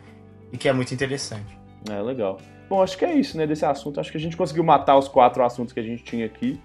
E 0.53 0.57
que 0.57 0.69
é 0.69 0.73
muito 0.73 0.95
interessante. 0.95 1.59
É, 1.91 2.01
legal. 2.01 2.39
Bom, 2.69 2.83
acho 2.83 2.97
que 2.97 3.05
é 3.05 3.15
isso, 3.15 3.37
né, 3.37 3.47
desse 3.47 3.65
assunto. 3.65 3.99
Acho 3.99 4.11
que 4.11 4.17
a 4.17 4.21
gente 4.21 4.37
conseguiu 4.37 4.63
matar 4.63 4.97
os 4.97 5.09
quatro 5.09 5.45
assuntos 5.45 5.73
que 5.73 5.81
a 5.81 5.83
gente 5.83 6.05
tinha 6.05 6.25
aqui 6.25 6.61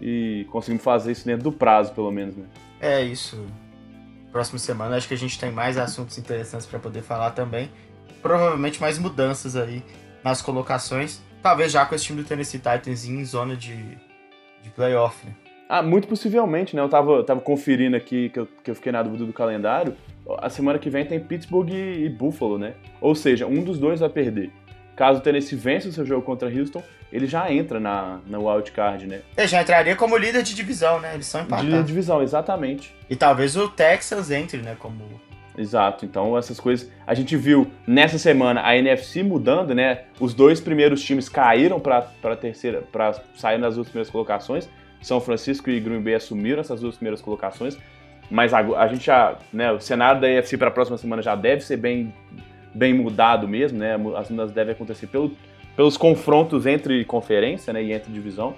e 0.00 0.46
conseguimos 0.50 0.84
fazer 0.84 1.12
isso 1.12 1.24
dentro 1.24 1.44
do 1.44 1.52
prazo, 1.52 1.92
pelo 1.92 2.10
menos, 2.10 2.36
né? 2.36 2.44
É 2.80 3.02
isso. 3.02 3.46
Próxima 4.30 4.58
semana 4.58 4.96
acho 4.96 5.08
que 5.08 5.14
a 5.14 5.18
gente 5.18 5.38
tem 5.38 5.50
mais 5.50 5.78
assuntos 5.78 6.18
interessantes 6.18 6.66
para 6.66 6.78
poder 6.78 7.02
falar 7.02 7.30
também. 7.30 7.70
Provavelmente 8.20 8.80
mais 8.80 8.98
mudanças 8.98 9.56
aí 9.56 9.82
nas 10.22 10.42
colocações. 10.42 11.20
Talvez 11.42 11.72
já 11.72 11.86
com 11.86 11.94
esse 11.94 12.04
time 12.04 12.22
do 12.22 12.28
Tennessee 12.28 12.58
Titans 12.58 13.06
em 13.06 13.24
zona 13.24 13.56
de, 13.56 13.76
de 14.62 14.70
playoff, 14.74 15.24
né? 15.26 15.34
Ah, 15.68 15.82
muito 15.82 16.06
possivelmente, 16.06 16.76
né? 16.76 16.82
Eu 16.82 16.88
tava, 16.88 17.22
tava 17.24 17.40
conferindo 17.40 17.96
aqui, 17.96 18.28
que 18.28 18.38
eu, 18.38 18.48
que 18.62 18.70
eu 18.70 18.74
fiquei 18.74 18.92
na 18.92 19.02
dúvida 19.02 19.24
do 19.24 19.32
calendário. 19.32 19.96
A 20.38 20.48
semana 20.48 20.78
que 20.78 20.90
vem 20.90 21.04
tem 21.04 21.20
Pittsburgh 21.20 21.70
e, 21.70 22.04
e 22.04 22.08
Buffalo, 22.08 22.58
né? 22.58 22.74
Ou 23.00 23.14
seja, 23.14 23.46
um 23.46 23.62
dos 23.62 23.78
dois 23.78 24.00
vai 24.00 24.08
perder. 24.08 24.50
Caso 24.96 25.18
o 25.18 25.22
Tennessee 25.22 25.58
vença 25.58 25.88
o 25.88 25.92
seu 25.92 26.06
jogo 26.06 26.22
contra 26.22 26.48
Houston, 26.48 26.82
ele 27.12 27.26
já 27.26 27.52
entra 27.52 27.80
na, 27.80 28.20
na 28.26 28.38
wildcard, 28.38 29.06
né? 29.06 29.22
Ele 29.36 29.46
já 29.48 29.62
entraria 29.62 29.96
como 29.96 30.16
líder 30.16 30.42
de 30.42 30.54
divisão, 30.54 31.00
né? 31.00 31.14
Eles 31.14 31.26
são 31.26 31.42
empatados. 31.42 31.66
Líder 31.66 31.82
de 31.82 31.88
divisão, 31.88 32.22
exatamente. 32.22 32.94
E 33.10 33.16
talvez 33.16 33.56
o 33.56 33.68
Texas 33.68 34.30
entre, 34.30 34.58
né? 34.58 34.76
Como 34.78 35.02
Exato, 35.56 36.04
então 36.04 36.36
essas 36.36 36.58
coisas. 36.58 36.90
A 37.06 37.14
gente 37.14 37.36
viu 37.36 37.70
nessa 37.86 38.18
semana 38.18 38.62
a 38.64 38.76
NFC 38.76 39.22
mudando, 39.22 39.74
né? 39.74 40.02
Os 40.18 40.34
dois 40.34 40.60
primeiros 40.60 41.02
times 41.02 41.28
caíram 41.28 41.78
para 41.78 42.02
terceira, 42.36 42.82
para 42.90 43.14
sair 43.36 43.58
nas 43.58 43.76
duas 43.76 43.86
primeiras 43.86 44.10
colocações. 44.10 44.68
São 45.04 45.20
Francisco 45.20 45.68
e 45.68 45.78
Green 45.78 46.00
Bay 46.00 46.14
assumiram 46.14 46.60
essas 46.60 46.80
duas 46.80 46.96
primeiras 46.96 47.20
colocações. 47.20 47.76
Mas 48.30 48.54
a, 48.54 48.60
a 48.60 48.88
gente 48.88 49.04
já, 49.04 49.36
né? 49.52 49.70
O 49.70 49.78
cenário 49.78 50.18
da 50.18 50.28
NFC 50.28 50.56
para 50.56 50.68
a 50.68 50.70
próxima 50.70 50.96
semana 50.96 51.20
já 51.20 51.34
deve 51.34 51.60
ser 51.60 51.76
bem, 51.76 52.12
bem 52.74 52.94
mudado 52.94 53.46
mesmo, 53.46 53.78
né? 53.78 53.96
As 54.16 54.30
mudanças 54.30 54.52
devem 54.52 54.72
acontecer 54.72 55.06
pelo, 55.08 55.32
pelos 55.76 55.98
confrontos 55.98 56.64
entre 56.64 57.04
conferência, 57.04 57.70
né? 57.70 57.82
E 57.82 57.92
entre 57.92 58.10
divisão. 58.10 58.54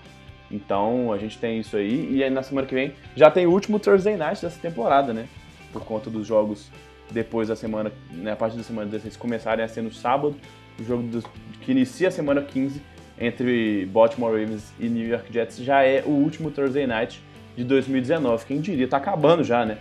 Então 0.49 1.13
a 1.13 1.19
gente 1.19 1.37
tem 1.37 1.59
isso 1.59 1.77
aí. 1.77 2.13
E 2.13 2.23
aí 2.23 2.31
na 2.31 2.45
semana 2.45 2.65
que 2.65 2.75
vem 2.77 2.93
já 3.17 3.29
tem 3.29 3.45
o 3.45 3.51
último 3.51 3.81
Thursday 3.81 4.17
Night 4.17 4.41
dessa 4.41 4.61
temporada, 4.61 5.13
né? 5.13 5.27
Por 5.73 5.85
conta 5.85 6.09
dos 6.09 6.25
jogos 6.25 6.71
depois 7.11 7.49
da 7.49 7.57
semana, 7.57 7.91
né, 8.13 8.33
a 8.33 8.37
partir 8.37 8.57
da 8.57 8.63
semana 8.63 8.87
16 8.87 9.17
começarem 9.17 9.65
a 9.65 9.69
ser 9.69 9.83
no 9.83 9.93
sábado, 9.93 10.37
o 10.79 10.85
jogo 10.85 11.03
do, 11.05 11.23
que 11.61 11.73
inicia 11.73 12.09
a 12.09 12.11
semana 12.11 12.41
15 12.41 12.81
entre 13.19 13.87
Baltimore 13.87 14.33
Ravens 14.33 14.73
e 14.79 14.89
New 14.89 15.09
York 15.09 15.33
Jets 15.33 15.59
já 15.59 15.83
é 15.83 16.03
o 16.05 16.11
último 16.11 16.51
Thursday 16.51 16.87
Night 16.87 17.23
de 17.57 17.65
2019. 17.65 18.45
Quem 18.45 18.61
diria, 18.61 18.87
tá 18.87 18.99
acabando 18.99 19.43
já, 19.43 19.65
né? 19.65 19.79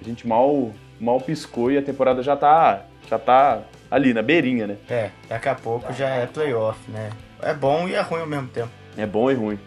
A 0.00 0.04
gente 0.04 0.26
mal, 0.26 0.72
mal 1.00 1.20
piscou 1.20 1.70
e 1.70 1.78
a 1.78 1.82
temporada 1.82 2.22
já 2.22 2.36
tá, 2.36 2.84
já 3.08 3.18
tá 3.18 3.62
ali, 3.90 4.12
na 4.12 4.22
beirinha, 4.22 4.66
né? 4.66 4.76
É, 4.88 5.10
daqui 5.28 5.48
a 5.48 5.54
pouco 5.54 5.92
já 5.92 6.08
é 6.08 6.26
playoff, 6.26 6.78
né? 6.90 7.10
É 7.40 7.54
bom 7.54 7.88
e 7.88 7.94
é 7.94 8.00
ruim 8.00 8.20
ao 8.20 8.26
mesmo 8.26 8.48
tempo. 8.48 8.70
É 8.96 9.06
bom 9.06 9.30
e 9.30 9.34
ruim. 9.34 9.58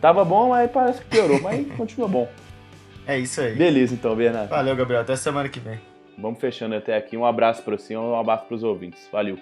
Tava 0.00 0.24
bom, 0.24 0.48
mas 0.50 0.70
parece 0.70 1.00
que 1.00 1.06
piorou, 1.08 1.40
mas 1.40 1.66
continua 1.76 2.08
bom. 2.08 2.28
É 3.06 3.18
isso 3.18 3.40
aí. 3.40 3.54
Beleza 3.54 3.94
então, 3.94 4.14
Bernardo. 4.14 4.48
Valeu, 4.48 4.76
Gabriel. 4.76 5.00
Até 5.00 5.16
semana 5.16 5.48
que 5.48 5.60
vem. 5.60 5.80
Vamos 6.18 6.38
fechando 6.38 6.74
até 6.74 6.96
aqui. 6.96 7.16
Um 7.16 7.24
abraço 7.24 7.62
para 7.62 7.76
você, 7.76 7.96
um 7.96 8.14
abraço 8.14 8.44
para 8.46 8.54
os 8.54 8.62
ouvintes. 8.62 9.08
Valeu. 9.10 9.38